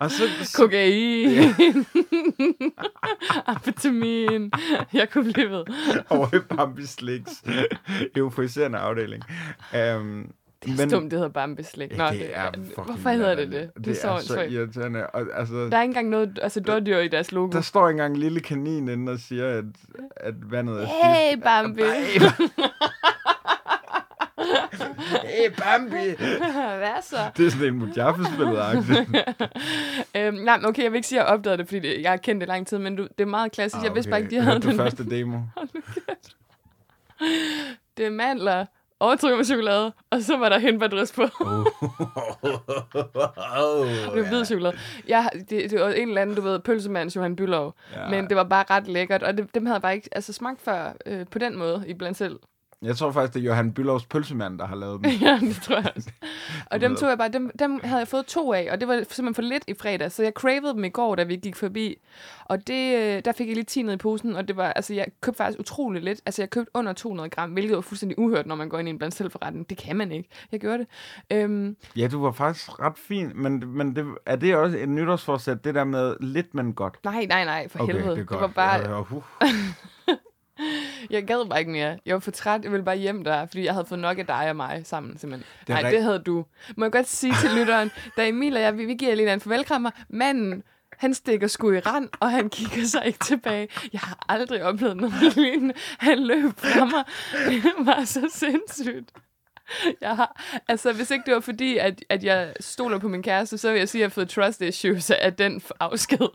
Og 0.00 0.10
så, 0.10 0.22
så 0.42 0.56
Kokain. 0.56 1.54
Amfetamin. 3.46 4.50
Jeg 4.92 5.10
kunne 5.10 5.32
blive 5.32 5.50
ved. 5.50 5.64
over 6.10 6.34
i 6.34 6.38
Bambi 6.56 6.86
Slicks 6.86 7.42
euforiserende 8.16 8.78
afdeling. 8.78 9.22
Um, 9.96 10.30
Det 10.64 10.80
er 10.80 10.88
stumt, 10.88 11.10
det 11.10 11.18
hedder 11.18 11.28
Bambi-slik. 11.32 11.96
Nå, 11.96 12.04
det 12.10 12.30
er 12.32 12.50
Hvorfor 12.84 13.10
hedder 13.10 13.34
det 13.34 13.52
det? 13.52 13.70
Det, 13.76 13.84
Det 13.84 13.90
er 14.04 14.18
så, 14.20 14.26
så 14.26 14.40
irriterende. 14.40 15.06
Og, 15.06 15.22
altså, 15.34 15.54
Der 15.54 15.76
er 15.76 15.82
ikke 15.82 15.90
engang 15.90 16.08
noget 16.08 16.38
altså, 16.42 16.60
dårdyr 16.60 16.98
i 16.98 17.08
deres 17.08 17.32
logo. 17.32 17.52
der 17.52 17.60
står 17.60 17.88
engang 17.88 18.14
en 18.14 18.20
lille 18.20 18.40
kanin 18.40 18.88
inde 18.88 19.12
og 19.12 19.18
siger, 19.18 19.48
at, 19.48 19.64
at 20.16 20.34
vandet 20.50 20.82
er 20.82 20.86
Hey, 20.86 21.42
Bambi. 21.42 21.82
Hey, 21.82 22.20
Bambi! 25.58 25.96
Hvad 26.80 27.02
så? 27.02 27.16
Det 27.36 27.46
er 27.46 27.50
sådan 27.50 27.66
en 27.66 27.78
Mujaffe-spillet, 27.78 28.56
Øhm, 30.16 30.34
nej, 30.34 30.56
men 30.56 30.66
okay, 30.66 30.82
jeg 30.82 30.92
vil 30.92 30.96
ikke 30.96 31.08
sige, 31.08 31.20
at 31.20 31.26
jeg 31.26 31.34
opdagede 31.34 31.58
det, 31.58 31.66
fordi 31.66 31.80
det, 31.80 32.02
jeg 32.02 32.10
har 32.10 32.16
kendt 32.16 32.40
det 32.40 32.48
lang 32.48 32.66
tid, 32.66 32.78
men 32.78 32.96
du, 32.96 33.02
det 33.02 33.20
er 33.20 33.24
meget 33.24 33.52
klassisk. 33.52 33.84
jeg 33.84 33.94
vidste 33.94 34.10
bare 34.10 34.20
ikke, 34.20 34.36
de 34.36 34.40
havde 34.42 34.60
den 34.60 34.68
den. 34.70 34.76
første 34.76 35.10
demo. 35.10 35.38
Det 37.96 38.06
er 38.06 38.10
mandler, 38.10 38.66
overtrykket 39.00 39.38
med 39.38 39.44
chokolade, 39.44 39.92
og 40.10 40.22
så 40.22 40.36
var 40.36 40.48
der 40.48 40.58
hindbærdrys 40.58 41.12
på. 41.12 41.22
Det 41.22 41.32
var 44.22 44.28
hvid 44.28 44.44
chokolade. 44.44 44.76
Ja, 45.08 45.26
det, 45.50 45.70
det 45.70 45.80
var 45.80 45.88
en 45.88 46.08
eller 46.08 46.22
anden, 46.22 46.36
du 46.36 46.42
ved, 46.42 46.58
pølsemand 46.58 47.16
Johan 47.16 47.36
Bylov. 47.36 47.74
Ja. 47.92 48.00
Ja. 48.00 48.08
Men 48.10 48.28
det 48.28 48.36
var 48.36 48.44
bare 48.44 48.64
ret 48.70 48.88
lækkert, 48.88 49.22
og 49.22 49.38
det, 49.38 49.54
dem 49.54 49.66
havde 49.66 49.74
jeg 49.74 49.82
bare 49.82 49.94
ikke 49.94 50.08
altså, 50.12 50.32
smagt 50.32 50.60
før 50.60 50.92
øh, 51.06 51.26
på 51.30 51.38
den 51.38 51.58
måde 51.58 51.84
i 51.86 51.94
blandt 51.94 52.18
selv. 52.18 52.36
Jeg 52.82 52.96
tror 52.96 53.12
faktisk, 53.12 53.34
det 53.34 53.40
er 53.40 53.44
Johan 53.44 53.72
Byllovs 53.72 54.06
pølsemand, 54.06 54.58
der 54.58 54.66
har 54.66 54.76
lavet 54.76 55.04
dem. 55.04 55.10
ja, 55.26 55.38
det 55.40 55.56
tror 55.62 55.76
jeg 55.76 55.92
også. 55.96 56.10
Og 56.70 56.80
dem 56.80 56.96
tog 56.96 57.08
jeg 57.08 57.18
bare, 57.18 57.28
dem, 57.28 57.50
dem 57.58 57.80
havde 57.84 57.98
jeg 57.98 58.08
fået 58.08 58.26
to 58.26 58.52
af, 58.52 58.68
og 58.72 58.80
det 58.80 58.88
var 58.88 58.94
simpelthen 58.94 59.34
for 59.34 59.42
lidt 59.42 59.64
i 59.68 59.74
fredag, 59.74 60.12
så 60.12 60.22
jeg 60.22 60.32
cravede 60.32 60.74
dem 60.74 60.84
i 60.84 60.88
går, 60.88 61.14
da 61.14 61.22
vi 61.24 61.36
gik 61.36 61.56
forbi. 61.56 61.96
Og 62.44 62.66
det, 62.66 62.98
øh, 62.98 63.22
der 63.24 63.32
fik 63.32 63.46
jeg 63.46 63.54
lige 63.54 63.64
10 63.64 63.82
ned 63.82 63.94
i 63.94 63.96
posen, 63.96 64.36
og 64.36 64.48
det 64.48 64.56
var, 64.56 64.72
altså 64.72 64.94
jeg 64.94 65.06
købte 65.20 65.36
faktisk 65.36 65.60
utrolig 65.60 66.02
lidt. 66.02 66.20
Altså 66.26 66.42
jeg 66.42 66.50
købte 66.50 66.70
under 66.74 66.92
200 66.92 67.28
gram, 67.28 67.50
hvilket 67.50 67.74
var 67.74 67.80
fuldstændig 67.80 68.18
uhørt, 68.18 68.46
når 68.46 68.54
man 68.54 68.68
går 68.68 68.78
ind 68.78 68.88
i 68.88 68.90
en 68.90 68.98
blandt 68.98 69.14
selv 69.14 69.30
forretning. 69.30 69.70
Det 69.70 69.78
kan 69.78 69.96
man 69.96 70.12
ikke. 70.12 70.28
Jeg 70.52 70.60
gjorde 70.60 70.78
det. 70.78 70.86
Øhm, 71.30 71.76
Ja, 71.96 72.08
du 72.08 72.22
var 72.22 72.32
faktisk 72.32 72.80
ret 72.80 72.98
fin, 72.98 73.32
men, 73.34 73.76
men 73.76 73.96
det, 73.96 74.06
er 74.26 74.36
det 74.36 74.56
også 74.56 74.78
et 74.78 74.88
nytårsforsæt, 74.88 75.64
det 75.64 75.74
der 75.74 75.84
med 75.84 76.16
lidt, 76.20 76.54
men 76.54 76.72
godt? 76.72 76.98
nej, 77.04 77.26
nej, 77.28 77.44
nej, 77.44 77.68
for 77.68 77.78
okay, 77.80 77.92
helvede. 77.92 78.16
det 78.16 78.22
er 78.22 78.26
Det, 78.26 78.40
var 78.40 78.46
bare, 78.46 78.90
ja, 78.90 79.00
uh. 79.00 79.22
Jeg 81.10 81.24
gad 81.26 81.48
bare 81.48 81.58
ikke 81.58 81.70
mere. 81.70 81.98
Jeg 82.06 82.14
var 82.14 82.20
for 82.20 82.30
træt. 82.30 82.60
Jeg 82.64 82.72
ville 82.72 82.84
bare 82.84 82.96
hjem 82.96 83.24
der, 83.24 83.46
fordi 83.46 83.64
jeg 83.64 83.72
havde 83.72 83.86
fået 83.86 84.00
nok 84.00 84.18
af 84.18 84.26
dig 84.26 84.48
og 84.50 84.56
mig 84.56 84.80
sammen, 84.84 85.18
simpelthen. 85.18 85.46
Det 85.60 85.68
Nej, 85.68 85.82
rigt- 85.82 85.90
det 85.94 86.02
havde 86.02 86.18
du. 86.18 86.44
Må 86.76 86.84
jeg 86.84 86.92
godt 86.92 87.08
sige 87.08 87.34
til 87.40 87.50
lytteren, 87.58 87.90
da 88.16 88.28
Emil 88.28 88.54
og 88.56 88.62
jeg, 88.62 88.78
vi, 88.78 88.84
vi 88.84 88.94
giver 88.94 89.14
lige 89.14 89.32
en 89.32 89.40
farvelkrammer, 89.40 89.90
manden, 90.08 90.62
han 90.98 91.14
stikker 91.14 91.46
sgu 91.46 91.72
i 91.72 91.78
rand, 91.80 92.08
og 92.20 92.30
han 92.30 92.50
kigger 92.50 92.84
sig 92.84 93.06
ikke 93.06 93.18
tilbage. 93.24 93.68
Jeg 93.92 94.00
har 94.00 94.24
aldrig 94.28 94.62
oplevet 94.64 94.96
noget 94.96 95.14
lignende. 95.36 95.74
Han 95.98 96.18
løb 96.26 96.50
fra 96.56 96.84
mig. 96.84 97.04
Det 97.48 97.72
var 97.78 98.04
så 98.04 98.28
sindssygt. 98.34 99.10
Jeg 100.00 100.16
har, 100.16 100.40
altså, 100.68 100.92
hvis 100.92 101.10
ikke 101.10 101.22
det 101.26 101.34
var 101.34 101.40
fordi, 101.40 101.76
at, 101.78 102.04
at 102.08 102.24
jeg 102.24 102.52
stoler 102.60 102.98
på 102.98 103.08
min 103.08 103.22
kæreste, 103.22 103.58
så 103.58 103.70
vil 103.70 103.78
jeg 103.78 103.88
sige, 103.88 103.98
at 103.98 104.02
jeg 104.02 104.06
har 104.08 104.10
fået 104.14 104.28
trust 104.28 104.60
issues 104.60 105.10
af 105.10 105.34
den 105.34 105.62
afsked. 105.80 106.28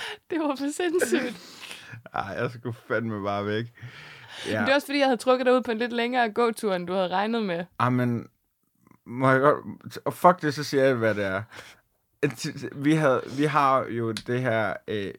Det 0.30 0.40
var 0.40 0.56
for 0.58 0.72
sindssygt. 0.72 1.40
Ej, 2.14 2.22
jeg 2.22 2.50
skulle 2.50 2.76
fandme 2.88 3.22
bare 3.22 3.46
væk. 3.46 3.64
Ja. 4.46 4.58
Men 4.58 4.66
det 4.66 4.70
er 4.70 4.74
også 4.74 4.86
fordi, 4.86 4.98
jeg 4.98 5.06
havde 5.06 5.16
trukket 5.16 5.46
dig 5.46 5.54
ud 5.54 5.62
på 5.62 5.70
en 5.70 5.78
lidt 5.78 5.92
længere 5.92 6.30
gåtur, 6.30 6.74
end 6.74 6.86
du 6.86 6.92
havde 6.92 7.08
regnet 7.08 7.42
med. 7.42 7.64
Ah, 7.78 7.92
men 7.92 8.28
må 9.06 9.30
jeg 9.30 9.40
godt... 9.40 9.98
Og 10.04 10.14
fuck 10.14 10.42
det, 10.42 10.54
så 10.54 10.64
siger 10.64 10.84
jeg, 10.84 10.94
hvad 10.94 11.14
det 11.14 11.24
er. 11.24 11.42
Vi, 12.74 12.92
havde, 12.92 13.22
vi 13.36 13.44
har 13.44 13.84
jo 13.84 14.12
det 14.12 14.40
her... 14.40 14.74
Øh, 14.88 15.10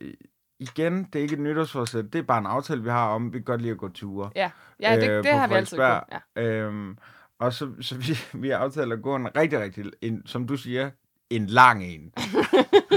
igen, 0.59 1.03
det 1.03 1.19
er 1.19 1.23
ikke 1.23 1.33
et 1.33 1.39
nytårsforsæt, 1.39 2.13
det 2.13 2.19
er 2.19 2.23
bare 2.23 2.39
en 2.39 2.45
aftale, 2.45 2.83
vi 2.83 2.89
har 2.89 3.07
om, 3.07 3.33
vi 3.33 3.37
kan 3.37 3.43
godt 3.43 3.61
lide 3.61 3.71
at 3.71 3.77
gå 3.77 3.89
ture. 3.89 4.29
Ja, 4.35 4.51
ja 4.79 4.95
det, 4.95 5.09
øh, 5.09 5.23
det 5.23 5.31
har 5.31 5.47
vi 5.47 5.53
altid 5.53 5.77
gjort. 5.77 6.03
Ja. 6.35 6.41
Øhm, 6.41 6.97
og 7.39 7.53
så, 7.53 7.71
så 7.81 7.95
vi, 7.97 8.17
vi 8.43 8.49
aftalt 8.49 8.93
at 8.93 9.01
gå 9.01 9.15
en 9.15 9.35
rigtig, 9.37 9.59
rigtig, 9.59 9.85
en, 10.01 10.21
som 10.25 10.47
du 10.47 10.57
siger, 10.57 10.89
en 11.35 11.45
lang 11.45 11.83
en. 11.83 12.11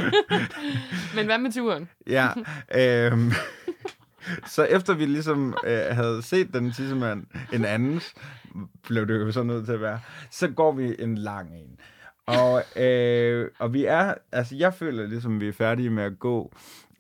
Men 1.16 1.26
hvad 1.26 1.38
med 1.38 1.52
turen? 1.52 1.88
Ja. 2.06 2.28
øhm, 3.10 3.32
så 4.54 4.64
efter 4.64 4.94
vi 4.94 5.06
ligesom 5.06 5.54
øh, 5.66 5.96
havde 5.96 6.22
set 6.22 6.54
den 6.54 6.72
tissemand, 6.72 7.24
en 7.52 7.64
andens, 7.64 8.14
blev 8.82 9.08
det 9.08 9.14
jo 9.14 9.32
så 9.32 9.42
nødt 9.42 9.66
til 9.66 9.72
at 9.72 9.80
være, 9.80 10.00
så 10.30 10.48
går 10.48 10.72
vi 10.72 10.96
en 10.98 11.18
lang 11.18 11.50
en. 11.54 11.80
Og, 12.26 12.62
øh, 12.82 13.48
og 13.58 13.72
vi 13.72 13.84
er, 13.84 14.14
altså 14.32 14.56
jeg 14.56 14.74
føler 14.74 15.06
ligesom, 15.06 15.40
vi 15.40 15.48
er 15.48 15.52
færdige 15.52 15.90
med 15.90 16.04
at 16.04 16.18
gå. 16.18 16.52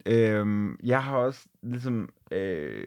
Øhm, 0.06 0.78
jeg 0.84 1.02
har 1.02 1.16
også 1.16 1.40
ligesom, 1.62 2.08
øh, 2.30 2.82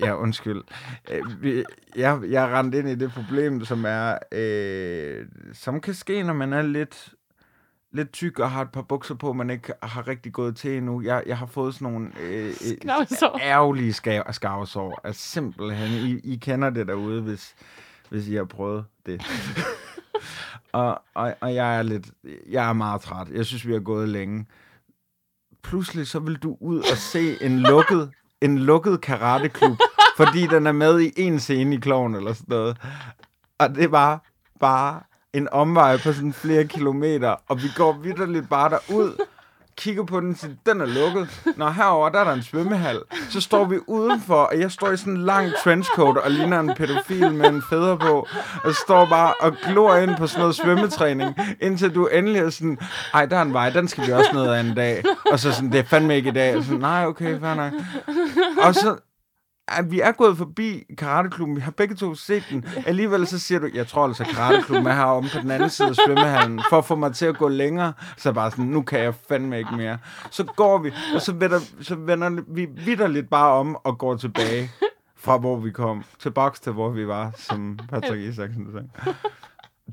ja 0.00 0.16
undskyld, 0.16 0.62
øh, 1.10 1.42
vi, 1.42 1.64
jeg, 1.96 2.20
jeg 2.28 2.44
er 2.44 2.58
rendt 2.58 2.74
ind 2.74 2.88
i 2.88 2.94
det 2.94 3.10
problem, 3.12 3.64
som 3.64 3.84
er, 3.84 4.18
øh, 4.32 5.26
som 5.52 5.80
kan 5.80 5.94
ske, 5.94 6.22
når 6.22 6.32
man 6.32 6.52
er 6.52 6.62
lidt, 6.62 7.14
lidt 7.92 8.12
tyk 8.12 8.38
og 8.38 8.50
har 8.50 8.62
et 8.62 8.70
par 8.70 8.82
bukser 8.82 9.14
på, 9.14 9.32
man 9.32 9.50
ikke 9.50 9.72
har 9.82 10.08
rigtig 10.08 10.32
gået 10.32 10.56
til 10.56 10.76
endnu. 10.76 11.02
Jeg, 11.02 11.22
jeg 11.26 11.38
har 11.38 11.46
fået 11.46 11.74
sådan 11.74 11.92
nogle 11.92 12.10
øh, 12.20 12.46
øh, 12.46 12.92
ærgerlige 13.40 13.92
skav, 13.92 14.22
skavsår. 14.30 15.00
Altså 15.04 15.22
simpelthen, 15.22 15.90
I, 15.90 16.32
I 16.32 16.36
kender 16.36 16.70
det 16.70 16.86
derude, 16.86 17.22
hvis, 17.22 17.54
hvis 18.10 18.28
I 18.28 18.34
har 18.34 18.44
prøvet 18.44 18.84
det. 19.06 19.22
og, 20.72 21.02
og, 21.14 21.34
og 21.40 21.54
jeg 21.54 21.78
er 21.78 21.82
lidt, 21.82 22.10
jeg 22.48 22.68
er 22.68 22.72
meget 22.72 23.00
træt. 23.00 23.28
Jeg 23.28 23.46
synes, 23.46 23.66
vi 23.66 23.72
har 23.72 23.80
gået 23.80 24.08
længe. 24.08 24.46
Pludselig 25.62 26.06
så 26.06 26.18
vil 26.18 26.36
du 26.36 26.56
ud 26.60 26.78
og 26.78 26.96
se 26.96 27.44
en 27.44 27.60
lukket, 27.60 28.10
en 28.40 28.58
lukket 28.58 29.00
karateklub, 29.00 29.78
fordi 30.16 30.46
den 30.46 30.66
er 30.66 30.72
med 30.72 31.00
i 31.00 31.12
en 31.16 31.40
scene 31.40 31.74
i 31.74 31.78
kloven 31.78 32.14
eller 32.14 32.32
sådan 32.32 32.46
noget. 32.48 32.76
Og 33.58 33.74
det 33.74 33.90
var 33.90 34.24
bare 34.60 35.00
en 35.34 35.48
omvej 35.52 35.96
på 35.96 36.12
sådan 36.12 36.32
flere 36.32 36.64
kilometer, 36.64 37.34
og 37.48 37.62
vi 37.62 37.68
går 37.76 37.92
vidderligt 37.92 38.48
bare 38.48 38.70
derud, 38.70 39.26
kigger 39.76 40.04
på 40.04 40.20
den, 40.20 40.36
siger, 40.36 40.54
den 40.66 40.80
er 40.80 40.86
lukket. 40.86 41.42
Når 41.56 41.70
herover 41.70 42.08
der 42.08 42.20
er 42.20 42.24
der 42.24 42.32
en 42.32 42.42
svømmehal. 42.42 43.00
Så 43.30 43.40
står 43.40 43.64
vi 43.64 43.78
udenfor, 43.86 44.34
og 44.34 44.60
jeg 44.60 44.70
står 44.72 44.90
i 44.90 44.96
sådan 44.96 45.12
en 45.12 45.24
lang 45.24 45.50
trenchcoat 45.64 46.16
og 46.16 46.30
ligner 46.30 46.60
en 46.60 46.74
pædofil 46.76 47.32
med 47.32 47.48
en 47.48 47.62
fædre 47.70 47.98
på, 47.98 48.28
og 48.64 48.74
står 48.74 49.06
bare 49.06 49.34
og 49.40 49.52
glor 49.66 49.94
ind 49.96 50.16
på 50.16 50.26
sådan 50.26 50.40
noget 50.40 50.54
svømmetræning, 50.54 51.36
indtil 51.60 51.94
du 51.94 52.06
endelig 52.06 52.40
er 52.40 52.50
sådan, 52.50 52.78
ej, 53.14 53.26
der 53.26 53.36
er 53.36 53.42
en 53.42 53.52
vej, 53.52 53.70
den 53.70 53.88
skal 53.88 54.06
vi 54.06 54.12
også 54.12 54.30
ned 54.32 54.46
af 54.46 54.60
en 54.60 54.74
dag. 54.74 55.04
Og 55.32 55.38
så 55.38 55.52
sådan, 55.52 55.72
det 55.72 55.78
er 55.78 55.84
fandme 55.84 56.16
ikke 56.16 56.28
i 56.28 56.32
dag. 56.32 56.56
Og 56.56 56.64
sådan, 56.64 56.80
nej, 56.80 57.06
okay, 57.06 57.40
fair 57.40 57.54
nok. 57.54 57.72
Og 58.62 58.74
så, 58.74 58.96
at 59.78 59.90
vi 59.90 60.00
er 60.00 60.12
gået 60.12 60.36
forbi 60.36 60.84
karateklubben, 60.98 61.56
vi 61.56 61.60
har 61.60 61.70
begge 61.70 61.94
to 61.94 62.14
set 62.14 62.44
den. 62.50 62.64
Alligevel 62.86 63.26
så 63.26 63.38
siger 63.38 63.58
du, 63.58 63.68
jeg 63.74 63.86
tror 63.86 64.04
altså, 64.06 64.24
karateklubben 64.24 64.86
er 64.86 64.94
heromme 64.94 65.30
på 65.32 65.38
den 65.38 65.50
anden 65.50 65.70
side 65.70 65.88
af 65.88 65.94
svømmehallen, 65.94 66.60
for 66.70 66.78
at 66.78 66.84
få 66.84 66.96
mig 66.96 67.14
til 67.14 67.26
at 67.26 67.38
gå 67.38 67.48
længere. 67.48 67.92
Så 68.16 68.28
er 68.28 68.32
bare 68.32 68.50
sådan, 68.50 68.64
nu 68.64 68.82
kan 68.82 69.00
jeg 69.00 69.14
fandme 69.28 69.58
ikke 69.58 69.76
mere. 69.76 69.98
Så 70.30 70.44
går 70.44 70.78
vi, 70.78 70.92
og 71.14 71.20
så 71.20 71.32
vender, 71.32 71.60
så 71.80 71.94
vender 71.94 72.42
vi 72.48 72.66
vidderligt 72.84 73.30
bare 73.30 73.52
om 73.52 73.76
og 73.84 73.98
går 73.98 74.16
tilbage 74.16 74.70
fra 75.16 75.38
hvor 75.38 75.56
vi 75.56 75.70
kom. 75.70 76.04
Tilbage 76.18 76.52
til 76.62 76.72
hvor 76.72 76.90
vi 76.90 77.06
var, 77.06 77.32
som 77.36 77.78
Patrick 77.88 78.22
Isaksen 78.22 78.66
sagde. 78.72 79.14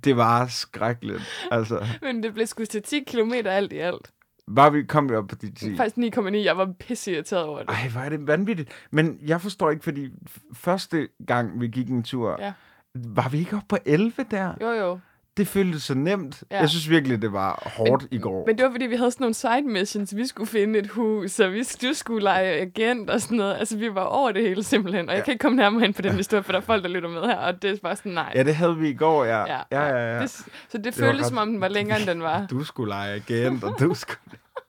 Det 0.03 0.17
var 0.17 0.47
skrækkeligt. 0.47 1.47
Altså, 1.51 1.85
Men 2.01 2.23
det 2.23 2.33
blev 2.33 2.47
sgu 2.47 2.65
til 2.65 2.83
10 2.83 3.03
km 3.03 3.33
alt 3.45 3.73
i 3.73 3.77
alt 3.77 4.11
var 4.47 4.69
vi, 4.69 4.83
kom 4.83 5.09
vi 5.09 5.15
op 5.15 5.27
på 5.27 5.35
de 5.35 5.51
10. 5.51 5.77
Faktisk 5.77 6.17
9,9. 6.17 6.35
Jeg 6.35 6.57
var 6.57 6.73
pisse 6.79 7.11
irriteret 7.11 7.43
over 7.43 7.59
det. 7.59 7.69
Ej, 7.69 7.89
hvor 7.91 8.01
er 8.01 8.09
det 8.09 8.27
vanvittigt. 8.27 8.69
Men 8.91 9.19
jeg 9.25 9.41
forstår 9.41 9.69
ikke, 9.71 9.83
fordi 9.83 10.09
første 10.53 11.07
gang, 11.27 11.61
vi 11.61 11.67
gik 11.67 11.89
en 11.89 12.03
tur, 12.03 12.37
Ja. 12.39 12.53
var 12.95 13.29
vi 13.29 13.37
ikke 13.39 13.55
oppe 13.55 13.67
på 13.69 13.77
11 13.85 14.11
der? 14.31 14.53
Jo, 14.61 14.67
jo. 14.71 14.99
Det 15.37 15.47
føltes 15.47 15.83
så 15.83 15.93
nemt. 15.93 16.43
Ja. 16.51 16.59
Jeg 16.59 16.69
synes 16.69 16.89
virkelig, 16.89 17.21
det 17.21 17.33
var 17.33 17.71
hårdt 17.77 18.03
men, 18.11 18.19
i 18.19 18.21
går. 18.21 18.43
Men 18.47 18.57
det 18.57 18.65
var, 18.65 18.71
fordi 18.71 18.85
vi 18.85 18.95
havde 18.95 19.11
sådan 19.11 19.23
nogle 19.23 19.33
side 19.33 19.61
missions. 19.61 20.15
Vi 20.15 20.27
skulle 20.27 20.47
finde 20.49 20.79
et 20.79 20.87
hus, 20.87 21.39
og 21.39 21.53
vi, 21.53 21.63
du 21.81 21.93
skulle 21.93 22.23
lege 22.23 22.61
agent 22.61 23.09
og 23.09 23.21
sådan 23.21 23.37
noget. 23.37 23.55
Altså, 23.59 23.77
vi 23.77 23.95
var 23.95 24.03
over 24.03 24.31
det 24.31 24.41
hele 24.41 24.63
simpelthen. 24.63 25.09
Og 25.09 25.11
jeg 25.15 25.19
Ja. 25.19 25.25
kan 25.25 25.31
ikke 25.31 25.41
komme 25.41 25.55
nærmere 25.57 25.85
ind 25.85 25.93
på 25.93 26.01
den 26.01 26.11
historie, 26.15 26.43
for 26.43 26.51
der 26.51 26.59
er 26.59 26.63
folk, 26.63 26.83
der 26.83 26.89
lytter 26.89 27.09
med 27.09 27.21
her. 27.21 27.35
Og 27.37 27.61
det 27.61 27.71
er 27.71 27.75
bare 27.83 27.95
sådan, 27.95 28.11
nej. 28.11 28.31
Ja, 28.35 28.43
det 28.43 28.55
havde 28.55 28.77
vi 28.77 28.89
i 28.89 28.93
går, 28.93 29.25
ja. 29.25 29.39
Ja, 29.39 29.59
Ja, 29.71 29.81
ja, 29.87 30.15
ja. 30.15 30.21
Det, 30.21 30.29
så 30.31 30.45
det, 30.73 30.85
var 30.85 30.91
føltes, 30.91 31.27
som 31.27 31.37
om 31.37 31.47
den 31.51 31.61
var 31.61 31.67
længere, 31.67 31.99
end 31.99 32.07
den 32.07 32.21
var. 32.21 32.45
Du 32.49 32.63
skulle 32.63 32.89
lege 32.89 33.13
agent, 33.15 33.63
og 33.63 33.75
du 33.79 33.93
skulle... 33.93 34.19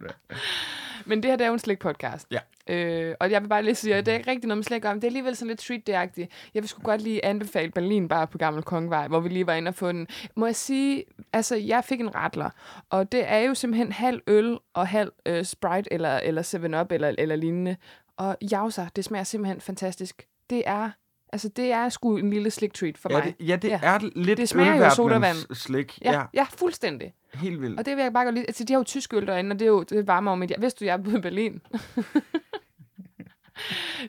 Men 1.06 1.22
det 1.22 1.30
her, 1.30 1.36
det 1.36 1.44
er 1.44 1.48
jo 1.48 1.54
en 1.54 1.58
slik-podcast. 1.58 2.26
Ja. 2.30 2.38
Øh, 2.74 3.14
og 3.20 3.30
jeg 3.30 3.42
vil 3.42 3.48
bare 3.48 3.62
lige 3.62 3.74
sige, 3.74 3.94
at 3.94 4.06
det 4.06 4.12
er 4.14 4.18
ikke 4.18 4.30
rigtig 4.30 4.48
noget 4.48 4.58
med 4.58 4.64
slik 4.64 4.84
om. 4.84 4.94
Det 4.94 5.04
er 5.04 5.08
alligevel 5.08 5.36
sådan 5.36 5.48
lidt 5.48 5.62
street 5.62 5.88
agtigt 5.88 6.30
Jeg 6.54 6.62
vil 6.62 6.68
sgu 6.68 6.82
godt 6.82 7.02
lige 7.02 7.24
anbefale 7.24 7.70
Berlin 7.70 8.08
bare 8.08 8.26
på 8.26 8.38
Gammel 8.38 8.62
Kongevej, 8.62 9.08
hvor 9.08 9.20
vi 9.20 9.28
lige 9.28 9.46
var 9.46 9.54
inde 9.54 9.68
og 9.68 9.74
få 9.74 9.92
den. 9.92 10.06
Må 10.36 10.46
jeg 10.46 10.56
sige, 10.56 11.04
altså 11.32 11.56
jeg 11.56 11.84
fik 11.84 12.00
en 12.00 12.14
retler, 12.14 12.50
og 12.90 13.12
det 13.12 13.22
er 13.30 13.38
jo 13.38 13.54
simpelthen 13.54 13.92
halv 13.92 14.20
øl 14.26 14.58
og 14.74 14.88
halv 14.88 15.12
øh, 15.26 15.44
Sprite 15.44 15.92
eller, 15.92 16.16
eller 16.16 16.42
7-Up 16.42 16.92
eller, 16.92 17.14
eller 17.18 17.36
lignende. 17.36 17.76
Og 18.16 18.36
jauser, 18.52 18.88
det 18.96 19.04
smager 19.04 19.24
simpelthen 19.24 19.60
fantastisk. 19.60 20.26
Det 20.50 20.62
er, 20.66 20.90
altså 21.32 21.48
det 21.48 21.72
er 21.72 21.88
sgu 21.88 22.16
en 22.16 22.30
lille 22.30 22.50
slik 22.50 22.74
treat 22.74 22.98
for 22.98 23.08
Ja, 23.12 23.16
mig. 23.18 23.34
det, 23.38 23.48
ja, 23.48 23.56
det 23.56 23.68
Ja. 23.68 23.80
er 23.82 23.98
lidt 24.16 24.38
Det 24.38 24.48
smager 24.48 24.74
jo 24.84 24.90
sodavand. 24.90 25.54
slik. 25.54 25.98
Ja, 26.04 26.12
ja, 26.12 26.22
ja, 26.34 26.46
fuldstændig. 26.50 27.12
Helt 27.34 27.60
vildt. 27.60 27.78
Og 27.78 27.86
det 27.86 27.96
vil 27.96 28.02
jeg 28.02 28.12
bare 28.12 28.24
godt 28.24 28.34
lide. 28.34 28.46
Altså, 28.46 28.64
de 28.64 28.72
har 28.72 28.80
jo 28.80 28.84
tysk 28.84 29.14
øl 29.14 29.26
derinde, 29.26 29.54
og 29.54 29.58
det 29.58 29.64
er 29.64 29.68
jo 29.68 29.82
det 29.82 30.06
varmer 30.06 30.32
om 30.32 30.38
mit. 30.38 30.52
Vidste 30.58 30.80
du, 30.80 30.84
jeg 30.84 30.94
er 30.94 31.18
i 31.18 31.20
Berlin? 31.20 31.60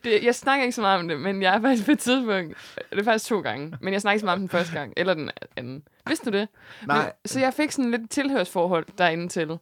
det, 0.04 0.24
jeg 0.24 0.36
snakker 0.36 0.64
ikke 0.64 0.76
så 0.76 0.82
meget 0.82 1.00
om 1.00 1.08
det, 1.08 1.20
men 1.20 1.42
jeg 1.42 1.56
er 1.56 1.62
faktisk 1.62 1.86
på 1.86 1.92
et 1.92 2.00
tidspunkt, 2.00 2.58
det 2.92 3.00
er 3.00 3.04
faktisk 3.04 3.26
to 3.26 3.40
gange, 3.40 3.78
men 3.82 3.94
jeg 3.94 4.02
snakker 4.02 4.14
ikke 4.14 4.20
så 4.20 4.26
meget 4.26 4.36
om 4.36 4.42
den 4.42 4.50
første 4.50 4.74
gang, 4.74 4.94
eller 4.98 5.14
den 5.14 5.32
anden. 5.56 5.84
Vidste 6.08 6.32
du 6.32 6.38
det? 6.38 6.48
Nej. 6.88 7.04
Men, 7.04 7.12
så 7.26 7.40
jeg 7.40 7.54
fik 7.54 7.72
sådan 7.72 7.92
lidt 7.92 8.10
tilhørsforhold 8.10 8.86
derinde 8.98 9.28
til. 9.28 9.58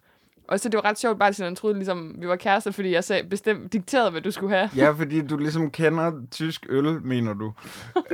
Og 0.48 0.60
så 0.60 0.70
det 0.70 0.78
var 0.78 0.86
ret 0.86 1.00
sjovt, 1.00 1.20
bare 1.20 1.34
sådan, 1.34 1.52
at 1.52 1.58
troede, 1.58 1.76
ligesom, 1.76 2.15
vi 2.17 2.28
var 2.28 2.36
kærester, 2.36 2.72
fordi 2.72 2.91
jeg 2.91 3.04
sagde, 3.04 3.30
bestemt 3.30 3.74
dikterede, 3.74 4.12
hvad 4.12 4.22
du 4.22 4.32
skulle 4.32 4.56
have. 4.56 4.70
Ja, 4.76 4.89
fordi 4.89 5.22
du 5.22 5.38
ligesom 5.38 5.72
kender 5.72 6.12
tysk 6.32 6.65
øl, 6.70 7.02
mener 7.02 7.34
du. 7.34 7.54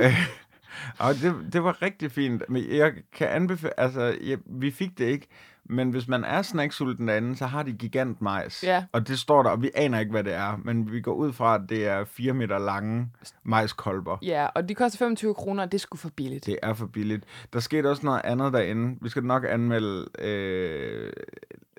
Og 0.98 1.14
det, 1.14 1.34
det 1.52 1.64
var 1.64 1.82
rigtig 1.82 2.12
fint. 2.12 2.42
Men 2.48 2.64
jeg 2.70 2.92
kan 3.12 3.28
anbefale, 3.28 3.80
altså, 3.80 4.16
jeg, 4.24 4.38
vi 4.46 4.70
fik 4.70 4.98
det 4.98 5.04
ikke, 5.04 5.26
men 5.66 5.90
hvis 5.90 6.08
man 6.08 6.24
er 6.24 6.42
snacksulten 6.42 7.08
derinde, 7.08 7.36
så 7.36 7.46
har 7.46 7.62
de 7.62 7.72
gigant 7.72 8.22
majs. 8.22 8.62
Ja. 8.64 8.84
Og 8.92 9.08
det 9.08 9.18
står 9.18 9.42
der, 9.42 9.50
og 9.50 9.62
vi 9.62 9.70
aner 9.74 9.98
ikke, 10.00 10.10
hvad 10.10 10.24
det 10.24 10.34
er, 10.34 10.60
men 10.64 10.92
vi 10.92 11.00
går 11.00 11.14
ud 11.14 11.32
fra, 11.32 11.54
at 11.54 11.60
det 11.68 11.86
er 11.86 12.04
4 12.04 12.32
meter 12.34 12.58
lange 12.58 13.10
majskolber. 13.42 14.18
Ja, 14.22 14.46
og 14.54 14.68
de 14.68 14.74
koster 14.74 14.98
25 14.98 15.34
kroner, 15.34 15.62
og 15.62 15.72
det 15.72 15.80
skulle 15.80 16.00
for 16.00 16.08
billigt. 16.16 16.46
Det 16.46 16.58
er 16.62 16.74
for 16.74 16.86
billigt. 16.86 17.24
Der 17.52 17.60
skete 17.60 17.90
også 17.90 18.06
noget 18.06 18.20
andet 18.24 18.52
derinde. 18.52 18.98
Vi 19.02 19.08
skal 19.08 19.24
nok 19.24 19.44
anmelde 19.48 20.06
øh, 20.18 21.12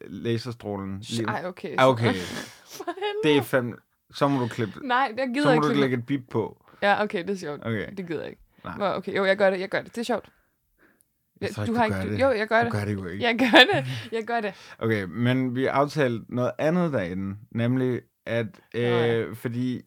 laserstrålen. 0.08 1.00
lige- 1.00 1.28
Ej, 1.28 1.44
okay. 1.46 1.76
Ah, 1.78 1.88
okay. 1.90 2.14
Det 3.24 3.38
er 3.38 3.42
fem... 3.42 3.80
Så 4.14 4.28
må 4.28 4.40
du 4.40 4.48
klippe... 4.48 4.80
Nej, 4.88 5.12
jeg 5.18 5.28
gider 5.34 5.42
Så 5.42 5.50
må 5.50 5.54
ikke. 5.54 5.62
du 5.64 5.68
klippe- 5.68 5.82
lægge 5.82 5.98
et 5.98 6.06
bip 6.06 6.22
på. 6.32 6.58
Ja, 6.82 7.04
okay, 7.04 7.22
det 7.22 7.30
er 7.30 7.36
sjovt. 7.38 7.60
Okay. 7.66 7.86
Det 7.98 8.08
gider 8.08 8.20
jeg 8.22 8.30
ikke. 8.30 8.42
Nej. 8.66 8.76
Hvor, 8.78 8.88
okay, 8.88 9.16
jo, 9.18 9.26
jeg 9.26 9.38
gør 9.38 9.50
det, 9.50 9.60
jeg 9.60 9.70
gør 9.70 9.82
det. 9.82 9.96
Det 9.96 10.02
er 10.02 10.06
sjovt. 10.06 10.30
Jeg 11.42 11.50
tror 11.50 11.66
du 11.66 11.72
ikke, 11.72 11.80
har 11.80 11.88
du 11.88 11.94
ikke, 11.94 12.00
gør 12.00 12.06
du, 12.06 12.14
det. 12.14 12.22
jo, 12.22 12.32
jeg 12.40 12.48
gør 12.48 12.60
Du 12.60 12.66
det. 12.66 12.72
gør 12.72 12.86
det 12.86 12.94
jo 12.94 13.06
ikke. 13.06 13.24
Jeg 13.24 13.38
gør 13.40 13.74
det. 13.74 13.86
Jeg 14.12 14.24
gør 14.24 14.42
det. 14.42 14.54
Okay, 14.80 15.04
men 15.04 15.56
vi 15.56 15.66
aftalte 15.66 16.36
noget 16.36 16.52
andet 16.58 16.94
derinde, 16.94 17.36
nemlig 17.52 18.02
at, 18.26 18.48
øh, 18.74 18.82
ja. 18.84 19.26
fordi 19.34 19.82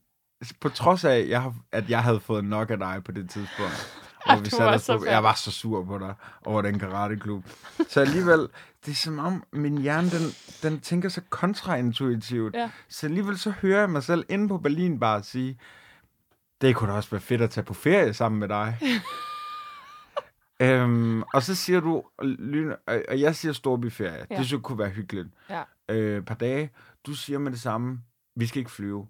på 0.60 0.68
trods 0.68 1.04
af, 1.04 1.26
jeg 1.28 1.42
har, 1.42 1.54
at 1.72 1.90
jeg 1.90 2.02
havde 2.02 2.20
fået 2.20 2.44
nok 2.44 2.70
af 2.70 2.78
dig 2.78 3.02
på 3.04 3.12
det 3.12 3.30
tidspunkt, 3.30 4.00
hvor 4.26 4.36
vi 4.36 4.50
satte 4.50 4.74
os 4.74 4.82
så 4.82 4.98
på, 4.98 5.04
jeg 5.04 5.22
var 5.22 5.34
så 5.34 5.50
sur 5.50 5.84
på 5.84 5.98
dig 5.98 6.14
over 6.44 6.62
den 6.62 6.78
karateklub. 6.78 7.44
Så 7.88 8.00
alligevel, 8.00 8.48
det 8.86 8.90
er 8.90 8.96
som 8.96 9.18
om 9.18 9.44
min 9.52 9.78
hjerne, 9.78 10.10
den, 10.10 10.22
den 10.62 10.80
tænker 10.80 11.08
så 11.08 11.20
kontraintuitivt. 11.30 12.54
Ja. 12.54 12.70
Så 12.88 13.06
alligevel 13.06 13.38
så 13.38 13.50
hører 13.50 13.80
jeg 13.80 13.90
mig 13.90 14.02
selv 14.02 14.24
inde 14.28 14.48
på 14.48 14.58
Berlin 14.58 15.00
bare 15.00 15.22
sige, 15.22 15.58
det 16.60 16.76
kunne 16.76 16.90
da 16.90 16.96
også 16.96 17.10
være 17.10 17.20
fedt 17.20 17.40
at 17.40 17.50
tage 17.50 17.64
på 17.64 17.74
ferie 17.74 18.14
sammen 18.14 18.38
med 18.40 18.48
dig. 18.48 18.78
øhm, 20.62 21.22
og 21.34 21.42
så 21.42 21.54
siger 21.54 21.80
du, 21.80 22.04
lyn, 22.22 22.72
og 22.86 23.20
jeg 23.20 23.36
siger 23.36 23.52
storbyferie. 23.52 24.12
Ja. 24.12 24.20
Det 24.20 24.36
synes 24.36 24.52
jeg 24.52 24.60
kunne 24.60 24.78
være 24.78 24.88
hyggeligt. 24.88 25.28
Ja. 25.50 25.62
Øh, 25.88 26.22
par 26.22 26.34
dage. 26.34 26.70
Du 27.06 27.14
siger 27.14 27.38
med 27.38 27.52
det 27.52 27.60
samme, 27.60 28.00
vi 28.36 28.46
skal 28.46 28.58
ikke 28.58 28.70
flyve. 28.70 29.06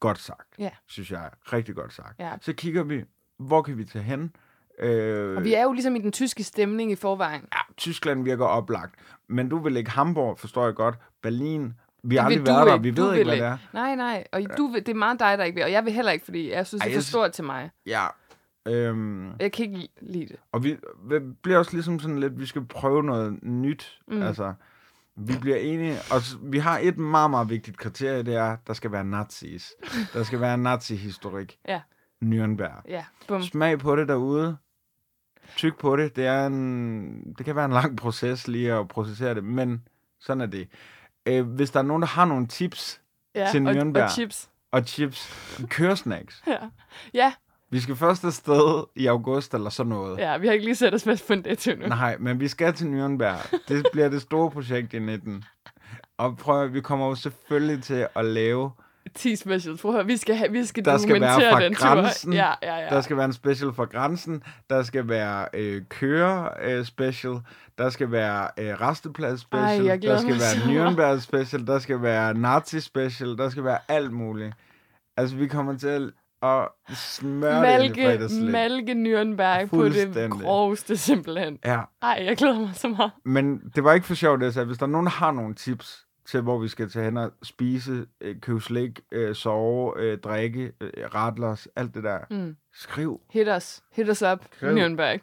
Godt 0.00 0.18
sagt, 0.18 0.48
Ja. 0.58 0.70
synes 0.86 1.10
jeg. 1.10 1.30
Rigtig 1.52 1.74
godt 1.74 1.92
sagt. 1.92 2.18
Ja. 2.18 2.32
Så 2.40 2.52
kigger 2.52 2.82
vi, 2.82 3.04
hvor 3.38 3.62
kan 3.62 3.78
vi 3.78 3.84
tage 3.84 4.02
hen? 4.04 4.36
Øh, 4.78 5.36
Og 5.36 5.44
vi 5.44 5.54
er 5.54 5.62
jo 5.62 5.72
ligesom 5.72 5.96
i 5.96 5.98
den 5.98 6.12
tyske 6.12 6.44
stemning 6.44 6.92
i 6.92 6.96
forvejen. 6.96 7.42
ja, 7.54 7.58
Tyskland 7.76 8.24
virker 8.24 8.44
oplagt. 8.44 8.94
Men 9.28 9.48
du 9.48 9.58
vil 9.58 9.76
ikke 9.76 9.90
Hamburg, 9.90 10.38
forstår 10.38 10.64
jeg 10.64 10.74
godt. 10.74 10.98
Berlin, 11.22 11.72
vi 12.06 12.16
har 12.16 12.24
aldrig 12.24 12.46
du 12.46 12.52
været 12.52 12.66
der. 12.66 12.78
Vi 12.78 12.90
Du 12.90 13.02
ved 13.02 13.12
ikke, 13.14 13.24
hvad 13.24 13.36
det 13.36 13.44
er. 13.44 13.58
Nej, 13.72 13.94
nej. 13.94 14.24
Og 14.32 14.42
du 14.58 14.66
vil, 14.66 14.86
det 14.86 14.92
er 14.92 14.96
meget 14.96 15.20
dig, 15.20 15.38
der 15.38 15.44
ikke 15.44 15.54
vil. 15.56 15.64
Og 15.64 15.72
jeg 15.72 15.84
vil 15.84 15.92
heller 15.92 16.12
ikke, 16.12 16.24
fordi 16.24 16.50
jeg 16.50 16.66
synes, 16.66 16.80
Ej, 16.82 16.88
det 16.88 16.94
er 16.96 17.00
for 17.00 17.04
stort 17.04 17.32
til 17.32 17.44
mig. 17.44 17.70
Ja, 17.86 18.06
Øhm, 18.68 19.30
Jeg 19.40 19.52
kan 19.52 19.66
ikke 19.66 19.88
lide 20.00 20.26
det. 20.26 20.36
og 20.52 20.64
vi, 20.64 20.76
vi 21.10 21.18
bliver 21.42 21.58
også 21.58 21.72
ligesom 21.72 21.98
sådan 22.00 22.18
lidt, 22.18 22.40
vi 22.40 22.46
skal 22.46 22.64
prøve 22.64 23.02
noget 23.02 23.38
nyt. 23.42 23.98
Mm. 24.08 24.22
Altså, 24.22 24.54
vi 25.16 25.34
bliver 25.40 25.56
enige, 25.56 25.96
og 26.10 26.20
vi 26.52 26.58
har 26.58 26.78
et 26.82 26.98
meget, 26.98 27.30
meget 27.30 27.48
vigtigt 27.50 27.76
kriterie, 27.76 28.22
det 28.22 28.34
er, 28.34 28.56
der 28.66 28.72
skal 28.72 28.92
være 28.92 29.04
nazis. 29.04 29.72
Der 30.14 30.22
skal 30.22 30.40
være 30.40 30.58
nazi-historik. 30.58 31.58
Ja. 31.68 31.80
Nürnberg. 32.24 32.82
Ja, 32.88 33.04
bum. 33.28 33.42
Smag 33.42 33.78
på 33.78 33.96
det 33.96 34.08
derude. 34.08 34.56
Tyk 35.56 35.78
på 35.78 35.96
det. 35.96 36.16
Det, 36.16 36.26
er 36.26 36.46
en, 36.46 37.34
det 37.38 37.46
kan 37.46 37.56
være 37.56 37.64
en 37.64 37.72
lang 37.72 37.96
proces 38.02 38.48
lige 38.48 38.72
at 38.72 38.88
processere 38.88 39.34
det, 39.34 39.44
men 39.44 39.82
sådan 40.20 40.40
er 40.40 40.46
det. 40.46 40.68
Øh, 41.26 41.46
hvis 41.46 41.70
der 41.70 41.78
er 41.78 41.84
nogen, 41.84 42.02
der 42.02 42.08
har 42.08 42.24
nogle 42.24 42.46
tips 42.46 43.00
Ja, 43.34 43.48
til 43.50 43.66
og, 43.66 43.72
Nürnberg. 43.72 44.02
og 44.02 44.10
chips. 44.10 44.48
og 44.72 44.82
chips, 44.86 45.34
køresnacks. 45.70 46.42
Ja. 46.46 46.56
ja, 47.14 47.32
Vi 47.70 47.80
skal 47.80 47.96
først 47.96 48.24
afsted 48.24 48.84
i 48.96 49.06
august 49.06 49.54
eller 49.54 49.70
sådan 49.70 49.90
noget. 49.90 50.18
ja, 50.18 50.36
vi 50.38 50.46
har 50.46 50.52
ikke 50.54 50.64
lige 50.64 50.74
sat 50.74 50.94
os 50.94 51.04
fast 51.04 51.26
på 51.26 51.32
en 51.32 51.42
dato 51.42 51.70
nu. 51.74 51.86
Nej, 51.86 52.16
men 52.18 52.40
vi 52.40 52.48
skal 52.48 52.74
til 52.74 52.84
Nürnberg. 52.84 53.58
Det 53.68 53.86
bliver 53.92 54.08
det 54.08 54.22
store 54.22 54.50
projekt 54.50 54.94
i 54.94 54.98
19. 54.98 55.44
Og 56.18 56.36
prøv 56.36 56.62
at, 56.64 56.74
vi 56.74 56.80
kommer 56.80 57.06
jo 57.08 57.14
selvfølgelig 57.14 57.82
til 57.82 58.06
at 58.14 58.24
lave, 58.24 58.70
10 59.16 59.36
specials. 59.36 59.82
Prøv 59.82 59.90
at 59.90 59.94
høre, 59.96 60.06
vi 60.06 60.16
skal, 60.16 60.34
have, 60.34 60.52
vi 60.52 60.64
skal 60.64 60.84
Der 60.84 60.98
skal 60.98 61.20
være 61.20 61.30
dokumentere 61.32 61.52
fra 61.52 61.64
den 61.64 61.74
grænsen. 61.74 62.30
tur. 62.32 62.36
Ja, 62.36 62.52
ja, 62.62 62.76
ja. 62.76 62.88
der 62.88 63.00
skal 63.00 63.16
være 63.16 63.24
en 63.24 63.32
special 63.32 63.72
for 63.72 63.84
grænsen, 63.84 64.42
der 64.70 64.82
skal 64.82 65.08
være 65.08 65.46
øh, 65.54 65.82
køre 65.88 66.48
øh, 66.62 66.84
special, 66.84 67.34
der 67.78 67.90
skal 67.90 68.10
være 68.10 68.48
øh, 68.58 68.80
resteplads 68.80 69.40
special, 69.40 69.86
Ej, 69.88 69.96
der 69.96 70.18
skal 70.18 70.34
være. 70.34 70.86
Nürnberg 70.86 71.20
special, 71.20 71.66
der 71.66 71.78
skal 71.78 72.02
være 72.02 72.34
nazi 72.34 72.80
special, 72.80 73.38
der 73.38 73.48
skal 73.48 73.64
være 73.64 73.78
alt 73.88 74.12
muligt. 74.12 74.54
Altså, 75.16 75.36
vi 75.36 75.46
kommer 75.48 75.78
til 75.78 75.86
at, 76.42 76.52
at 76.52 76.96
smøre 76.96 77.52
det 77.54 77.62
Malke, 77.62 78.04
fredagsslik. 78.04 78.50
Malke 78.50 78.92
Nürnberg 78.92 79.66
på 79.68 79.84
det 79.84 80.30
groveste 80.30 80.96
simpelthen. 80.96 81.58
Ja, 81.64 81.80
Ej, 82.02 82.22
jeg 82.24 82.36
glæder 82.36 82.60
mig 82.60 82.70
så 82.74 82.88
meget. 82.88 83.10
Men 83.24 83.58
det 83.74 83.84
var 83.84 83.92
ikke 83.92 84.06
for 84.06 84.14
sjovt, 84.14 84.40
det 84.40 84.54
sagde. 84.54 84.66
Hvis 84.66 84.78
der 84.78 84.86
er 84.86 84.90
nogen, 84.90 85.06
der 85.06 85.12
har 85.12 85.30
nogle 85.32 85.54
tips 85.54 86.05
til, 86.28 86.40
hvor 86.40 86.58
vi 86.58 86.68
skal 86.68 86.90
tage 86.90 87.04
hen 87.04 87.16
og 87.16 87.32
spise, 87.42 88.06
øh, 88.20 88.40
købe 88.40 88.60
slik, 88.60 89.00
øh, 89.12 89.34
sove, 89.34 90.00
øh, 90.00 90.18
drikke, 90.18 90.72
øh, 90.80 90.90
rattlers, 91.14 91.68
alt 91.76 91.94
det 91.94 92.04
der. 92.04 92.18
Mm. 92.30 92.56
Skriv. 92.74 93.20
Hit 93.30 93.48
us. 93.56 93.82
Hit 93.92 94.08
up, 94.08 94.16
Skriv. 94.56 94.70
Nürnberg. 94.70 95.18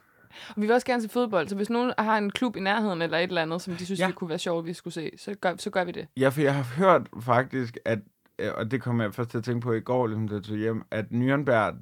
Og 0.50 0.54
vi 0.56 0.62
vil 0.62 0.72
også 0.72 0.88
gerne 0.88 1.02
se 1.02 1.10
fodbold, 1.10 1.48
så 1.48 1.56
hvis 1.56 1.70
nogen 1.70 1.94
har 2.00 2.18
en 2.18 2.30
klub 2.30 2.56
i 2.56 2.60
nærheden 2.60 3.02
eller 3.02 3.18
et 3.18 3.24
eller 3.24 3.42
andet, 3.42 3.62
som 3.62 3.74
de 3.76 3.86
synes, 3.86 4.00
Ja. 4.00 4.08
det 4.08 4.16
kunne 4.16 4.30
være 4.30 4.40
sjovt, 4.40 4.66
vi 4.66 4.74
skulle 4.74 4.94
se, 4.94 5.12
så 5.18 5.34
gør, 5.42 5.54
så 5.58 5.70
gør 5.70 5.84
vi 5.84 5.92
det. 5.92 6.08
Ja, 6.18 6.30
for 6.30 6.42
jeg 6.42 6.56
har 6.56 6.64
hørt 6.64 7.02
faktisk, 7.22 7.78
at, 7.86 8.00
øh, 8.40 8.50
og 8.58 8.72
det 8.72 8.82
kom 8.82 9.02
jeg 9.02 9.14
først 9.14 9.30
til 9.30 9.38
at 9.38 9.44
tænke 9.44 9.62
på 9.62 9.74
i 9.74 9.80
går, 9.80 10.08
ligesom 10.08 10.28
da 10.28 10.36
jeg 10.36 10.44
tog 10.44 10.58
hjem, 10.58 10.84
at 10.92 11.06
Nürnberg, 11.06 11.76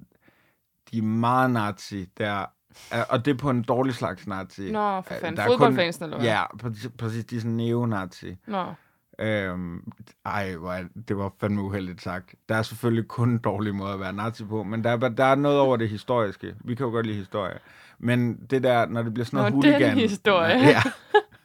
de 0.91 0.97
er 0.97 1.01
meget 1.01 1.51
nazi 1.51 2.05
der. 2.17 2.45
Og 3.09 3.25
det 3.25 3.33
er 3.33 3.37
på 3.37 3.49
en 3.49 3.61
dårlig 3.63 3.93
slags 3.93 4.27
nazi. 4.27 4.71
Nå, 4.71 5.01
for 5.01 5.13
fanden. 5.13 5.35
kun- 5.35 5.45
Fodboldfansen, 5.45 6.03
eller 6.03 6.17
hvad? 6.17 6.27
Ja, 6.27 6.57
præcis, 6.57 6.89
præcis 6.97 7.25
de 7.25 7.35
er 7.35 7.39
sådan 7.39 7.51
neonazi. 7.55 8.35
Nå. 8.47 8.65
Øhm, 9.19 9.83
ej, 10.25 10.55
hvor 10.55 10.71
er- 10.71 10.83
det 11.07 11.17
var 11.17 11.33
fandme 11.41 11.61
uheldigt 11.61 12.01
sagt. 12.01 12.35
Der 12.49 12.55
er 12.55 12.61
selvfølgelig 12.61 13.07
kun 13.07 13.29
en 13.29 13.37
dårlig 13.37 13.75
måde 13.75 13.93
at 13.93 13.99
være 13.99 14.13
nazi 14.13 14.43
på, 14.45 14.63
men 14.63 14.83
der 14.83 14.89
er, 14.89 14.97
der 15.09 15.23
er 15.25 15.35
noget 15.35 15.59
over 15.59 15.77
det 15.77 15.89
historiske. 15.89 16.55
Vi 16.63 16.75
kan 16.75 16.85
jo 16.85 16.91
godt 16.91 17.05
lide 17.05 17.17
historie. 17.17 17.57
Men 17.99 18.35
det 18.49 18.63
der, 18.63 18.85
når 18.85 19.03
det 19.03 19.13
bliver 19.13 19.25
sådan 19.25 19.37
noget 19.37 19.53
Nå, 19.53 19.61
den 19.61 19.71
hooligan... 19.73 19.97
historie. 19.97 20.57
Ja. 20.59 20.81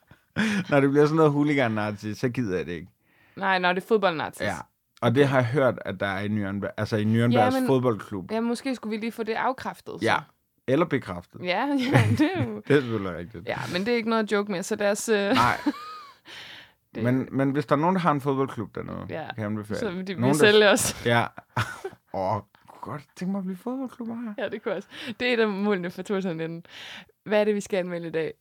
når 0.71 0.81
det 0.81 0.91
bliver 0.91 1.05
sådan 1.07 1.17
noget 1.17 1.33
hooligan-nazi, 1.33 2.15
så 2.15 2.29
gider 2.29 2.57
jeg 2.57 2.67
det 2.67 2.73
ikke. 2.73 2.89
Nej, 3.37 3.59
nej, 3.59 3.73
det 3.73 3.83
er 3.83 3.87
fodboldnazis. 3.87 4.41
Ja. 4.41 4.55
Og 5.01 5.15
det 5.15 5.29
har 5.29 5.37
jeg 5.39 5.47
hørt, 5.47 5.79
at 5.85 6.01
der 6.01 6.07
er 6.07 6.21
i 6.21 6.27
Nürnberg, 6.29 6.71
altså 6.77 6.97
i 6.97 7.03
Nürnbergs 7.05 7.33
Ja, 7.33 7.51
men- 7.51 7.67
fodboldklub. 7.67 8.31
Ja, 8.33 8.41
måske 8.41 8.75
skulle 8.75 8.91
vi 8.91 9.01
lige 9.05 9.13
få 9.13 9.23
det 9.23 9.33
afkræftet. 9.35 9.95
Så. 10.01 10.05
Ja. 10.07 10.17
Eller 10.69 10.87
bekræftet. 10.87 11.41
Ja, 11.45 11.67
ja, 11.93 12.03
det 12.11 12.31
er 12.35 12.45
jo... 12.45 12.57
Det 12.69 12.77
er 12.77 12.81
selvfølgelig 12.81 13.17
rigtigt. 13.17 13.47
Ja, 13.49 13.59
men 13.73 13.85
det 13.87 13.93
er 13.93 13.97
ikke 13.97 14.11
noget 14.11 14.23
at 14.23 14.33
joke 14.33 14.53
med, 14.53 14.63
så 14.63 14.75
os... 14.91 15.09
Øh, 15.09 15.31
Nej. 15.35 15.57
Det- 16.97 17.05
Men, 17.05 17.29
men 17.33 17.51
hvis 17.51 17.67
der 17.67 17.77
er 17.77 17.81
nogen, 17.81 17.95
der 17.97 18.01
har 18.01 18.11
en 18.13 18.21
fodboldklub 18.21 18.75
dernede, 18.75 18.99
Ja. 19.01 19.07
kan 19.07 19.35
jeg 19.37 19.47
anbefale. 19.47 19.81
så 19.81 19.87
de, 19.89 19.93
vi 20.15 20.21
Nogen, 20.21 20.35
der- 20.63 20.73
os. 20.73 21.05
Ja. 21.07 21.25
Åh, 22.15 22.37
oh, 22.37 22.43
godt 22.81 23.03
tænke 23.17 23.33
mig 23.33 23.39
at 23.39 23.45
blive 23.45 23.57
fodboldklub 23.57 24.09
her. 24.09 24.35
Ja, 24.39 24.49
det 24.49 24.63
kunne 24.63 24.75
også. 24.75 24.89
Det 25.21 25.29
er 25.29 25.33
et 25.33 25.41
af 25.41 25.49
målene 25.49 25.91
for 25.91 26.03
2019. 26.03 26.65
Hvad 27.25 27.41
er 27.41 27.45
det, 27.45 27.55
vi 27.55 27.61
skal 27.61 27.77
anmelde 27.77 28.09
i 28.09 28.11
dag? 28.11 28.33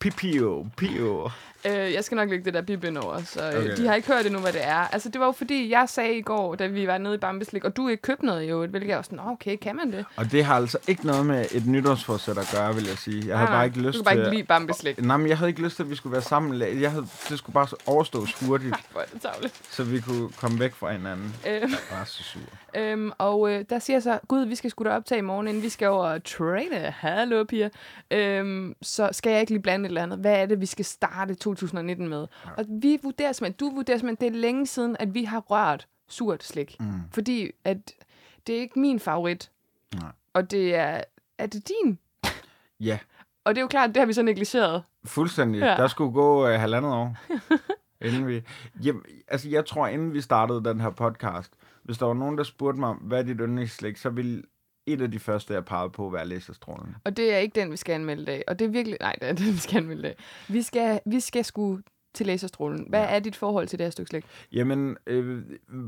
Pipio, 0.00 0.66
pio. 0.76 1.30
Øh, 1.66 1.92
jeg 1.92 2.04
skal 2.04 2.16
nok 2.16 2.28
lægge 2.30 2.44
det 2.44 2.54
der 2.54 2.62
bib 2.62 2.84
ind 2.84 2.98
over, 2.98 3.22
så 3.22 3.50
øh, 3.50 3.58
Okay. 3.58 3.76
de 3.76 3.86
har 3.86 3.94
ikke 3.94 4.08
hørt 4.12 4.26
endnu, 4.26 4.40
hvad 4.40 4.52
det 4.52 4.64
er. 4.66 4.74
Altså, 4.92 5.08
det 5.08 5.20
var 5.20 5.26
jo 5.26 5.32
fordi, 5.32 5.70
jeg 5.70 5.88
sagde 5.88 6.18
i 6.18 6.22
går, 6.22 6.54
da 6.54 6.66
vi 6.66 6.86
var 6.86 6.98
nede 6.98 7.14
i 7.14 7.18
Bambeslik, 7.18 7.64
og 7.64 7.76
du 7.76 7.88
ikke 7.88 8.02
købte 8.02 8.26
noget 8.26 8.50
jo, 8.50 8.66
hvilket 8.66 8.88
jeg 8.88 8.96
var 8.96 9.02
sådan, 9.02 9.16
"Nå, 9.24 9.30
okay, 9.32 9.56
kan 9.56 9.76
man 9.76 9.92
det? 9.92 10.04
Og 10.16 10.32
det 10.32 10.44
har 10.44 10.56
altså 10.56 10.78
ikke 10.88 11.06
noget 11.06 11.26
med 11.26 11.46
et 11.52 11.66
nytårsforsæt 11.66 12.38
at 12.38 12.48
gøre, 12.54 12.74
vil 12.74 12.84
jeg 12.86 12.98
sige. 12.98 13.28
Jeg 13.28 13.38
havde 13.38 13.48
bare 13.50 13.64
ikke 13.64 13.78
lyst 13.80 13.98
Du 13.98 14.02
kan 14.02 14.04
bare 14.04 14.14
til... 14.14 14.20
ikke 14.24 14.36
lide 14.36 14.46
Bambeslik. 14.46 15.02
Nej, 15.02 15.16
men 15.16 15.28
jeg 15.28 15.38
havde 15.38 15.48
ikke 15.50 15.62
lyst 15.62 15.76
til, 15.76 15.82
at 15.82 15.90
vi 15.90 15.94
skulle 15.94 16.12
være 16.12 16.22
sammen. 16.22 16.60
Jeg 16.80 16.90
havde, 16.90 17.06
det 17.28 17.38
skulle 17.38 17.54
bare 17.54 17.66
overstås 17.86 18.32
hurtigt, 18.46 18.74
Hvor 18.92 19.00
er 19.00 19.04
det 19.12 19.20
tavligt. 19.22 19.60
så 19.70 19.84
vi 19.84 20.00
kunne 20.00 20.28
komme 20.40 20.60
væk 20.60 20.74
fra 20.74 20.92
hinanden. 20.92 21.34
Øh, 21.46 21.52
Jeg 21.52 21.70
var 21.90 22.04
så 22.04 22.22
sur. 22.22 22.40
Øhm, 22.76 23.10
og 23.18 23.50
øh, 23.52 23.64
der 23.70 23.78
siger 23.78 23.94
jeg 23.96 24.02
så, 24.02 24.18
gud, 24.28 24.44
vi 24.46 24.54
skal 24.54 24.70
sgu 24.70 24.84
da 24.84 24.90
optage 24.90 25.18
i 25.18 25.22
morgen, 25.22 25.48
inden 25.48 25.62
vi 25.62 25.68
skal 25.68 25.88
over 25.88 26.06
og 26.06 26.24
trade. 26.24 26.94
Hallo, 26.98 27.44
piger. 27.44 27.68
Øhm, 28.10 28.74
så 28.82 29.08
skal 29.12 29.30
jeg 29.30 29.40
ikke 29.40 29.52
lige 29.52 29.62
blande 29.62 29.83
et 29.84 29.88
eller 29.88 30.02
andet. 30.02 30.18
Hvad 30.18 30.42
er 30.42 30.46
det, 30.46 30.60
vi 30.60 30.66
skal 30.66 30.84
starte 30.84 31.34
2019 31.34 32.08
med? 32.08 32.26
Ja. 32.46 32.50
Og 32.58 32.64
vi 32.68 32.98
vurderer 33.02 33.32
simpelthen, 33.32 33.68
du 33.70 33.74
vurderer 33.76 33.98
simpelthen, 33.98 34.28
det 34.32 34.36
er 34.36 34.40
længe 34.40 34.66
siden, 34.66 34.96
at 35.00 35.14
vi 35.14 35.24
har 35.24 35.38
rørt 35.40 35.86
surt 36.08 36.44
slik. 36.44 36.76
Mm. 36.80 36.86
Fordi 37.12 37.50
at 37.64 37.92
det 38.46 38.56
er 38.56 38.60
ikke 38.60 38.78
min 38.78 39.00
favorit. 39.00 39.50
Nej. 39.94 40.10
Og 40.32 40.50
det 40.50 40.74
er, 40.74 41.00
er 41.38 41.46
det 41.46 41.68
din? 41.68 41.98
Ja, 42.80 42.98
Og 43.44 43.54
det 43.54 43.58
er 43.60 43.62
jo 43.62 43.68
klart, 43.68 43.88
det 43.88 43.96
har 43.96 44.06
vi 44.06 44.12
så 44.12 44.22
negligeret. 44.22 44.82
fuldstændig. 45.04 45.58
Ja. 45.60 45.66
Der 45.76 45.86
skulle 45.88 46.12
gå 46.12 46.44
uh, 46.44 46.60
halvandet 46.60 46.92
år, 46.92 47.16
inden 48.06 48.26
vi... 48.26 48.42
Jamen, 48.84 49.02
altså, 49.28 49.48
jeg 49.48 49.66
tror, 49.66 49.86
inden 49.86 50.12
vi 50.12 50.20
startede 50.20 50.64
den 50.64 50.80
her 50.80 50.90
podcast, 50.90 51.52
hvis 51.82 51.98
der 51.98 52.06
var 52.06 52.14
nogen, 52.14 52.38
der 52.38 52.44
spurgte 52.44 52.80
mig, 52.80 52.94
hvad 53.00 53.18
er 53.18 53.22
dit 53.22 53.36
yndlingsslik, 53.40 53.96
så 53.96 54.10
ville 54.10 54.42
et 54.86 55.00
af 55.02 55.10
de 55.10 55.18
første, 55.18 55.54
jeg 55.54 55.64
pegede 55.64 55.90
på, 55.90 56.08
være 56.10 56.26
laserstrålen. 56.26 56.96
Og 57.04 57.16
det 57.16 57.34
er 57.34 57.38
ikke 57.38 57.60
den, 57.60 57.70
vi 57.72 57.76
skal 57.76 57.92
anmelde 57.92 58.22
i 58.22 58.26
dag. 58.26 58.44
Og 58.48 58.58
det 58.58 58.64
er 58.64 58.68
virkelig... 58.68 58.96
Nej, 59.00 59.16
det 59.20 59.28
er 59.28 59.32
den, 59.32 59.46
vi 59.46 59.56
skal 59.58 59.76
anmelde 59.76 60.00
i 60.00 60.02
dag. 60.02 60.16
Vi 60.48 60.62
skal, 60.62 61.00
vi 61.06 61.20
skal 61.20 61.44
sgu 61.44 61.78
til 62.14 62.26
laserstrålen. 62.26 62.86
Hvad 62.88 63.00
Ja. 63.00 63.14
er 63.14 63.18
dit 63.18 63.36
forhold 63.36 63.68
til 63.68 63.78
det 63.78 63.84
her 63.84 63.90
stykke 63.90 64.08
slik? 64.08 64.24
Jamen, 64.52 64.96
øh, 65.06 65.42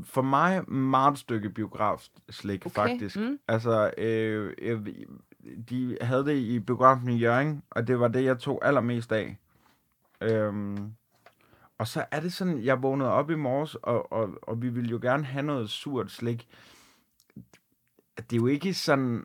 for 0.05 0.23
mig 0.23 0.71
meget 0.71 1.13
et 1.13 1.19
stykke 1.19 1.51
biografslik, 1.51 2.67
Okay, 2.67 2.75
faktisk. 2.75 3.17
mm. 3.17 3.39
Altså, 3.49 3.91
øh, 3.99 4.53
øh, 4.59 4.87
de 5.71 5.99
havde 6.01 6.25
det 6.25 6.37
i 6.37 6.59
biografen 6.59 7.09
i 7.09 7.17
Jørgen, 7.17 7.63
og 7.71 7.87
det 7.87 8.01
var 8.01 8.09
det, 8.09 8.25
jeg 8.25 8.39
tog 8.39 8.61
allermest 8.67 9.13
af. 9.13 9.37
Øhm, 10.21 10.93
og 11.79 11.89
så 11.89 12.05
er 12.11 12.21
det 12.21 12.33
sådan, 12.33 12.65
jeg 12.65 12.83
vågnede 12.83 13.11
op 13.13 13.31
i 13.31 13.35
morges, 13.35 13.75
og, 13.75 14.13
og, 14.13 14.31
og 14.43 14.63
vi 14.63 14.69
ville 14.69 14.91
jo 14.91 14.99
gerne 15.03 15.25
have 15.25 15.43
noget 15.43 15.71
surt 15.71 16.11
slik. 16.11 16.49
Det 18.17 18.33
er 18.33 18.37
jo 18.37 18.47
ikke 18.47 18.75
sådan... 18.75 19.25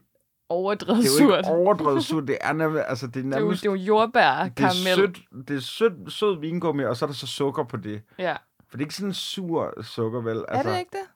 Overdrevet 0.50 1.04
Det 1.04 1.10
er 1.10 1.24
jo 1.24 1.30
surt. 1.30 1.40
ikke 1.40 1.50
overdrevet 1.50 2.04
surt. 2.06 2.28
Det 2.28 2.38
er 2.42 2.54
nærmest... 2.54 2.84
Altså, 2.88 3.08
det 3.08 3.16
er 3.16 3.22
Det 3.24 3.34
er 3.34 3.40
jo, 3.40 3.46
nærmest... 3.46 3.64
det 3.64 3.68
er 3.70 3.72
jo 3.72 3.78
jordbær, 3.78 4.50
det 4.58 4.66
er 4.66 4.70
sødt, 4.96 5.20
det 5.48 5.56
er 5.56 5.60
sødt, 5.60 6.14
sød 6.14 6.40
vingummi, 6.40 6.84
og 6.84 6.98
så 6.98 7.06
er 7.06 7.08
der 7.08 7.14
så 7.14 7.28
sukker 7.28 7.64
på 7.64 7.78
det. 7.78 8.02
Ja. 8.20 8.34
For 8.70 8.78
det 8.78 8.84
er 8.84 8.86
ikke 8.86 8.96
sådan 8.96 9.14
sur 9.14 9.82
sukker, 9.84 10.22
vel? 10.22 10.46
Er 10.48 10.64
det 10.64 10.80
ikke 10.80 10.92
det? 10.92 11.08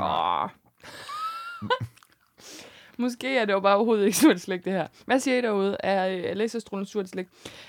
Åh. 0.00 0.48
Måske 2.98 3.36
er 3.38 3.44
det 3.44 3.52
jo 3.52 3.60
bare 3.60 3.76
overhovedet 3.76 4.04
ikke 4.04 4.18
surt 4.18 4.40
slik, 4.40 4.64
det 4.64 4.72
her. 4.72 4.86
Hvad 5.06 5.20
siger 5.20 5.38
I 5.38 5.40
derude? 5.40 5.76
Er, 5.80 6.00
er 6.02 6.34
laserstrålen 6.34 6.86
surt 6.86 7.08
slik? 7.08 7.26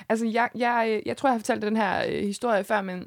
Altså, 0.09 0.25
jeg, 0.25 0.49
jeg, 0.55 0.87
øh, 0.89 1.01
jeg 1.05 1.17
tror, 1.17 1.29
jeg 1.29 1.33
har 1.33 1.39
fortalt 1.39 1.61
den 1.61 1.77
her 1.77 2.05
øh, 2.07 2.23
historie 2.23 2.63
før, 2.63 2.81
men 2.81 2.99
øh, 2.99 3.05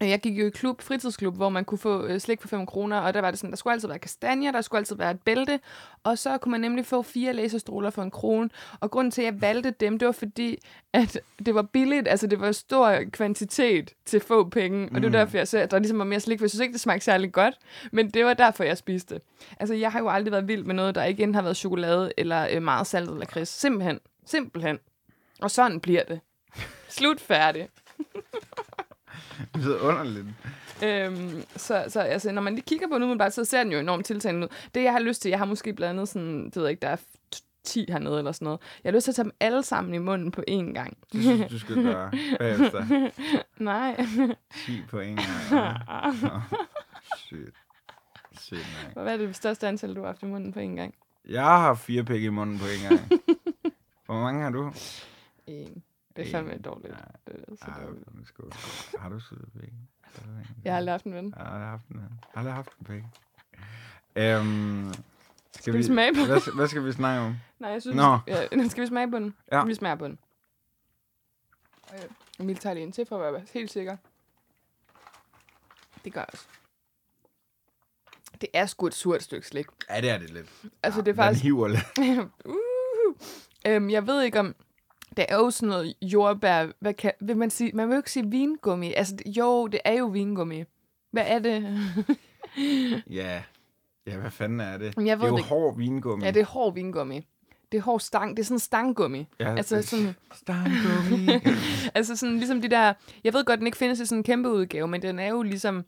jeg 0.00 0.20
gik 0.20 0.38
jo 0.38 0.46
i 0.46 0.50
klub, 0.50 0.82
fritidsklub, 0.82 1.36
hvor 1.36 1.48
man 1.48 1.64
kunne 1.64 1.78
få 1.78 2.04
øh, 2.06 2.20
slik 2.20 2.40
for 2.40 2.48
5 2.48 2.66
kroner, 2.66 2.98
og 2.98 3.14
der 3.14 3.20
var 3.20 3.30
det 3.30 3.38
sådan, 3.40 3.50
der 3.50 3.56
skulle 3.56 3.72
altid 3.74 3.88
være 3.88 3.98
kastanjer, 3.98 4.52
der 4.52 4.60
skulle 4.60 4.78
altid 4.78 4.96
være 4.96 5.10
et 5.10 5.20
bælte, 5.20 5.60
og 6.04 6.18
så 6.18 6.38
kunne 6.38 6.50
man 6.52 6.60
nemlig 6.60 6.86
få 6.86 7.02
fire 7.02 7.32
laserstråler 7.32 7.90
for 7.90 8.02
en 8.02 8.10
krone. 8.10 8.50
Og 8.80 8.90
grunden 8.90 9.10
til, 9.10 9.22
at 9.22 9.24
jeg 9.32 9.40
valgte 9.40 9.70
dem, 9.70 9.98
det 9.98 10.06
var 10.06 10.12
fordi, 10.12 10.58
at 10.92 11.18
det 11.46 11.54
var 11.54 11.62
billigt, 11.62 12.08
altså 12.08 12.26
det 12.26 12.40
var 12.40 12.52
stor 12.52 12.98
kvantitet 13.12 13.90
til 14.04 14.20
få 14.20 14.48
penge, 14.48 14.88
og 14.88 14.94
det 14.94 15.02
var 15.02 15.08
Mm. 15.08 15.12
derfor, 15.12 15.36
jeg 15.36 15.48
så, 15.48 15.58
at 15.58 15.70
der 15.70 15.78
ligesom 15.78 15.98
var 15.98 16.04
mere 16.04 16.20
slik, 16.20 16.38
for 16.38 16.44
jeg 16.44 16.50
synes 16.50 16.60
ikke, 16.62 16.72
det 16.72 16.80
smagte 16.80 17.04
særlig 17.04 17.32
godt, 17.32 17.54
men 17.92 18.10
det 18.10 18.24
var 18.24 18.34
derfor, 18.34 18.64
jeg 18.64 18.78
spiste 18.78 19.14
det. 19.14 19.22
Altså, 19.60 19.74
jeg 19.74 19.92
har 19.92 19.98
jo 20.00 20.08
aldrig 20.08 20.32
været 20.32 20.48
vild 20.48 20.64
med 20.64 20.74
noget, 20.74 20.94
der 20.94 21.04
ikke 21.04 21.22
enten 21.22 21.34
har 21.34 21.42
været 21.42 21.56
chokolade 21.56 22.12
eller 22.16 22.48
øh, 22.52 22.62
meget 22.62 22.86
saltet 22.86 23.16
lakrids. 23.18 23.48
Simpelthen. 23.48 24.00
Simpelthen. 24.26 24.78
Og 25.42 25.50
sådan 25.50 25.80
bliver 25.80 26.04
det. 26.04 26.20
Slut 26.88 27.20
færdig. 27.20 27.68
Det 29.54 29.66
er 29.66 29.80
underligt. 29.80 30.26
Øhm, 30.84 31.42
så, 31.56 31.84
så 31.88 32.00
altså, 32.00 32.32
når 32.32 32.42
man 32.42 32.54
lige 32.54 32.64
kigger 32.64 32.88
på 32.88 32.94
den 32.94 33.02
umiddelbart, 33.02 33.32
så 33.32 33.44
ser 33.44 33.62
den 33.62 33.72
jo 33.72 33.78
enormt 33.78 34.06
tiltalende 34.06 34.46
ud. 34.46 34.52
Det, 34.74 34.82
jeg 34.82 34.92
har 34.92 35.00
lyst 35.00 35.22
til, 35.22 35.28
jeg 35.28 35.38
har 35.38 35.46
måske 35.46 35.72
blandet 35.72 36.08
sådan, 36.08 36.44
det 36.44 36.56
ved 36.56 36.62
jeg 36.62 36.70
ikke, 36.70 36.82
der 36.82 36.88
er 36.88 36.96
10 37.64 37.86
hernede 37.88 38.18
eller 38.18 38.32
sådan 38.32 38.44
noget. 38.44 38.60
Jeg 38.84 38.90
har 38.90 38.96
lyst 38.96 39.04
til 39.04 39.10
at 39.10 39.16
tage 39.16 39.24
dem 39.24 39.32
alle 39.40 39.62
sammen 39.62 39.94
i 39.94 39.98
munden 39.98 40.30
på 40.30 40.42
én 40.50 40.72
gang. 40.72 40.98
Det 41.12 41.22
synes 41.22 41.50
du 41.50 41.58
skal 41.58 41.82
gøre 41.82 42.10
bagefter. 42.38 43.10
Nej. 43.64 44.06
10 44.66 44.82
på 44.88 45.00
en 45.00 45.16
gang. 45.16 45.76
Sygt. 47.16 47.56
Sygt 48.40 48.94
nok. 48.94 49.02
Hvad 49.02 49.12
er 49.12 49.16
det 49.16 49.36
største 49.36 49.68
antal, 49.68 49.94
du 49.94 50.00
har 50.00 50.06
haft 50.06 50.22
i 50.22 50.26
munden 50.26 50.52
på 50.52 50.60
en 50.60 50.76
gang? 50.76 50.94
Jeg 51.28 51.44
har 51.44 51.74
fire 51.74 52.04
pik 52.04 52.22
i 52.22 52.28
munden 52.28 52.58
på 52.58 52.64
en 52.64 52.88
gang. 52.88 53.22
Hvor 54.06 54.20
mange 54.20 54.42
har 54.42 54.50
du? 54.50 54.72
En. 55.46 55.82
Det 56.16 56.26
er 56.26 56.30
fandme 56.30 56.58
dårligt. 56.58 56.92
Ja. 56.92 57.32
Det 57.32 57.44
er 57.48 57.56
så 57.56 57.70
Ej, 57.70 57.84
dårligt. 57.84 58.28
skål. 58.28 58.52
Har 58.98 59.08
du 59.08 59.20
søde 59.20 59.46
pik? 59.60 59.72
Jeg 60.64 60.72
har 60.72 60.76
aldrig 60.76 60.92
haft 60.92 61.04
en 61.04 61.14
ven. 61.14 61.34
Jeg 61.36 61.46
har 61.46 61.52
aldrig 61.52 61.68
haft 61.68 61.86
en, 61.88 61.96
jeg 61.96 62.08
har 62.34 62.38
aldrig 62.38 62.54
haft 62.54 62.70
en 62.78 62.86
pik. 62.86 63.02
Øhm, 64.16 64.94
skal, 65.52 65.74
vi 65.74 65.82
smage 65.82 66.14
på 66.14 66.24
hvad, 66.24 66.54
hvad 66.54 66.68
skal 66.68 66.84
vi 66.84 66.92
snakke 66.92 67.20
om? 67.20 67.36
Nej, 67.58 67.70
jeg 67.70 67.82
synes, 67.82 67.96
Nå. 67.96 68.18
ja, 68.26 68.68
skal 68.68 68.82
vi 68.82 68.86
smage 68.86 69.10
på 69.10 69.18
den? 69.18 69.34
Ja. 69.52 69.64
Vi 69.64 69.74
smager 69.74 69.96
på 69.96 70.06
den. 70.06 70.18
Øh, 71.94 72.00
Emil 72.40 72.56
tager 72.56 72.74
lige 72.74 72.84
en 72.84 72.92
til 72.92 73.06
for 73.06 73.22
at 73.22 73.32
være 73.32 73.42
helt 73.54 73.70
sikker. 73.70 73.96
Det 76.04 76.12
gør 76.12 76.20
jeg 76.20 76.28
også. 76.32 76.46
Det 78.40 78.48
er 78.52 78.66
sgu 78.66 78.86
et 78.86 78.94
surt 78.94 79.22
stykke 79.22 79.46
slik. 79.46 79.66
Ja, 79.90 80.00
det 80.00 80.10
er 80.10 80.18
det 80.18 80.30
lidt. 80.30 80.46
Altså, 80.82 81.00
ja, 81.00 81.04
det 81.04 81.10
er 81.10 81.14
faktisk... 81.14 81.42
Den 81.42 81.52
hiver 81.52 81.68
lidt. 81.68 81.98
uh, 82.44 83.14
øhm, 83.66 83.90
jeg 83.90 84.06
ved 84.06 84.22
ikke 84.22 84.40
om... 84.40 84.54
Det 85.16 85.26
er 85.28 85.36
jo 85.36 85.50
sådan 85.50 85.68
noget 85.68 85.94
jordbær... 86.02 86.66
Hvad 86.80 86.94
kan, 86.94 87.12
vil 87.20 87.36
man 87.36 87.50
sige? 87.50 87.70
Man 87.74 87.88
vil 87.88 87.94
jo 87.94 87.98
ikke 88.00 88.10
sige 88.12 88.30
vingummi. 88.30 88.92
Altså, 88.94 89.16
det- 89.16 89.36
jo, 89.36 89.66
det 89.66 89.80
er 89.84 89.92
jo 89.92 90.06
vingummi. 90.06 90.64
Hvad 91.12 91.24
er 91.26 91.38
det? 91.38 91.66
Ja. 93.10 93.42
Ja, 94.06 94.16
hvad 94.16 94.30
fanden 94.30 94.60
er 94.60 94.78
det? 94.78 94.84
Jeg 94.84 94.94
det 94.96 95.18
ved 95.18 95.24
er 95.24 95.28
jo 95.28 95.36
det 95.36 95.44
hård 95.44 95.76
vingummi. 95.76 96.24
ja, 96.24 96.30
det 96.30 96.40
er 96.40 96.44
hård 96.46 96.74
vingummi. 96.74 97.26
Det 97.72 97.78
er 97.78 97.82
hård 97.82 98.00
stang. 98.00 98.36
Det 98.36 98.42
er 98.42 98.46
sådan 98.46 98.58
stanggummi. 98.58 99.26
ja, 99.40 99.54
Altså 99.56 99.82
sådan, 99.82 100.14
Stangummi. 100.34 101.28
altså 101.94 102.16
sådan 102.16 102.36
ligesom 102.36 102.60
de 102.62 102.68
der... 102.68 102.92
Jeg 103.24 103.32
ved 103.34 103.44
godt, 103.44 103.58
den 103.58 103.66
ikke 103.66 103.78
findes 103.78 104.00
i 104.00 104.06
sådan 104.06 104.18
en 104.18 104.24
kæmpe 104.24 104.50
udgave, 104.50 104.88
men 104.88 105.02
den 105.02 105.18
er 105.18 105.28
jo 105.28 105.42
ligesom 105.42 105.84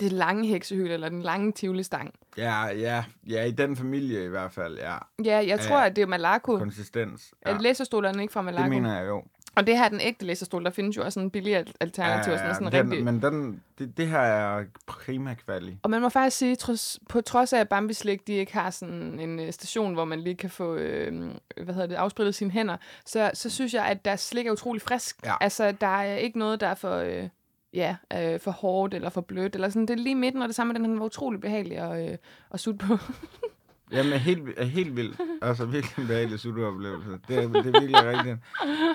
det 0.00 0.12
lange 0.12 0.46
heksehyl, 0.48 0.90
eller 0.90 1.08
den 1.08 1.22
lange 1.22 1.52
tivoli-stang. 1.52 2.14
ja, 2.36 2.66
ja, 2.66 3.04
ja, 3.28 3.44
i 3.44 3.50
den 3.50 3.76
familie 3.76 4.24
i 4.24 4.28
hvert 4.28 4.52
fald, 4.52 4.78
ja. 4.78 4.96
Ja, 5.24 5.36
jeg 5.36 5.46
Ja, 5.46 5.56
tror, 5.56 5.76
at 5.78 5.96
det 5.96 6.02
er 6.02 6.06
Malaco. 6.06 6.58
Konsistens. 6.58 7.32
Ja. 7.46 7.50
Ja. 7.50 7.56
Er 7.56 7.60
læserstolerne 7.60 8.22
ikke 8.22 8.32
fra 8.32 8.42
Malaco? 8.42 8.62
Det 8.62 8.70
mener 8.70 8.98
jeg 8.98 9.06
jo. 9.08 9.22
Og 9.56 9.66
det 9.66 9.78
her 9.78 9.84
er 9.84 9.88
den 9.88 10.00
ægte 10.00 10.24
læserstol. 10.24 10.64
Der 10.64 10.70
findes 10.70 10.96
jo 10.96 11.04
også 11.04 11.20
en 11.20 11.30
billig 11.30 11.56
al- 11.56 11.72
alternativ. 11.80 12.32
Ja, 12.32 12.38
sådan, 12.38 12.54
sådan 12.54 12.72
den, 12.72 12.90
rigtig... 12.90 13.04
Men 13.04 13.22
den, 13.22 13.62
det, 13.78 13.96
det 13.96 14.08
her 14.08 14.18
er 14.18 14.64
prima 14.86 15.34
kvali. 15.34 15.78
Og 15.82 15.90
man 15.90 16.00
må 16.02 16.08
faktisk 16.08 16.36
sige, 16.36 16.56
trods, 16.56 16.98
på 17.08 17.20
trods 17.20 17.52
af, 17.52 17.60
at 17.60 17.68
Bambi 17.68 17.94
Slik, 17.94 18.26
de 18.26 18.32
ikke 18.32 18.52
har 18.52 18.70
sådan 18.70 19.20
en 19.20 19.40
øh, 19.40 19.52
station, 19.52 19.94
hvor 19.94 20.04
man 20.04 20.20
lige 20.20 20.36
kan 20.36 20.50
få 20.50 20.74
øh, 20.74 21.30
hvad 21.64 21.74
hedder 21.74 21.86
det, 21.86 21.94
afsprittet 21.94 22.34
sine 22.34 22.50
hænder, 22.50 22.76
så, 23.06 23.30
så 23.34 23.50
synes 23.50 23.74
jeg, 23.74 23.84
at 23.84 24.04
deres 24.04 24.20
slik 24.20 24.46
er 24.46 24.52
utrolig 24.52 24.82
frisk. 24.82 25.16
Ja. 25.24 25.34
Altså, 25.40 25.72
der 25.72 25.86
er 25.86 26.16
ikke 26.16 26.38
noget, 26.38 26.60
der 26.60 26.66
er 26.68 26.74
for, 26.74 26.94
øh, 26.96 27.28
ja, 27.74 27.96
øh, 28.12 28.40
for 28.40 28.50
hårdt 28.50 28.94
eller 28.94 29.10
for 29.10 29.20
blødt. 29.20 29.54
Eller 29.54 29.68
sådan. 29.68 29.86
Det 29.88 29.94
er 29.94 30.02
lige 30.02 30.14
midten, 30.14 30.42
og 30.42 30.48
det 30.48 30.54
samme, 30.56 30.74
den 30.74 30.98
var 30.98 31.04
utrolig 31.06 31.40
behagelig 31.40 31.78
at, 31.78 32.12
øh, 32.12 32.18
at 32.50 32.60
sutte 32.60 32.86
på. 32.86 32.96
Jamen, 33.92 34.12
helt, 34.12 34.62
helt 34.64 34.96
vildt. 34.96 35.20
Altså, 35.42 35.66
virkelig 35.66 36.02
en 36.02 36.06
behagelig 36.06 36.38
suttooplevelse. 36.40 37.10
Det, 37.28 37.36
er, 37.38 37.48
det 37.48 37.76
er 37.76 37.80
virkelig 37.80 37.96
rigtigt. 38.04 38.38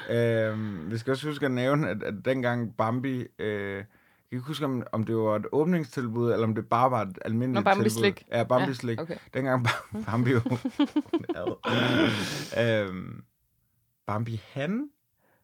Øhm, 0.09 0.91
vi 0.91 0.97
skal 0.97 1.12
også 1.12 1.27
huske 1.27 1.45
at 1.45 1.51
nævne, 1.51 1.89
at, 1.89 2.03
at 2.03 2.13
dengang 2.25 2.77
Bambi... 2.77 3.25
Øh, 3.39 3.75
jeg 4.31 4.38
kan 4.38 4.38
ikke 4.39 4.47
huske, 4.47 4.65
om, 4.65 4.83
om 4.91 5.03
det 5.03 5.15
var 5.15 5.36
et 5.36 5.45
åbningstilbud, 5.51 6.31
eller 6.31 6.47
om 6.47 6.55
det 6.55 6.69
bare 6.69 6.91
var 6.91 7.01
et 7.01 7.17
almindeligt 7.25 7.65
Nå, 7.65 7.71
Bambi 7.71 7.89
tilbud. 7.89 8.01
Slik. 8.01 8.23
Ja, 8.31 8.43
Bambi 8.43 8.67
Ja, 8.67 8.73
Slik. 8.73 9.01
okay. 9.01 9.15
Dengang 9.33 9.67
Bam- 9.67 10.03
Bambi 10.05 10.31
jo... 10.31 10.39
Øhm, 12.59 13.23
Bambi 14.07 14.41
han? 14.53 14.89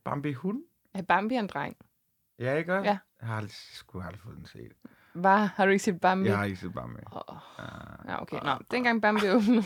Bambi 0.05 0.33
hun? 0.33 0.63
Er 0.93 1.01
Bambi 1.01 1.35
en 1.35 1.47
dreng? 1.47 1.75
Ja, 2.39 2.53
ikke 2.55 2.75
også? 2.77 2.89
Ja. 2.89 2.97
Jeg 3.21 3.29
har 3.29 3.35
aldrig, 3.37 3.51
sgu 3.73 3.99
aldrig 4.01 4.19
fået 4.23 4.37
den 4.37 4.45
set. 4.45 4.71
Hvad? 5.13 5.47
Har 5.55 5.65
du 5.65 5.71
ikke 5.71 5.83
set 5.83 6.01
Bambi? 6.01 6.29
Jeg 6.29 6.37
har 6.37 6.45
ikke 6.45 6.57
set 6.57 6.73
Bambi. 6.73 6.99
Oh, 7.11 7.35
Uh, 7.59 8.09
ja, 8.09 8.21
okay. 8.21 8.37
Nå, 8.43 8.51
dengang 8.71 9.01
Bambi 9.01 9.29
åbnede. 9.35 9.63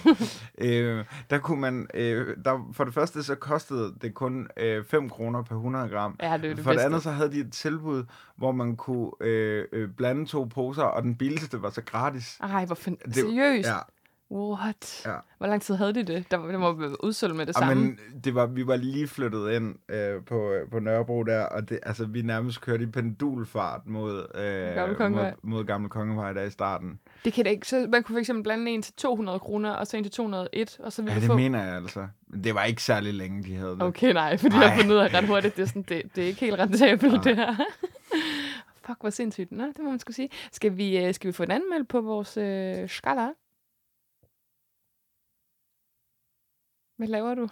øh, 0.57 1.05
der 1.29 1.37
kunne 1.39 1.61
man, 1.61 1.87
øh, 1.93 2.37
der, 2.45 2.69
for 2.73 2.83
det 2.83 2.93
første 2.93 3.23
så 3.23 3.35
kostede 3.35 3.95
det 4.01 4.13
kun 4.13 4.47
øh, 4.57 4.85
5 4.85 5.09
kroner 5.09 5.41
per 5.43 5.55
100 5.55 5.89
gram. 5.89 6.15
ja, 6.21 6.25
det 6.25 6.33
er 6.33 6.37
det 6.37 6.49
for 6.49 6.55
det 6.55 6.65
bedste. 6.77 6.85
andet 6.85 7.03
så 7.03 7.11
havde 7.11 7.31
de 7.31 7.39
et 7.39 7.51
tilbud, 7.53 8.03
hvor 8.35 8.51
man 8.51 8.75
kunne 8.75 9.11
øh, 9.21 9.65
øh, 9.71 9.89
blande 9.89 10.25
to 10.25 10.43
poser, 10.45 10.83
og 10.83 11.03
den 11.03 11.15
billigste 11.15 11.61
var 11.61 11.69
så 11.69 11.81
gratis. 11.81 12.39
Ej, 12.39 12.65
hvor 12.65 12.75
fan... 12.75 12.97
Det- 13.05 13.15
Seriøst? 13.15 13.67
Ja, 13.69 13.77
What? 14.35 15.01
Ja. 15.05 15.15
Hvor 15.37 15.47
lang 15.47 15.61
tid 15.61 15.75
havde 15.75 15.93
de 15.93 16.03
det? 16.03 16.31
Der, 16.31 16.37
var- 16.37 16.47
det 16.51 16.59
må 16.59 16.73
være 16.73 17.03
udsolgt 17.03 17.35
med 17.35 17.45
det 17.45 17.55
og 17.55 17.59
samme. 17.59 17.75
men 17.83 17.99
det 18.23 18.35
var, 18.35 18.45
vi 18.45 18.67
var 18.67 18.75
lige 18.75 19.07
flyttet 19.07 19.51
ind 19.51 19.75
øh, 19.89 20.23
på, 20.25 20.51
øh, 20.51 20.69
på 20.71 20.79
Nørrebro 20.79 21.23
der, 21.23 21.43
og 21.45 21.69
det, 21.69 21.79
altså, 21.83 22.05
vi 22.05 22.21
nærmest 22.21 22.61
kørte 22.61 22.83
i 22.83 22.87
pendulfart 22.87 23.81
mod, 23.85 24.33
Gamle 24.75 24.91
øh, 24.91 24.97
Kongevej. 24.97 25.33
mod, 25.43 25.51
mod 25.51 25.63
Gamle 25.65 25.89
Kongevej 25.89 26.33
der 26.33 26.43
i 26.43 26.49
starten. 26.49 26.99
Det 27.25 27.33
kan 27.33 27.43
da 27.45 27.49
ikke. 27.51 27.67
Så 27.67 27.87
man 27.91 28.03
kunne 28.03 28.23
fx 28.25 28.29
blande 28.43 28.71
en 28.71 28.81
til 28.81 28.93
200 28.93 29.39
kroner, 29.39 29.71
og 29.71 29.87
så 29.87 29.97
en 29.97 30.03
til 30.03 30.11
201, 30.11 30.77
og 30.79 30.93
så 30.93 31.01
ville 31.01 31.13
Ja, 31.13 31.19
det 31.19 31.27
få... 31.27 31.35
mener 31.35 31.63
jeg 31.63 31.75
altså. 31.75 32.07
Det 32.43 32.55
var 32.55 32.63
ikke 32.63 32.83
særlig 32.83 33.13
længe, 33.13 33.43
de 33.43 33.55
havde 33.55 33.71
det. 33.71 33.81
Okay, 33.83 34.13
nej, 34.13 34.37
fordi 34.37 34.55
jeg 34.55 34.63
Ej. 34.63 34.69
har 34.69 34.81
fundet 34.81 34.95
ud 34.95 34.99
af 34.99 35.13
ret 35.13 35.27
hurtigt, 35.27 35.55
det 35.55 35.61
er, 35.63 35.67
sådan, 35.67 35.81
det, 35.81 36.01
det 36.15 36.23
er 36.23 36.27
ikke 36.27 36.39
helt 36.39 36.59
rentabelt, 36.59 37.23
det 37.23 37.35
her. 37.35 37.55
Fuck, 38.85 39.01
hvor 39.01 39.09
sindssygt. 39.09 39.51
Nå, 39.51 39.63
det 39.63 39.79
må 39.83 39.89
man 39.89 39.99
skulle 39.99 40.15
sige. 40.15 40.29
Skal 40.51 40.77
vi, 40.77 41.05
øh, 41.05 41.13
skal 41.13 41.27
vi 41.27 41.31
få 41.31 41.43
en 41.43 41.51
anmeld 41.51 41.83
på 41.85 42.01
vores 42.01 42.37
øh, 42.37 42.89
skala? 42.89 43.27
Hvad 47.03 47.09
laver 47.09 47.35
du? 47.35 47.47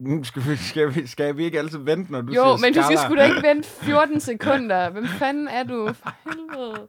Nu 0.00 0.24
skal 0.24 0.42
vi, 0.42 0.56
skal, 0.56 0.94
vi, 0.94 1.06
skal 1.06 1.36
vi 1.36 1.44
ikke 1.44 1.58
altid 1.58 1.78
vente, 1.78 2.12
når 2.12 2.20
du 2.20 2.32
jo, 2.32 2.42
siger 2.42 2.66
men 2.66 2.74
du 2.74 2.82
skal 2.82 2.98
sgu 2.98 3.16
da 3.16 3.24
ikke 3.24 3.42
vente 3.42 3.68
14 3.68 4.20
sekunder. 4.20 4.90
Hvem 4.90 5.06
fanden 5.06 5.48
er 5.48 5.62
du? 5.62 5.92
For 5.92 6.14
helvede. 6.24 6.88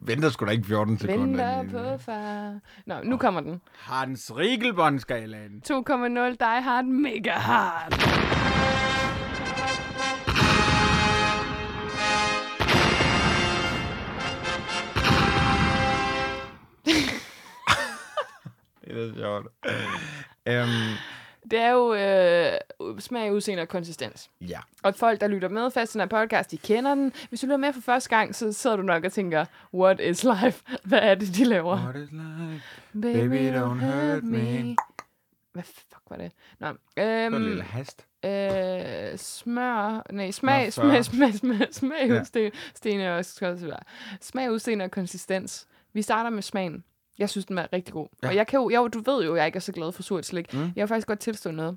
Venter 0.00 0.28
sgu 0.30 0.46
da 0.46 0.50
ikke 0.50 0.66
14 0.66 0.98
sekunder. 0.98 1.58
Venter 1.58 1.94
på 1.94 1.98
far. 2.02 2.58
Nå, 2.86 2.94
nu 3.04 3.16
kommer 3.16 3.40
den. 3.40 3.60
Hans 3.78 4.32
Riegelbåndskalaen. 4.36 5.62
2,0 5.70 5.72
Die 6.40 6.62
Hard 6.62 6.84
Mega 6.84 7.32
Hard. 7.32 7.92
Det 18.84 19.10
er 19.10 19.14
sjovt. 19.14 19.46
Øhm, 20.50 20.96
Det 21.50 21.58
er 21.58 21.70
jo 21.70 21.94
øh, 21.94 23.00
smag, 23.00 23.32
udseende 23.32 23.60
og 23.62 23.68
konsistens. 23.68 24.30
ja. 24.40 24.58
Og 24.82 24.94
folk, 24.94 25.20
der 25.20 25.28
lytter 25.28 25.48
med 25.48 25.70
fast 25.70 25.94
i 25.94 25.98
den 25.98 26.00
her 26.00 26.08
podcast, 26.08 26.50
de 26.50 26.58
kender 26.58 26.94
den. 26.94 27.12
Hvis 27.28 27.40
du 27.40 27.46
lytter 27.46 27.56
med 27.56 27.72
for 27.72 27.80
første 27.80 28.10
gang, 28.10 28.34
så 28.34 28.52
sidder 28.52 28.76
du 28.76 28.82
nok 28.82 29.04
og 29.04 29.12
tænker, 29.12 29.44
what 29.74 30.00
is 30.00 30.24
life? 30.24 30.62
Hvad 30.84 30.98
er 31.02 31.14
det, 31.14 31.36
de 31.36 31.44
laver? 31.44 31.76
What 31.82 31.96
is 31.96 32.08
life? 32.12 32.62
Baby, 33.02 33.54
don't 33.56 33.84
hurt 33.84 34.22
me. 34.24 34.76
Hvad 35.52 35.62
fuck 35.62 36.02
var 36.10 36.16
det? 36.16 36.32
Nå, 36.60 36.66
Det 36.68 36.76
var 36.96 37.02
en 37.26 37.34
øhm, 37.34 37.42
lille 37.44 37.62
hast. 37.62 38.06
øh, 38.24 39.18
smør, 39.18 40.06
nej, 40.12 40.30
smag, 40.30 40.72
smag, 40.72 41.04
smag, 41.04 41.34
smag, 41.34 41.68
smag, 41.72 42.08
Ja. 42.08 42.20
udseende 42.20 43.16
og. 43.16 43.24
Smag, 44.20 44.50
udseende 44.52 44.84
og 44.84 44.90
konsistens. 44.90 45.66
Vi 45.92 46.02
starter 46.02 46.30
med 46.30 46.42
smagen. 46.42 46.84
Jeg 47.18 47.30
synes, 47.30 47.44
den 47.46 47.58
er 47.58 47.66
rigtig 47.72 47.94
god. 47.94 48.06
Ja. 48.22 48.26
Ja. 48.26 48.28
Og 48.30 48.36
jeg 48.36 48.46
kan 48.46 48.60
jo, 48.60 48.70
jeg, 48.70 48.92
du 48.94 49.02
ved 49.12 49.24
jo, 49.24 49.36
jeg 49.36 49.46
ikke 49.46 49.56
er 49.56 49.60
så 49.60 49.72
glad 49.72 49.92
for 49.92 50.02
surt 50.02 50.26
slik. 50.26 50.54
Mm. 50.54 50.60
Jeg 50.60 50.70
vil 50.76 50.88
faktisk 50.88 51.06
godt 51.06 51.18
tilstå 51.20 51.50
noget. 51.50 51.76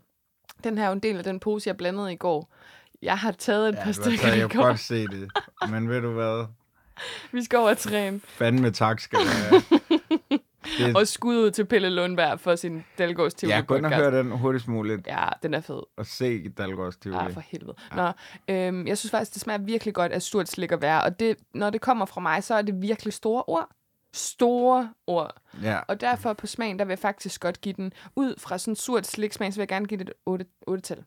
Den 0.63 0.77
her 0.77 0.83
er 0.85 0.87
jo 0.87 0.93
en 0.93 0.99
del 0.99 1.17
af 1.17 1.23
den 1.23 1.39
pose, 1.39 1.67
jeg 1.67 1.77
blandede 1.77 2.13
i 2.13 2.15
går. 2.15 2.53
Jeg 3.01 3.17
har 3.17 3.31
taget 3.31 3.69
et 3.69 3.75
Ja, 3.75 3.83
par 3.83 3.91
stykker 3.91 4.27
jeg 4.27 4.49
kan 4.49 4.59
går. 4.61 4.67
godt 4.67 4.79
se 4.79 5.07
det. 5.07 5.31
Men 5.69 5.89
ved 5.89 6.01
du 6.01 6.11
hvad? 6.11 6.45
Vi 7.31 7.43
skal 7.43 7.59
over 7.59 7.69
og 7.69 7.77
træne. 7.77 8.19
Fandme 8.23 8.71
tak 8.71 8.99
skal 8.99 9.19
have. 9.19 9.61
Det, 10.77 10.95
Og 10.95 11.07
skud 11.07 11.37
ud 11.37 11.51
til 11.51 11.65
Pelle 11.65 11.89
Lundberg 11.89 12.39
for 12.39 12.55
sin 12.55 12.83
Dalgårds 12.97 13.33
TV 13.33 13.47
ja, 13.47 13.61
gå 13.67 13.75
ind 13.75 13.85
og 13.85 14.11
den 14.11 14.31
hurtigst 14.31 14.67
muligt. 14.67 15.07
Ja, 15.07 15.27
den 15.43 15.53
er 15.53 15.61
fed. 15.61 15.81
Og 15.97 16.05
se 16.05 16.49
Dalgårds 16.49 16.97
Tivoli. 16.97 17.23
Ja, 17.23 17.27
for 17.27 17.41
helvede. 17.47 17.75
Nå, 17.95 18.11
øhm, 18.47 18.87
jeg 18.87 18.97
synes 18.97 19.11
faktisk, 19.11 19.33
det 19.33 19.41
smager 19.41 19.57
virkelig 19.57 19.93
godt 19.93 20.11
af 20.11 20.21
surt 20.21 20.49
slik 20.49 20.71
at 20.71 20.81
være. 20.81 21.03
Og 21.03 21.19
det, 21.19 21.37
når 21.53 21.69
det 21.69 21.81
kommer 21.81 22.05
fra 22.05 22.21
mig, 22.21 22.43
så 22.43 22.53
er 22.55 22.61
det 22.61 22.81
virkelig 22.81 23.13
store 23.13 23.43
ord. 23.47 23.69
Store 24.13 24.93
ord. 25.07 25.41
Ja. 25.61 25.79
Og 25.87 26.01
derfor 26.01 26.33
på 26.33 26.47
smagen, 26.47 26.79
der 26.79 26.85
vil 26.85 26.91
jeg 26.91 26.99
faktisk 26.99 27.41
godt 27.41 27.61
give 27.61 27.73
den, 27.73 27.93
ud 28.15 28.35
fra 28.39 28.57
sådan 28.57 28.75
surt 28.75 29.07
sliksmag, 29.07 29.53
så 29.53 29.57
vil 29.57 29.61
jeg 29.61 29.67
gerne 29.67 29.85
give 29.85 29.97
det 29.97 30.09
et 30.09 30.13
8, 30.25 30.45
8 30.67 30.81
tal. 30.81 31.03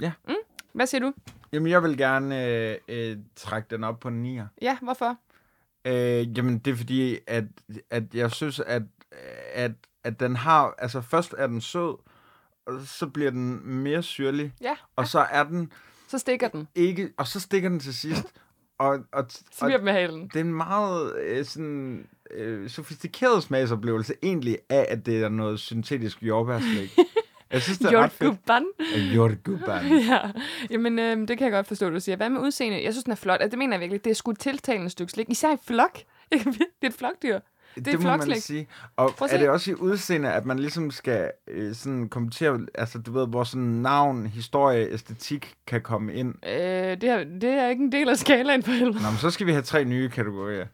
Ja. 0.00 0.12
Mm? 0.28 0.34
Hvad 0.72 0.86
siger 0.86 1.00
du? 1.00 1.12
Jamen, 1.52 1.70
jeg 1.70 1.82
vil 1.82 1.98
gerne 1.98 2.46
øh, 2.46 2.76
øh, 2.88 3.16
trække 3.36 3.66
den 3.70 3.84
op 3.84 4.00
på 4.00 4.08
en 4.08 4.40
9'er. 4.40 4.46
Ja, 4.62 4.78
hvorfor? 4.82 5.16
Øh, 5.84 6.38
jamen, 6.38 6.58
det 6.58 6.70
er 6.70 6.76
fordi, 6.76 7.18
at, 7.26 7.44
at 7.90 8.14
jeg 8.14 8.30
synes, 8.30 8.60
at, 8.60 8.82
at, 9.52 9.72
at 10.04 10.20
den 10.20 10.36
har... 10.36 10.74
Altså, 10.78 11.00
først 11.00 11.34
er 11.38 11.46
den 11.46 11.60
sød, 11.60 11.96
og 12.66 12.80
så 12.84 13.06
bliver 13.06 13.30
den 13.30 13.66
mere 13.68 14.02
syrlig, 14.02 14.52
Ja, 14.60 14.76
og 14.96 15.08
så 15.08 15.18
er 15.30 15.44
den 15.44 15.72
så 16.08 16.18
stikker 16.18 16.48
den. 16.48 16.68
ikke... 16.74 17.12
Og 17.16 17.26
så 17.26 17.40
stikker 17.40 17.68
den 17.68 17.80
til 17.80 17.94
sidst. 17.94 18.26
Og, 18.80 18.98
og, 19.12 19.26
og 19.60 19.70
med 19.82 19.92
halen. 19.92 20.28
det 20.28 20.36
er 20.36 20.40
en 20.40 20.54
meget 20.54 21.16
øh, 21.18 21.44
sådan, 21.44 22.08
øh, 22.34 22.70
sofistikeret 22.70 23.42
smagsoplevelse, 23.42 24.14
egentlig 24.22 24.58
af, 24.68 24.86
at 24.88 25.06
det 25.06 25.22
er 25.22 25.28
noget 25.28 25.60
syntetisk 25.60 26.22
jordbærslik. 26.22 26.98
Jeg 27.52 27.62
synes, 27.62 27.78
det 27.78 27.86
er 27.86 27.98
ret 28.02 28.12
fedt. 28.12 28.46
Ja, 30.10 30.18
jamen 30.70 30.98
øh, 30.98 31.28
det 31.28 31.38
kan 31.38 31.44
jeg 31.44 31.52
godt 31.52 31.66
forstå, 31.66 31.90
du 31.90 32.00
siger. 32.00 32.16
Hvad 32.16 32.30
med 32.30 32.40
udseende? 32.40 32.84
Jeg 32.84 32.92
synes, 32.92 33.04
den 33.04 33.10
er 33.10 33.16
flot. 33.16 33.40
Altså, 33.40 33.50
det 33.50 33.58
mener 33.58 33.72
jeg 33.72 33.80
virkelig. 33.80 34.04
Det 34.04 34.10
er 34.10 34.14
sgu 34.14 34.30
et 34.30 34.38
tiltalende 34.38 34.90
stykke 34.90 35.12
slik. 35.12 35.26
Især 35.28 35.52
i 35.52 35.56
flok. 35.66 35.98
det 36.32 36.46
er 36.82 36.86
et 36.86 36.94
flokdyr. 36.94 37.38
Det 37.74 37.94
er 37.94 37.98
må 37.98 38.16
man 38.16 38.40
sige. 38.40 38.68
Og 38.96 39.14
er 39.30 39.38
det 39.38 39.48
også 39.48 39.70
i 39.70 39.74
udseende, 39.74 40.32
at 40.32 40.46
man 40.46 40.58
ligesom 40.58 40.90
skal 40.90 41.30
øh, 41.48 41.74
sådan 41.74 42.08
kommentere, 42.08 42.60
altså 42.74 42.98
du 42.98 43.12
ved, 43.12 43.28
hvor 43.28 43.44
sådan 43.44 43.66
navn, 43.66 44.26
historie, 44.26 44.92
æstetik 44.92 45.54
kan 45.66 45.80
komme 45.80 46.14
ind? 46.14 46.34
Øh, 46.46 47.00
det, 47.00 47.04
er, 47.04 47.24
det 47.24 47.44
er 47.44 47.68
ikke 47.68 47.84
en 47.84 47.92
del 47.92 48.08
af 48.08 48.16
skalaen 48.16 48.62
for 48.62 48.70
helvede. 48.70 49.02
Nå, 49.02 49.10
men 49.10 49.18
så 49.18 49.30
skal 49.30 49.46
vi 49.46 49.52
have 49.52 49.62
tre 49.62 49.84
nye 49.84 50.08
kategorier. 50.08 50.66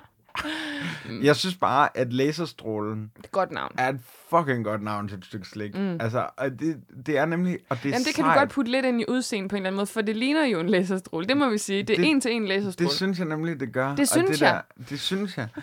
Mm. 1.08 1.22
Jeg 1.22 1.36
synes 1.36 1.54
bare, 1.56 1.88
at 1.96 2.12
laserstrålen 2.12 3.00
Det 3.02 3.08
er 3.16 3.24
et 3.24 3.30
godt 3.32 3.52
navn. 3.52 3.72
er 3.78 3.88
et 3.88 4.00
fucking 4.30 4.64
godt 4.64 4.82
navn 4.82 5.08
til 5.08 5.18
et 5.18 5.24
stykke 5.24 5.48
slik. 5.48 5.74
Mm. 5.74 5.96
Altså, 6.00 6.26
og 6.36 6.50
det, 6.50 6.80
det 7.06 7.18
er 7.18 7.24
nemlig, 7.24 7.58
og 7.68 7.76
det 7.76 7.84
er 7.84 7.88
Jamen, 7.88 8.04
det 8.04 8.14
kan 8.14 8.24
sejt. 8.24 8.34
du 8.34 8.38
godt 8.40 8.50
putte 8.50 8.70
lidt 8.70 8.86
ind 8.86 9.00
i 9.00 9.04
udseende 9.08 9.48
på 9.48 9.56
en 9.56 9.62
eller 9.62 9.66
anden 9.68 9.76
måde, 9.76 9.86
for 9.86 10.00
det 10.00 10.16
ligner 10.16 10.44
jo 10.44 10.60
en 10.60 10.68
laserstråle. 10.68 11.26
Det 11.26 11.36
må 11.36 11.48
vi 11.48 11.58
sige. 11.58 11.82
Det 11.82 11.92
er 11.94 11.96
Det- 11.96 12.06
en 12.10 12.20
til 12.20 12.32
en 12.32 12.46
laserstråle. 12.48 12.88
Det 12.88 12.96
synes 12.96 13.18
jeg 13.18 13.26
nemlig, 13.26 13.60
det 13.60 13.72
gør. 13.72 13.90
Det 13.90 14.00
Og 14.00 14.08
synes 14.08 14.30
det 14.30 14.40
jeg. 14.42 14.62
Der, 14.78 14.84
det 14.88 15.00
synes 15.00 15.36
jeg. 15.38 15.48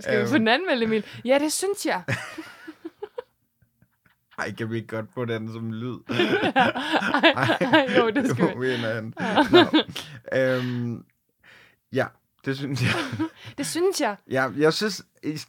Skal 0.00 0.16
vi 0.16 0.20
Øhm. 0.22 0.28
få 0.30 0.38
den 0.38 0.48
anmeldt, 0.48 0.82
Emil? 0.82 1.04
Ja, 1.24 1.38
det 1.38 1.52
synes 1.52 1.86
jeg. 1.86 2.02
Ej, 4.40 4.52
kan 4.52 4.70
vi 4.70 4.76
ikke 4.76 4.88
godt 4.88 5.06
få 5.14 5.24
den 5.24 5.52
som 5.52 5.72
lyd? 5.72 5.96
Ej, 6.56 7.88
jo, 7.98 8.10
det 8.10 8.30
skal 8.30 8.60
vi. 8.60 8.76
Nå. 9.50 9.64
Øhm, 10.38 11.04
ja, 11.92 12.06
det 12.44 12.56
synes 12.56 12.82
jeg. 12.82 12.90
Det 13.58 13.66
synes 13.66 14.00
jeg. 14.00 14.16
Ja, 14.30 14.48
jeg 14.58 14.72
synes, 14.72 15.02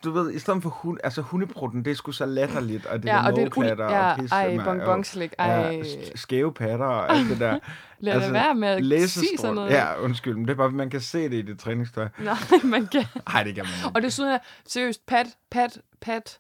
du 0.04 0.12
ved, 0.12 0.32
i 0.34 0.40
stedet 0.40 0.64
for 0.64 0.70
hund, 0.70 0.98
altså 1.04 1.22
hundeprutten, 1.22 1.86
det 1.86 1.92
er 1.92 1.96
sgu 1.96 2.12
så 2.12 2.26
latterligt, 2.26 2.86
og 2.86 3.04
det 3.04 3.10
Ja, 3.10 3.14
der 3.16 3.20
og 3.24 3.32
det 3.32 3.38
er 3.44 3.50
mågeklatter 3.56 3.86
ja, 3.86 4.12
og 4.12 4.18
pisse. 4.20 4.36
ej, 4.36 4.58
bonbonslik, 4.64 5.34
og- 5.40 5.46
ej. 5.46 5.72
Ja, 5.76 5.82
sk- 5.82 6.12
skæve 6.16 6.54
patter 6.54 6.86
og 6.86 7.16
alt 7.18 7.30
det 7.30 7.40
der. 7.40 7.60
Lad 8.00 8.14
altså, 8.14 8.32
være 8.32 8.56
med 8.56 8.68
at 9.04 9.10
sige 9.10 9.38
sådan 9.38 9.56
noget. 9.56 9.72
Ja, 9.72 10.00
undskyld, 10.02 10.36
men 10.36 10.46
det 10.46 10.52
er 10.52 10.56
bare, 10.58 10.72
man 10.72 10.90
kan 10.90 11.02
se 11.02 11.24
det 11.24 11.34
i 11.34 11.42
det 11.42 11.60
træningstøj. 11.60 12.08
Nej, 12.20 12.36
man 12.64 12.88
kan. 12.88 13.06
Nej, 13.34 13.44
det 13.44 13.56
kan 13.56 13.64
man 13.64 13.74
ikke. 13.86 13.96
Og 13.96 14.02
det 14.02 14.14
synes 14.14 14.28
jeg, 14.30 14.40
seriøst, 14.68 15.06
Pat, 15.06 15.28
Pat, 15.52 15.78
Pat, 16.02 16.40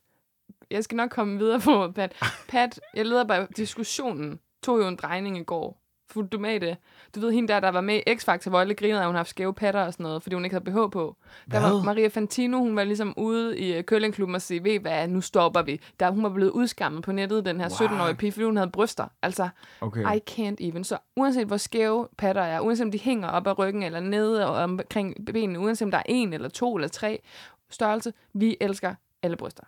jeg 0.71 0.83
skal 0.83 0.95
nok 0.95 1.09
komme 1.09 1.37
videre 1.37 1.59
på, 1.59 1.91
Pat. 1.95 2.13
Pat, 2.47 2.79
jeg 2.93 3.05
leder 3.05 3.23
bare, 3.23 3.47
diskussionen 3.57 4.39
tog 4.63 4.79
jo 4.79 4.87
en 4.87 4.95
drejning 4.95 5.37
i 5.37 5.43
går. 5.43 5.77
Fulgte 6.11 6.37
du 6.37 6.41
med 6.41 6.59
det? 6.59 6.77
Du 7.15 7.19
ved, 7.19 7.31
hende 7.31 7.53
der, 7.53 7.59
der 7.59 7.69
var 7.69 7.81
med 7.81 7.95
i 8.07 8.11
X-Factor, 8.11 8.49
hvor 8.49 8.59
alle 8.59 8.73
grinede, 8.73 8.99
at 8.99 9.05
hun 9.05 9.15
har 9.15 9.19
haft 9.19 9.29
skæve 9.29 9.53
patter 9.53 9.81
og 9.81 9.93
sådan 9.93 10.03
noget, 10.03 10.23
fordi 10.23 10.33
hun 10.35 10.43
ikke 10.45 10.53
havde 10.53 10.65
BH 10.65 10.91
på. 10.91 11.15
Der 11.51 11.59
var 11.59 11.69
Hvad? 11.69 11.83
Maria 11.83 12.07
Fantino, 12.07 12.57
hun 12.57 12.75
var 12.75 12.83
ligesom 12.83 13.13
ude 13.17 13.59
i 13.59 13.77
uh, 13.77 13.83
curlingklubben 13.83 14.35
og 14.35 14.41
sige, 14.41 14.63
ved 14.63 14.79
hvad, 14.79 15.07
nu 15.07 15.21
stopper 15.21 15.61
vi. 15.61 15.81
Der, 15.99 16.09
hun 16.11 16.23
var 16.23 16.29
blevet 16.29 16.51
udskammet 16.51 17.03
på 17.03 17.11
nettet, 17.11 17.45
den 17.45 17.59
her 17.61 17.69
17-årige 17.69 18.15
pige, 18.15 18.31
fordi 18.31 18.45
hun 18.45 18.57
havde 18.57 18.71
bryster. 18.71 19.05
Altså, 19.21 19.49
Okay. 19.81 20.15
I 20.15 20.19
can't 20.29 20.67
even. 20.67 20.83
Så 20.83 20.97
uanset 21.15 21.47
hvor 21.47 21.57
skæve 21.57 22.07
patter 22.17 22.41
er, 22.41 22.59
uanset 22.59 22.85
om 22.85 22.91
de 22.91 22.99
hænger 22.99 23.27
op 23.27 23.47
ad 23.47 23.59
ryggen 23.59 23.83
eller 23.83 23.99
nede 23.99 24.47
og 24.47 24.55
omkring 24.55 25.15
benene, 25.25 25.59
uanset 25.59 25.85
om 25.85 25.91
der 25.91 25.97
er 25.97 26.03
en 26.05 26.33
eller 26.33 26.49
to 26.49 26.75
eller 26.75 26.87
tre 26.87 27.21
størrelse, 27.69 28.13
vi 28.33 28.57
elsker 28.61 28.95
alle 29.23 29.37
bryster. 29.37 29.63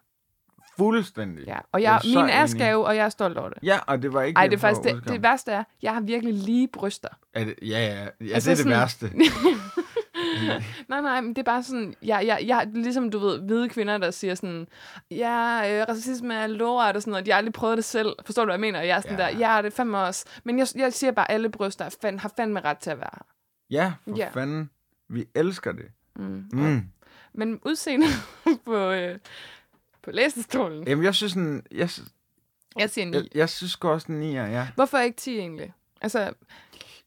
Fuldstændig. 0.78 1.46
Ja. 1.48 1.58
Og 1.72 1.82
Jeg 1.82 2.02
jeg, 2.04 2.14
er 2.22 2.40
min 2.40 2.48
skæve, 2.48 2.86
og 2.86 2.96
jeg 2.96 3.06
er 3.06 3.10
stolt 3.10 3.38
over 3.38 3.50
det. 3.50 3.58
Ja, 3.64 3.80
og 3.88 4.02
det 4.02 4.14
var 4.14 4.22
ikke 4.22 4.38
Ej, 4.38 4.48
det 4.48 4.56
er 4.56 4.60
faktisk 4.60 4.96
det, 4.96 5.08
det 5.08 5.24
værste 5.24 5.52
er, 5.52 5.64
jeg 5.82 5.94
har 5.94 6.02
virkelig 6.02 6.34
lige 6.34 6.68
bryster. 6.68 7.10
Er 7.34 7.44
det, 7.44 7.56
ja, 7.62 7.68
ja, 7.68 8.08
ja, 8.22 8.34
Altså 8.34 8.50
det 8.50 8.60
er 8.60 8.64
det 8.64 8.64
sådan- 8.64 8.70
værste. 8.72 9.12
Nej, 10.90 11.02
nej, 11.02 11.22
men 11.22 11.30
det 11.30 11.38
er 11.38 11.44
bare 11.44 11.64
sådan, 11.64 11.94
jeg, 12.04 12.24
jeg, 12.26 12.40
jeg, 12.48 12.68
ligesom 12.74 13.12
du 13.12 13.20
ved, 13.20 13.40
hvide 13.42 13.70
kvinder, 13.70 13.98
der 13.98 14.12
siger 14.12 14.36
sådan, 14.36 14.68
ja, 15.12 15.62
øh, 15.82 15.86
racisme 15.90 16.34
er 16.36 16.48
lort 16.48 16.96
og 16.96 17.02
sådan 17.02 17.12
noget, 17.12 17.26
de 17.26 17.32
har 17.32 17.38
aldrig 17.38 17.54
prøvet 17.54 17.78
det 17.78 17.86
selv. 17.86 18.16
Forstår 18.26 18.42
du, 18.42 18.46
hvad 18.48 18.54
jeg 18.56 18.60
mener? 18.62 18.82
Jeg 18.82 18.98
er 18.98 19.02
sådan 19.02 19.18
Ja. 19.20 19.24
der, 19.24 19.30
ja, 19.54 19.58
det 19.62 19.66
er 19.66 19.76
fandme 19.76 19.98
også. 19.98 20.26
Men 20.44 20.60
jeg, 20.60 20.68
jeg 20.76 20.94
siger 20.94 21.12
bare, 21.12 21.32
alle 21.32 21.50
bryster 21.50 21.86
er 21.86 21.90
fand, 22.02 22.20
har 22.20 22.32
fandme 22.38 22.60
ret 22.60 22.78
til 22.78 22.90
at 22.90 22.98
være 22.98 23.10
her. 23.14 23.22
Ja, 23.72 23.94
for 24.04 24.18
Ja. 24.18 24.30
fanden. 24.34 24.70
Vi 25.10 25.26
elsker 25.36 25.72
det. 25.72 25.86
Mm. 26.16 26.46
Mm. 26.54 26.82
Men 27.34 27.60
udseende 27.66 28.06
på, 28.66 28.76
øh, 28.92 29.18
på 30.04 30.12
læsestolen. 30.12 30.88
Jamen, 30.88 31.06
jeg 31.06 31.16
synes 31.16 31.34
sådan, 31.34 31.64
jeg, 31.72 31.90
Jeg 32.78 32.90
siger 32.90 33.06
9. 33.06 33.18
jeg, 33.18 33.26
jeg 33.36 33.50
synes 33.50 33.76
også 33.76 34.08
den 34.08 34.22
9'er, 34.24 34.50
ja. 34.50 34.68
Hvorfor 34.76 34.98
ikke 34.98 35.18
10 35.18 35.38
egentlig? 35.38 35.74
Altså, 36.02 36.20
det 36.20 36.28
er 36.28 36.34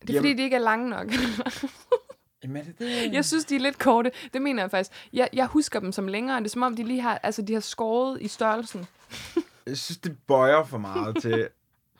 fordi, 0.00 0.12
Jamen- 0.12 0.38
de 0.38 0.42
ikke 0.42 0.56
er 0.56 0.60
lange 0.60 0.90
nok. 0.90 1.06
Jamen, 2.42 2.64
det 2.64 2.78
det? 2.78 3.12
jeg 3.12 3.24
synes, 3.24 3.44
de 3.44 3.56
er 3.56 3.60
lidt 3.60 3.78
korte. 3.78 4.10
Det 4.32 4.42
mener 4.42 4.62
jeg 4.62 4.70
faktisk. 4.70 5.08
Jeg, 5.12 5.28
jeg 5.32 5.46
husker 5.46 5.80
dem 5.80 5.92
som 5.92 6.08
længere. 6.08 6.38
Det 6.38 6.44
er 6.44 6.50
som 6.50 6.62
om, 6.62 6.76
de 6.76 6.82
lige 6.84 7.00
har, 7.00 7.18
altså, 7.22 7.42
de 7.42 7.52
har 7.52 7.60
skåret 7.60 8.22
i 8.22 8.28
størrelsen. 8.28 8.86
Jeg 9.66 9.76
synes, 9.76 9.98
det 9.98 10.16
bøjer 10.26 10.64
for 10.64 10.78
meget 10.78 11.16
til... 11.22 11.48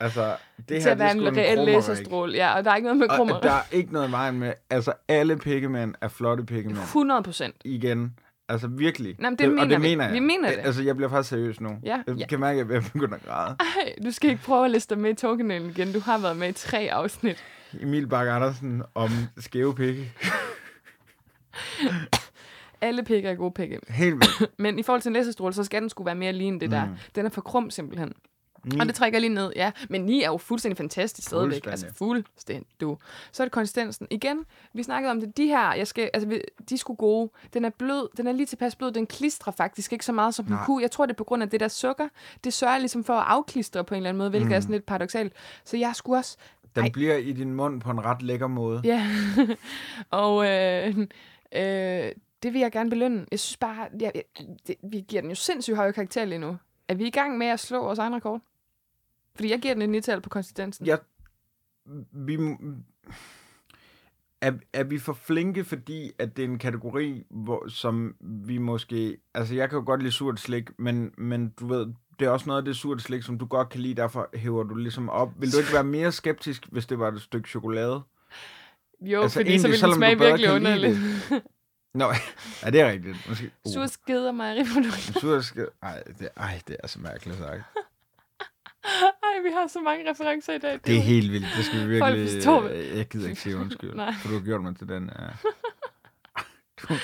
Altså, 0.00 0.36
det 0.58 0.66
til 0.66 0.80
her, 0.82 0.90
at 0.90 0.98
være 0.98 1.08
det 1.08 1.20
er 1.38 1.52
en 1.52 1.58
en 1.58 2.12
reel. 2.12 2.34
Ja, 2.34 2.56
og 2.56 2.64
der 2.64 2.70
er 2.70 2.76
ikke 2.76 2.86
noget 2.86 2.98
med 2.98 3.08
krummer. 3.08 3.34
Og 3.34 3.42
der 3.42 3.52
er 3.52 3.62
ikke 3.72 3.92
noget 3.92 4.10
vejen 4.12 4.38
med... 4.38 4.52
Altså, 4.70 4.92
alle 5.08 5.36
pikkemænd 5.36 5.94
er 6.00 6.08
flotte 6.08 6.44
pikkemænd. 6.44 6.78
100 6.78 7.22
procent. 7.22 7.56
Igen. 7.64 8.18
Altså, 8.48 8.68
virkelig. 8.68 9.16
Nej, 9.18 9.30
men 9.30 9.38
det 9.38 9.46
og 9.46 9.52
mener 9.52 9.68
det 9.68 9.82
vi. 9.82 9.88
mener 9.88 10.04
jeg. 10.04 10.12
Vi 10.14 10.18
mener 10.20 10.48
det. 10.50 10.58
Altså, 10.58 10.82
jeg 10.82 10.96
bliver 10.96 11.08
faktisk 11.08 11.30
seriøs 11.30 11.60
nu. 11.60 11.70
Ja, 11.84 12.02
Jeg 12.06 12.16
ja. 12.16 12.26
kan 12.26 12.40
mærke, 12.40 12.60
at 12.60 12.70
jeg 12.70 12.82
begynder 12.92 13.14
at 13.16 13.22
græde. 13.24 13.56
Ej, 13.60 13.94
du 14.04 14.10
skal 14.10 14.30
ikke 14.30 14.42
prøve 14.42 14.64
at 14.64 14.70
liste 14.70 14.94
dig 14.94 15.02
med 15.02 15.10
i 15.10 15.14
togkanalen 15.14 15.70
igen. 15.70 15.92
Du 15.92 16.00
har 16.00 16.18
været 16.18 16.36
med 16.36 16.48
i 16.48 16.52
tre 16.52 16.88
afsnit. 16.92 17.44
Emil 17.80 18.06
Bakke 18.06 18.32
Andersen 18.32 18.82
om 18.94 19.10
skæve 19.38 19.74
pikke. 19.74 20.12
Alle 22.80 23.04
pikker 23.04 23.30
er 23.30 23.34
gode 23.34 23.50
pikke. 23.50 23.80
Helt 23.88 24.14
vildt. 24.14 24.50
Men 24.58 24.78
i 24.78 24.82
forhold 24.82 25.02
til 25.02 25.08
en 25.08 25.12
læsestråle, 25.12 25.54
så 25.54 25.64
skal 25.64 25.80
den 25.82 25.90
skulle 25.90 26.06
være 26.06 26.14
mere 26.14 26.32
lige 26.32 26.48
end 26.48 26.60
det 26.60 26.70
der. 26.70 26.84
Mm. 26.84 26.90
Den 27.14 27.26
er 27.26 27.30
for 27.30 27.40
krum 27.40 27.70
simpelthen. 27.70 28.12
Ni. 28.66 28.80
Og 28.80 28.86
det 28.86 28.94
trækker 28.94 29.18
lige 29.18 29.34
ned, 29.34 29.52
ja. 29.56 29.72
Men 29.88 30.00
9 30.00 30.22
er 30.22 30.26
jo 30.26 30.36
fuldstændig 30.36 30.76
fantastisk 30.76 31.28
stadigvæk. 31.28 31.66
Altså 31.66 31.86
fuldstændig, 31.94 32.66
du. 32.80 32.98
Så 33.32 33.42
er 33.42 33.44
det 33.44 33.52
konsistensen. 33.52 34.06
Igen, 34.10 34.44
vi 34.72 34.82
snakkede 34.82 35.10
om 35.10 35.20
det. 35.20 35.36
De 35.36 35.46
her, 35.46 35.74
jeg 35.74 35.86
skal, 35.86 36.10
altså, 36.14 36.40
de 36.68 36.78
sgu 36.78 36.94
gode. 36.94 37.30
Den 37.54 37.64
er 37.64 37.70
blød. 37.70 38.08
Den 38.16 38.26
er 38.26 38.32
lige 38.32 38.46
tilpas 38.46 38.76
blød. 38.76 38.92
Den 38.92 39.06
klistrer 39.06 39.52
faktisk 39.52 39.92
ikke 39.92 40.04
så 40.04 40.12
meget, 40.12 40.34
som 40.34 40.44
den 40.44 40.54
Nej. 40.54 40.64
kunne. 40.64 40.82
Jeg 40.82 40.90
tror, 40.90 41.06
det 41.06 41.12
er 41.12 41.16
på 41.16 41.24
grund 41.24 41.42
af 41.42 41.50
det 41.50 41.60
der 41.60 41.68
sukker. 41.68 42.08
Det 42.44 42.52
sørger 42.52 42.78
ligesom 42.78 43.04
for 43.04 43.14
at 43.14 43.24
afklistre 43.26 43.84
på 43.84 43.94
en 43.94 43.96
eller 43.96 44.08
anden 44.08 44.18
måde, 44.18 44.30
hvilket 44.30 44.48
mm. 44.48 44.54
er 44.54 44.60
sådan 44.60 44.72
lidt 44.72 44.86
paradoxalt. 44.86 45.32
Så 45.64 45.76
jeg 45.76 45.92
skulle 45.94 46.18
også... 46.18 46.36
Den 46.74 46.84
Ej. 46.84 46.90
bliver 46.90 47.16
i 47.16 47.32
din 47.32 47.54
mund 47.54 47.80
på 47.80 47.90
en 47.90 48.04
ret 48.04 48.22
lækker 48.22 48.46
måde. 48.46 48.80
Ja. 48.84 49.06
og 50.10 50.46
øh, 50.46 50.98
øh, 51.52 52.12
det 52.42 52.52
vil 52.52 52.60
jeg 52.60 52.72
gerne 52.72 52.90
belønne. 52.90 53.26
Jeg 53.30 53.40
synes 53.40 53.56
bare, 53.56 53.88
ja, 54.00 54.10
det, 54.66 54.76
vi 54.82 55.04
giver 55.08 55.22
den 55.22 55.30
jo 55.30 55.36
sindssygt 55.36 55.76
høje 55.76 55.92
karakter 55.92 56.24
lige 56.24 56.38
nu. 56.38 56.56
Er 56.88 56.94
vi 56.94 57.06
i 57.06 57.10
gang 57.10 57.38
med 57.38 57.46
at 57.46 57.60
slå 57.60 57.82
vores 57.82 57.98
egen 57.98 58.14
rekord? 58.14 58.40
Fordi 59.36 59.50
jeg 59.50 59.60
giver 59.60 59.74
den 59.74 59.94
et 59.94 60.22
på 60.22 60.28
konsistensen. 60.28 60.86
Jeg, 60.86 60.98
vi, 62.12 62.38
er, 64.40 64.52
er 64.72 64.84
vi 64.84 64.98
for 64.98 65.12
flinke, 65.12 65.64
fordi 65.64 66.10
at 66.18 66.36
det 66.36 66.44
er 66.44 66.48
en 66.48 66.58
kategori, 66.58 67.22
hvor, 67.30 67.68
som 67.68 68.16
vi 68.20 68.58
måske... 68.58 69.16
Altså, 69.34 69.54
jeg 69.54 69.70
kan 69.70 69.78
jo 69.78 69.84
godt 69.86 70.00
lide 70.02 70.12
surt 70.12 70.40
slik, 70.40 70.78
men, 70.78 71.12
men 71.18 71.48
du 71.60 71.66
ved, 71.66 71.86
det 72.18 72.26
er 72.26 72.30
også 72.30 72.46
noget 72.46 72.60
af 72.60 72.64
det 72.64 72.76
surt 72.76 73.02
slik, 73.02 73.22
som 73.22 73.38
du 73.38 73.46
godt 73.46 73.68
kan 73.68 73.80
lide, 73.80 73.94
derfor 73.94 74.28
hæver 74.34 74.62
du 74.62 74.74
ligesom 74.74 75.08
op. 75.08 75.30
Vil 75.38 75.52
du 75.52 75.58
ikke 75.58 75.72
være 75.72 75.84
mere 75.84 76.12
skeptisk, 76.12 76.66
hvis 76.72 76.86
det 76.86 76.98
var 76.98 77.08
et 77.08 77.20
stykke 77.20 77.48
chokolade? 77.48 78.02
Jo, 79.00 79.22
Altså, 79.22 79.38
fordi 79.38 79.58
så 79.58 79.68
egentlig, 79.68 79.70
vil 79.70 79.72
den 79.72 79.78
selvom 79.78 79.92
du 79.92 79.98
smage 79.98 80.18
virkelig 80.18 80.52
underligt. 80.52 80.98
Nå, 81.94 82.12
ja, 82.64 82.70
det 82.70 82.80
er 82.80 82.90
rigtigt. 82.90 83.16
Måske, 83.28 83.50
uh, 83.64 83.72
Sur 83.72 83.86
skeder 83.86 84.32
mejeriprodukter. 84.32 85.20
sur 85.20 85.40
skid. 85.40 85.66
Ej, 85.82 86.02
det, 86.18 86.28
ej, 86.36 86.60
det 86.68 86.76
er 86.82 86.86
så 86.86 86.98
mærkeligt 87.00 87.38
sagt. 87.38 87.62
Ej, 89.36 89.42
vi 89.42 89.48
har 89.54 89.66
så 89.66 89.80
mange 89.80 90.10
referencer 90.10 90.52
i 90.52 90.58
dag. 90.58 90.78
Det 90.86 90.96
er 90.96 91.00
helt 91.00 91.32
vildt. 91.32 91.46
Det 91.56 91.64
skal 91.64 91.88
vi 91.90 91.98
Folk 91.98 92.14
virkelig... 92.14 92.36
forstår 92.36 92.62
det. 92.62 92.70
øh, 92.70 92.98
Jeg 92.98 93.06
gider 93.08 93.28
ikke 93.28 93.40
sige 93.40 93.56
undskyld, 93.56 93.94
Nej. 93.94 94.12
for 94.22 94.28
du 94.28 94.34
har 94.34 94.44
gjort 94.44 94.62
mig 94.62 94.76
til 94.76 94.88
den. 94.88 95.10
Ja. 95.18 95.26
Du, 96.82 96.94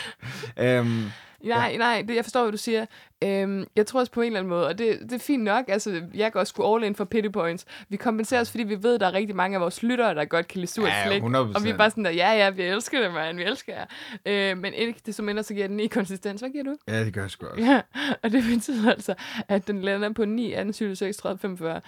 øhm, 0.59 1.03
Nej, 1.45 1.77
nej, 1.77 2.05
det, 2.09 2.16
jeg 2.16 2.25
forstår, 2.25 2.42
hvad 2.42 2.53
du 2.53 2.59
siger. 2.59 2.87
Øhm, 3.25 3.64
jeg 3.77 3.87
tror 3.87 4.01
også 4.01 4.12
på 4.12 4.21
en 4.21 4.27
eller 4.27 4.38
anden 4.38 4.49
måde, 4.49 4.66
og 4.66 4.79
det, 4.79 4.99
det 5.03 5.12
er 5.12 5.18
fint 5.18 5.42
nok. 5.45 5.64
Altså, 5.68 6.03
jeg 6.14 6.33
går 6.33 6.40
også 6.40 6.62
all 6.75 6.85
in 6.85 6.95
for 6.95 7.05
pity 7.05 7.29
points. 7.29 7.64
Vi 7.88 7.97
kompenserer 7.97 8.40
os, 8.40 8.51
fordi 8.51 8.62
vi 8.64 8.83
ved, 8.83 8.95
at 8.95 9.01
der 9.01 9.07
er 9.07 9.12
rigtig 9.12 9.37
mange 9.37 9.57
af 9.57 9.61
vores 9.61 9.83
lyttere, 9.83 10.14
der 10.14 10.25
godt 10.25 10.49
kan 10.49 10.61
lide 10.61 10.71
surt 10.71 10.88
Ja, 10.88 11.07
slik. 11.07 11.23
100%. 11.23 11.37
Og 11.37 11.64
vi 11.64 11.71
er 11.71 11.77
bare 11.77 11.90
sådan 11.90 12.05
der, 12.05 12.11
ja, 12.11 12.33
ja, 12.33 12.51
vi 12.51 12.62
elsker 12.62 13.03
det, 13.03 13.12
man, 13.14 13.37
vi 13.37 13.42
elsker 13.42 13.73
jer. 13.75 13.85
Øh, 14.27 14.59
men 14.59 14.75
ikke 14.75 15.01
desto 15.07 15.23
mindre, 15.23 15.42
så 15.42 15.55
giver 15.55 15.66
den 15.66 15.77
9 15.77 15.87
konsistens. 15.87 16.40
Hvad 16.40 16.51
giver 16.51 16.64
du? 16.64 16.77
ja, 16.88 17.05
det 17.05 17.14
gør 17.14 17.21
jeg 17.21 17.31
sgu 17.31 17.47
også. 17.47 17.62
Ja, 17.64 17.81
og 18.23 18.33
det 18.33 18.45
betyder 18.55 18.90
altså, 18.90 19.14
at 19.49 19.66
den 19.66 19.83
lander 19.83 20.12
på 20.12 20.25
9, 20.25 20.53
18, 20.53 20.73
20, 20.73 20.97
6, 20.97 21.16
30, 21.16 21.38
45. 21.38 21.81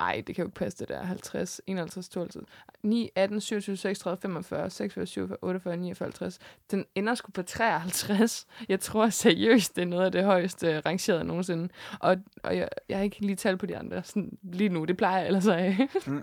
Ej, 0.00 0.22
det 0.26 0.34
kan 0.34 0.42
jo 0.42 0.48
ikke 0.48 0.58
passe 0.58 0.78
det 0.78 0.88
der. 0.88 1.02
50, 1.02 1.60
51, 1.66 2.08
52. 2.08 2.44
9, 2.82 3.10
18, 3.14 3.40
27, 3.40 3.76
36, 3.76 4.20
45, 4.20 4.70
46, 4.70 5.06
47, 5.06 5.38
48, 5.42 5.76
49, 5.76 6.06
50. 6.06 6.38
Den 6.70 6.84
ender 6.94 7.14
sgu 7.14 7.30
på 7.30 7.42
53. 7.42 8.46
Jeg 8.68 8.80
tror 8.80 9.08
seriøst, 9.08 9.76
det 9.76 9.82
er 9.82 9.86
noget 9.86 10.04
af 10.04 10.12
det 10.12 10.24
højeste 10.24 10.80
rangerede 10.80 11.24
nogensinde. 11.24 11.68
Og, 12.00 12.16
og 12.42 12.56
jeg, 12.56 12.68
jeg 12.88 12.96
har 12.98 13.04
ikke 13.04 13.20
lige 13.20 13.36
talt 13.36 13.60
på 13.60 13.66
de 13.66 13.76
andre 13.76 14.02
sådan, 14.04 14.38
lige 14.42 14.68
nu. 14.68 14.84
Det 14.84 14.96
plejer 14.96 15.18
jeg 15.18 15.26
ellers 15.26 15.44
have. 15.44 15.88
Mm. 16.06 16.22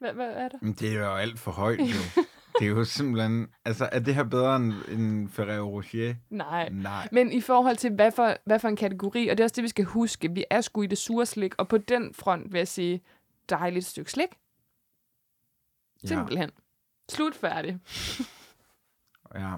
hvad, 0.00 0.12
hvad 0.12 0.30
er 0.32 0.48
der? 0.48 0.58
Det 0.80 0.88
er 0.88 0.98
jo 0.98 1.14
alt 1.14 1.38
for 1.38 1.50
højt, 1.50 1.80
jo. 1.80 2.22
Det 2.58 2.64
er 2.64 2.70
jo 2.70 2.84
simpelthen... 2.84 3.48
Altså, 3.64 3.88
er 3.92 3.98
det 3.98 4.14
her 4.14 4.24
bedre 4.24 4.56
end, 4.56 4.72
end 4.88 5.28
Ferrero 5.28 5.70
Rocher? 5.70 6.14
Nej. 6.30 6.68
Nej. 6.68 7.08
Men 7.12 7.32
i 7.32 7.40
forhold 7.40 7.76
til, 7.76 7.90
hvad 7.94 8.12
for, 8.12 8.36
hvad 8.46 8.58
for 8.58 8.68
en 8.68 8.76
kategori, 8.76 9.28
og 9.28 9.38
det 9.38 9.42
er 9.42 9.44
også 9.44 9.54
det, 9.56 9.62
vi 9.62 9.68
skal 9.68 9.84
huske, 9.84 10.30
vi 10.30 10.44
er 10.50 10.60
sgu 10.60 10.82
i 10.82 10.86
det 10.86 10.98
sure 10.98 11.26
slik, 11.26 11.54
og 11.58 11.68
på 11.68 11.78
den 11.78 12.14
front 12.14 12.52
vil 12.52 12.58
jeg 12.58 12.68
sige, 12.68 13.02
dejligt 13.48 13.84
stykke 13.84 14.10
slik. 14.10 14.28
Simpelthen. 16.04 16.50
Slut 17.08 17.34
færdig. 17.34 17.78
Ja. 19.34 19.52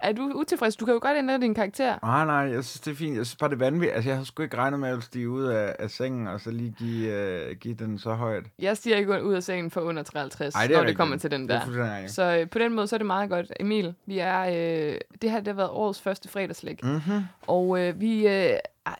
Er 0.00 0.12
du 0.12 0.32
utilfreds? 0.34 0.76
Du 0.76 0.84
kan 0.84 0.94
jo 0.94 1.00
godt 1.02 1.18
ændre 1.18 1.40
din 1.40 1.54
karakter. 1.54 1.98
Nej, 2.02 2.24
nej, 2.24 2.34
jeg 2.54 2.64
synes, 2.64 2.80
det 2.80 2.90
er 2.90 2.94
fint. 2.96 3.16
Jeg 3.16 3.26
synes 3.26 3.36
bare, 3.36 3.50
det 3.50 3.54
er 3.54 3.58
vanvittigt. 3.58 3.94
Altså, 3.94 4.08
jeg 4.10 4.16
havde 4.16 4.26
sgu 4.26 4.42
ikke 4.42 4.56
regnet 4.56 4.80
med 4.80 4.88
at 4.88 5.02
stige 5.02 5.28
ud 5.30 5.44
af, 5.44 5.76
af 5.78 5.90
sengen, 5.90 6.26
og 6.26 6.40
så 6.40 6.50
lige 6.50 6.74
give, 6.78 7.46
uh, 7.50 7.56
give 7.56 7.74
den 7.74 7.98
så 7.98 8.12
højt. 8.14 8.44
Jeg 8.58 8.76
stiger 8.76 8.96
ikke 8.96 9.24
ud 9.24 9.34
af 9.34 9.42
sengen 9.42 9.70
for 9.70 9.80
under 9.80 10.02
53, 10.02 10.54
Ej, 10.54 10.62
det 10.62 10.70
når 10.70 10.76
det 10.76 10.80
rigtigt. 10.82 10.98
kommer 10.98 11.16
til 11.16 11.30
den 11.30 11.48
Det 11.48 11.50
er 11.56 11.64
der. 11.64 11.94
rigtigt. 11.94 12.12
Så 12.12 12.38
øh, 12.40 12.50
på 12.50 12.58
den 12.58 12.72
måde, 12.74 12.86
så 12.86 12.96
er 12.96 12.98
det 12.98 13.06
meget 13.06 13.30
godt. 13.30 13.52
Emil, 13.60 13.94
vi 14.06 14.18
er, 14.18 14.40
øh, 14.40 14.98
det 15.22 15.30
her 15.30 15.38
det 15.38 15.46
har 15.48 15.54
været 15.54 15.70
årets 15.70 16.00
første 16.00 16.28
fredagslæg. 16.28 16.78
Mm-hmm. 16.82 17.22
Og 17.46 17.80
øh, 17.80 18.00
vi, 18.00 18.28
øh, 18.28 18.50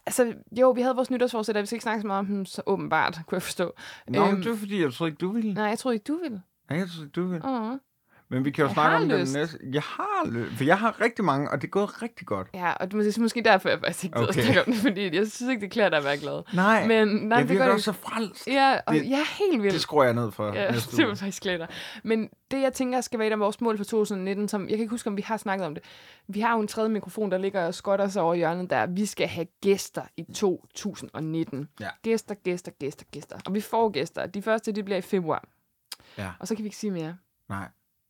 altså, 0.06 0.34
jo, 0.60 0.70
vi 0.70 0.80
havde 0.80 0.94
vores 0.94 1.10
nytårsforsæt, 1.10 1.56
og 1.56 1.60
vi 1.62 1.66
skal 1.66 1.76
ikke 1.76 1.82
snakke 1.82 2.00
så 2.00 2.06
meget 2.06 2.18
om 2.18 2.26
dem, 2.26 2.44
så 2.46 2.62
åbenbart, 2.66 3.18
kunne 3.26 3.36
jeg 3.36 3.42
forstå. 3.42 3.72
Nå, 4.08 4.26
Øhm, 4.28 4.42
det 4.42 4.50
var 4.50 4.56
fordi, 4.56 4.82
jeg 4.82 4.92
troede 4.92 5.10
ikke, 5.10 5.18
du 5.20 5.32
ville. 5.32 5.54
Nej, 5.54 5.64
jeg 5.64 5.78
troede 5.78 5.94
ikke, 5.96 6.04
du 6.08 6.18
ville. 6.22 6.42
Nej, 6.70 6.78
jeg 6.78 6.88
troede 6.88 7.04
ikke, 7.06 7.12
du 7.20 7.26
ville. 7.26 7.44
Uh-huh. 7.44 7.78
Men 8.28 8.44
vi 8.44 8.50
kan 8.50 8.62
jo 8.62 8.66
Jeg 8.68 8.74
snakke 8.74 8.96
om 8.96 9.20
lyst. 9.20 9.32
den 9.34 9.40
næste. 9.40 9.58
Jeg 9.72 9.82
har 9.82 10.26
lyst. 10.30 10.56
For 10.56 10.64
jeg 10.64 10.78
har 10.78 11.00
rigtig 11.00 11.24
mange, 11.24 11.50
og 11.50 11.60
det 11.62 11.66
er 11.66 11.70
gået 11.70 12.02
rigtig 12.02 12.26
godt. 12.26 12.48
Ja, 12.54 12.72
og 12.72 12.92
det 12.92 13.16
er 13.16 13.20
måske 13.20 13.42
derfor, 13.42 13.68
jeg 13.68 13.78
faktisk 13.80 14.04
ikke 14.04 14.16
gider 14.18 14.28
Okay. 14.28 14.42
snakke 14.42 14.60
om 14.60 14.72
det, 14.72 14.74
fordi 14.82 15.16
jeg 15.16 15.26
synes 15.26 15.50
ikke, 15.50 15.60
det 15.60 15.70
klæder 15.70 15.88
dig 15.88 15.98
at 15.98 16.04
være 16.04 16.16
glad. 16.16 16.42
Nej, 16.54 16.86
Men 16.86 17.08
nej, 17.08 17.38
jeg 17.38 17.48
det 17.48 17.58
virker 17.58 17.72
også 17.72 17.84
så 17.84 17.92
frelst. 17.92 18.46
Ja, 18.46 18.78
og 18.86 18.94
Det- 18.94 19.12
er 19.12 19.38
helt 19.50 19.62
vildt. 19.62 19.72
Det 19.72 19.80
skruer 19.80 20.04
jeg 20.04 20.14
ned 20.14 20.32
for 20.32 20.52
Ja, 20.54 20.70
næste 20.70 20.96
det 20.96 21.08
var 21.08 21.14
faktisk 21.14 21.42
klæder. 21.42 21.66
Men 22.04 22.28
det, 22.50 22.60
jeg 22.62 22.72
tænker, 22.72 23.00
skal 23.00 23.18
være 23.18 23.28
et 23.28 23.32
af 23.32 23.38
vores 23.40 23.60
mål 23.60 23.76
for 23.76 23.84
2019, 23.84 24.48
som 24.48 24.62
jeg 24.62 24.70
kan 24.70 24.78
ikke 24.80 24.90
huske, 24.90 25.08
om 25.10 25.16
vi 25.16 25.22
har 25.22 25.36
snakket 25.36 25.66
om 25.66 25.74
det. 25.74 25.84
Vi 26.28 26.40
har 26.40 26.54
jo 26.54 26.60
en 26.60 26.68
tredje 26.68 26.88
mikrofon, 26.90 27.30
der 27.30 27.38
ligger 27.38 27.66
og 27.66 27.74
skotter 27.74 28.08
sig 28.08 28.22
over 28.22 28.34
hjørnet 28.34 28.70
der. 28.70 28.86
Vi 28.86 29.06
skal 29.06 29.26
have 29.28 29.46
gæster 29.62 30.02
i 30.16 30.24
2019. 30.34 31.68
Ja. 31.80 31.88
Gæster, 32.02 32.34
gæster, 32.34 32.72
gæster, 32.80 33.04
gæster. 33.12 33.36
Og 33.46 33.54
vi 33.54 33.60
får 33.60 33.88
gæster. 33.90 34.26
De 34.26 34.42
første, 34.42 34.72
de 34.72 34.82
bliver 34.82 34.98
i 34.98 35.00
februar. 35.00 35.44
Ja. 36.18 36.30
Og 36.40 36.48
så 36.48 36.54
kan 36.54 36.62
vi 36.62 36.66
ikke 36.66 36.76
sige 36.76 36.90
mere. 36.90 37.16
Nej, 37.48 37.68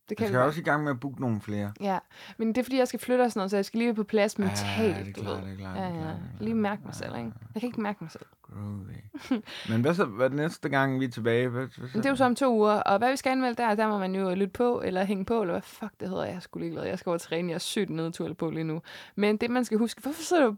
Det 0.09 0.11
jeg 0.11 0.17
kan 0.17 0.23
vi 0.23 0.27
skal 0.27 0.37
godt. 0.39 0.47
også 0.47 0.59
i 0.59 0.63
gang 0.63 0.83
med 0.83 0.91
at 0.91 0.99
booke 0.99 1.21
nogle 1.21 1.41
flere. 1.41 1.71
Ja, 1.81 1.97
men 2.37 2.47
det 2.47 2.57
er 2.57 2.63
fordi, 2.63 2.77
jeg 2.77 2.87
skal 2.87 2.99
flytte 2.99 3.21
og 3.21 3.31
sådan 3.31 3.39
noget, 3.39 3.51
så 3.51 3.57
jeg 3.57 3.65
skal 3.65 3.77
lige 3.77 3.93
på 3.93 4.03
plads 4.03 4.37
mentalt. 4.37 4.97
Ja, 4.97 5.03
det 5.03 5.17
er 5.17 5.21
klart, 5.21 5.43
det 5.43 5.53
er 5.53 5.57
klart, 5.57 5.77
Ja, 5.77 5.81
det 5.85 5.91
er 5.91 5.95
ja. 5.95 6.01
klart, 6.01 6.15
Lige 6.39 6.53
mærke 6.55 6.81
mig 6.85 6.95
selv, 6.95 7.15
ikke? 7.17 7.31
Jeg 7.53 7.61
kan 7.61 7.67
ikke 7.67 7.81
mærke 7.81 7.97
mig 8.01 8.11
selv. 8.11 8.25
Groovy. 8.41 8.91
Men 9.71 9.81
hvad 9.81 9.93
så 9.93 10.05
hvad 10.05 10.29
næste 10.29 10.69
gang, 10.69 10.99
vi 10.99 11.05
er 11.05 11.09
tilbage? 11.09 11.47
Hvad, 11.47 11.67
hvad 11.77 11.89
Men 11.93 11.97
det 11.97 12.05
er 12.05 12.09
jo 12.09 12.15
så 12.15 12.25
om 12.25 12.35
to 12.35 12.53
uger, 12.55 12.71
og 12.73 12.97
hvad 12.97 13.11
vi 13.11 13.17
skal 13.17 13.29
anmelde 13.31 13.55
der, 13.63 13.75
der 13.75 13.87
må 13.87 13.97
man 13.97 14.15
jo 14.15 14.29
lytte 14.35 14.53
på, 14.53 14.81
eller 14.85 15.03
hænge 15.03 15.25
på, 15.25 15.41
eller 15.41 15.53
hvad 15.53 15.61
fuck 15.61 15.91
det 15.99 16.09
hedder, 16.09 16.25
jeg 16.25 16.35
er 16.35 16.39
sgu 16.39 16.59
ligeglad. 16.59 16.83
Jeg 16.85 16.99
skal 16.99 17.09
over 17.09 17.17
og 17.17 17.21
træne, 17.21 17.49
jeg 17.49 17.55
er 17.55 17.59
sygt 17.59 17.89
nedtur 17.89 18.33
på 18.33 18.49
lige 18.49 18.63
nu. 18.63 18.81
Men 19.15 19.37
det, 19.37 19.49
man 19.49 19.65
skal 19.65 19.77
huske, 19.77 20.01
hvorfor 20.01 20.21
sidder 20.23 20.45
du... 20.45 20.55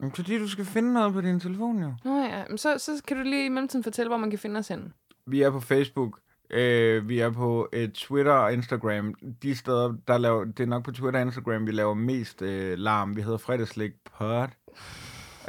Jamen, 0.00 0.12
Fordi 0.14 0.38
du 0.38 0.48
skal 0.48 0.64
finde 0.64 0.92
noget 0.92 1.12
på 1.12 1.20
din 1.20 1.40
telefon, 1.40 1.82
jo. 1.82 1.94
Nå 2.04 2.16
ja, 2.22 2.42
men 2.48 2.58
så, 2.58 2.78
så 2.78 3.02
kan 3.06 3.16
du 3.16 3.22
lige 3.22 3.46
i 3.46 3.48
mellemtiden 3.48 3.82
fortælle, 3.82 4.08
hvor 4.08 4.16
man 4.18 4.30
kan 4.30 4.38
finde 4.38 4.58
os 4.58 4.68
henne. 4.68 4.92
Vi 5.26 5.42
er 5.42 5.50
på 5.50 5.60
Facebook. 5.60 6.18
Øh, 6.50 7.08
vi 7.08 7.18
er 7.18 7.30
på 7.30 7.68
øh, 7.72 7.88
Twitter 7.88 8.32
og 8.32 8.52
Instagram. 8.52 9.14
De 9.42 9.56
steder, 9.56 9.94
der 10.08 10.18
laver, 10.18 10.44
det 10.44 10.60
er 10.60 10.66
nok 10.66 10.84
på 10.84 10.92
Twitter 10.92 11.20
og 11.20 11.26
Instagram, 11.26 11.66
vi 11.66 11.72
laver 11.72 11.94
mest 11.94 12.42
øh, 12.42 12.78
larm. 12.78 13.16
Vi 13.16 13.22
hedder 13.22 13.38
fredagslik 13.38 13.92
pod. 14.18 14.48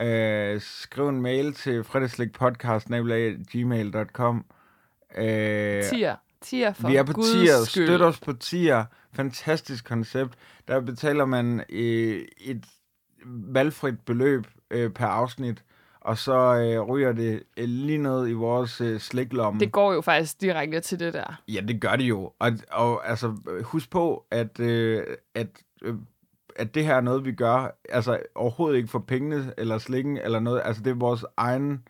Øh, 0.02 0.62
skriv 0.62 1.10
en 1.10 1.22
mail 1.22 1.54
til 1.54 1.84
fredagslikpodcast.gmail.com 1.84 4.45
øh, 5.18 5.84
Tier. 5.84 6.16
Tier 6.41 6.74
for 6.74 6.88
Vi 6.88 6.95
er 6.95 7.04
på 7.04 7.14
Guds 7.14 7.32
tier. 7.32 7.64
skyld. 7.66 7.88
Støt 7.88 8.02
os 8.02 8.20
på 8.20 8.34
tier. 8.34 8.86
Fantastisk 9.14 9.86
koncept. 9.86 10.34
Der 10.68 10.80
betaler 10.80 11.26
man 11.26 11.64
øh, 11.70 12.26
et 12.38 12.66
valgfrit 13.26 13.99
beløb 14.06 14.47
øh, 14.72 14.89
per 14.91 15.06
afsnit, 15.06 15.64
og 16.02 16.18
så 16.18 16.34
øh, 16.56 16.82
ryger 16.82 17.12
det 17.12 17.43
øh, 17.58 17.66
lige 17.68 17.97
ned 17.97 18.28
i 18.28 18.34
vores 18.34 18.82
øh, 18.82 18.99
sliklomme. 18.99 19.60
Det 19.60 19.72
går 19.72 19.93
jo 19.93 20.02
faktisk 20.02 20.41
direkte 20.41 20.80
til 20.80 20.99
det 20.99 21.14
der. 21.14 21.41
Ja, 21.47 21.62
det 21.68 21.82
gør 21.82 21.95
det 21.95 22.04
jo. 22.04 22.32
Og, 22.39 22.52
og 22.72 23.10
altså, 23.10 23.36
husk 23.64 23.89
på, 23.89 24.26
at, 24.32 24.60
øh, 24.60 25.04
at, 25.36 25.47
øh, 25.82 25.95
at 26.56 26.76
det 26.76 26.86
her 26.86 26.95
er 26.95 27.02
noget, 27.02 27.26
vi 27.26 27.32
gør, 27.32 27.78
altså 27.89 28.20
overhovedet 28.36 28.78
ikke 28.78 28.89
for 28.89 28.99
pengene 28.99 29.54
eller 29.58 29.78
slikken 29.78 30.18
eller 30.18 30.39
noget. 30.39 30.62
Altså, 30.66 30.84
det 30.84 30.91
er 30.91 30.95
vores 30.95 31.26
egen 31.38 31.84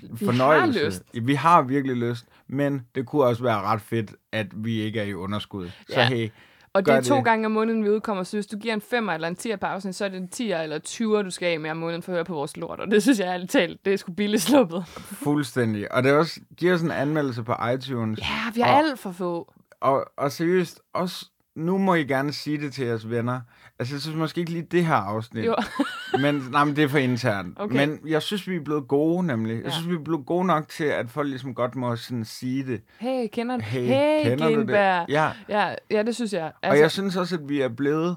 Vi 0.00 0.24
fornøjelse. 0.26 0.78
har 0.80 0.86
lyst. 0.86 1.02
Ja, 1.14 1.20
Vi 1.22 1.34
har 1.34 1.62
virkelig 1.62 1.96
lyst, 1.96 2.26
men 2.46 2.86
det 2.94 3.06
kunne 3.06 3.24
også 3.24 3.42
være 3.42 3.60
ret 3.60 3.80
fedt, 3.80 4.12
at 4.32 4.46
vi 4.54 4.80
ikke 4.80 5.00
er 5.00 5.04
i 5.04 5.14
underskud. 5.14 5.68
Så 5.88 6.00
Ja. 6.00 6.08
hey, 6.08 6.28
Og 6.74 6.86
det 6.86 6.94
er 6.94 7.00
to 7.00 7.16
det. 7.16 7.24
gange 7.24 7.46
om 7.46 7.52
måneden, 7.52 7.84
vi 7.84 7.90
udkommer. 7.90 8.22
Så 8.22 8.36
hvis 8.36 8.46
du 8.46 8.56
giver 8.58 8.74
en 8.74 8.80
5 8.80 9.08
eller 9.08 9.28
en 9.28 9.36
10 9.36 9.56
pause, 9.56 9.92
så 9.92 10.04
er 10.04 10.08
det 10.08 10.16
en 10.20 10.28
10 10.28 10.52
eller 10.52 10.78
20, 10.78 11.22
du 11.22 11.30
skal 11.30 11.46
af 11.52 11.60
med 11.60 11.70
om 11.70 11.76
måneden 11.76 12.02
for 12.02 12.12
at 12.12 12.16
høre 12.16 12.24
på 12.24 12.34
vores 12.34 12.56
lort. 12.56 12.80
Og 12.80 12.90
det 12.90 13.02
synes 13.02 13.18
jeg 13.18 13.26
ærligt 13.26 13.50
talt, 13.50 13.84
det 13.84 13.92
er 13.92 13.96
sgu 13.96 14.12
billigt 14.12 14.42
sluppet. 14.42 14.84
fuldstændig. 14.88 15.92
Og 15.92 16.02
det 16.02 16.10
er 16.12 16.16
også, 16.16 16.40
giver 16.56 16.74
os 16.74 16.82
en 16.82 16.90
anmeldelse 16.90 17.42
på 17.42 17.54
iTunes. 17.74 18.18
Ja, 18.20 18.50
vi 18.54 18.60
har 18.60 18.72
Og- 18.72 18.78
alt 18.78 18.98
for 18.98 19.12
få. 19.12 19.52
Og, 19.80 20.04
og 20.16 20.32
seriøst, 20.32 20.80
også 20.94 21.26
nu 21.56 21.78
må 21.78 21.94
I 21.94 22.04
gerne 22.04 22.32
sige 22.32 22.58
det 22.58 22.72
til 22.72 22.86
jeres 22.86 23.10
venner. 23.10 23.40
Altså, 23.78 23.94
jeg 23.94 24.00
synes 24.02 24.16
måske 24.16 24.38
ikke 24.40 24.52
lige 24.52 24.66
det 24.70 24.86
her 24.86 24.94
afsnit. 24.94 25.46
Jo. 25.46 25.54
men, 26.22 26.34
nej, 26.50 26.64
men 26.64 26.76
det 26.76 26.84
er 26.84 26.88
for 26.88 26.98
internt. 26.98 27.60
Okay. 27.60 27.86
Men 27.86 27.98
jeg 28.06 28.22
synes, 28.22 28.48
vi 28.48 28.56
er 28.56 28.60
blevet 28.64 28.88
gode, 28.88 29.26
nemlig. 29.26 29.54
Jeg 29.56 29.64
Ja. 29.64 29.70
synes, 29.70 29.88
vi 29.88 29.94
er 29.94 30.04
blevet 30.04 30.26
gode 30.26 30.46
nok 30.46 30.68
til, 30.68 30.84
at 30.84 31.10
folk 31.10 31.28
ligesom 31.28 31.54
godt 31.54 31.74
må 31.76 31.96
sådan 31.96 32.24
sige 32.24 32.66
det. 32.66 32.82
Hey, 32.98 33.26
kender 33.32 33.56
du? 33.56 33.62
Hey, 33.64 33.80
hey 33.86 34.28
kender 34.28 34.50
du 34.50 34.60
det? 34.60 34.68
Ja, 34.72 35.32
Ja, 35.48 35.74
ja, 35.90 36.02
det 36.02 36.14
synes 36.14 36.32
jeg. 36.32 36.52
altså, 36.62 36.76
og 36.76 36.78
jeg 36.78 36.90
synes 36.90 37.16
også, 37.16 37.36
at 37.36 37.48
vi 37.48 37.60
er 37.60 37.68
blevet 37.68 38.16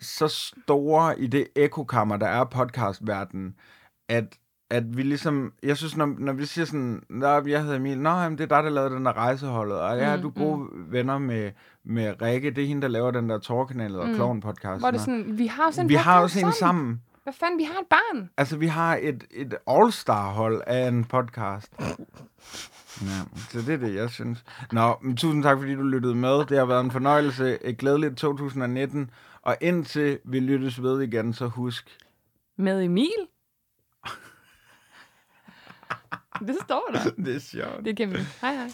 så 0.00 0.28
store 0.28 1.20
i 1.20 1.26
det 1.26 1.46
ekokammer, 1.56 2.16
der 2.16 2.26
er 2.26 2.44
podcastverdenen, 2.44 3.54
at 4.08 4.24
at 4.70 4.96
vi 4.96 5.02
ligesom, 5.02 5.52
jeg 5.62 5.76
synes, 5.76 5.96
når, 5.96 6.14
når 6.18 6.32
vi 6.32 6.44
siger 6.44 6.64
sådan, 6.64 7.02
Nå, 7.10 7.26
jeg 7.46 7.62
hedder 7.62 7.76
Emil, 7.76 7.98
Nå, 7.98 8.10
jamen, 8.10 8.38
det 8.38 8.44
er 8.44 8.56
dig, 8.56 8.64
der 8.64 8.70
lavede 8.70 8.94
den 8.94 9.04
der 9.06 9.12
rejseholdet, 9.16 9.78
og 9.80 9.98
ja, 9.98 10.16
Mm, 10.16 10.22
du 10.22 10.28
er 10.28 10.32
gode 10.32 10.68
venner 10.72 11.18
med, 11.18 11.50
med 11.86 12.22
Rikke, 12.22 12.50
det 12.50 12.64
er 12.64 12.68
hende, 12.68 12.82
der 12.82 12.88
laver 12.88 13.10
den 13.10 13.28
der 13.30 13.38
Torkanal 13.38 13.96
og 14.00 14.08
Mm. 14.08 14.14
Klovn 14.14 14.40
podcast. 14.40 14.80
Hvor 14.80 14.90
det 14.90 15.00
sådan, 15.00 15.38
vi 15.38 15.46
har 15.46 15.66
også 15.66 15.80
en 15.80 15.88
vi 15.88 15.94
har 15.94 16.20
podcast 16.20 16.36
også 16.36 16.46
en 16.46 16.52
sammen. 16.52 17.02
Hvad 17.22 17.32
fanden, 17.32 17.58
vi 17.58 17.64
har 17.64 17.80
et 17.80 17.86
barn. 17.90 18.30
Altså, 18.36 18.56
vi 18.56 18.66
har 18.66 18.98
et, 19.02 19.24
et 19.30 19.54
all-star-hold 19.66 20.62
af 20.66 20.88
en 20.88 21.04
podcast. 21.04 21.72
Ja, 23.02 23.06
så 23.48 23.58
det 23.58 23.68
er 23.68 23.76
det, 23.76 23.94
jeg 23.94 24.10
synes. 24.10 24.44
Nå, 24.72 24.96
men 25.02 25.16
tusind 25.16 25.42
tak, 25.42 25.58
fordi 25.58 25.74
du 25.74 25.82
lyttede 25.82 26.14
med. 26.14 26.46
Det 26.46 26.58
har 26.58 26.64
været 26.64 26.84
en 26.84 26.90
fornøjelse. 26.90 27.58
Et 27.64 27.78
glædeligt 27.78 28.16
2019. 28.16 29.10
Og 29.42 29.56
indtil 29.60 30.18
vi 30.24 30.40
lyttes 30.40 30.82
ved 30.82 31.00
igen, 31.02 31.32
så 31.32 31.46
husk... 31.46 31.98
Med 32.58 32.82
Emil. 32.84 33.10
det 36.40 36.56
står 36.64 36.90
der. 36.92 37.10
Det 37.24 37.36
er 37.36 37.40
sjovt. 37.40 37.84
Det 37.84 37.96
kan 37.96 38.10
vi. 38.12 38.18
Hej 38.40 38.54
hej. 38.54 38.70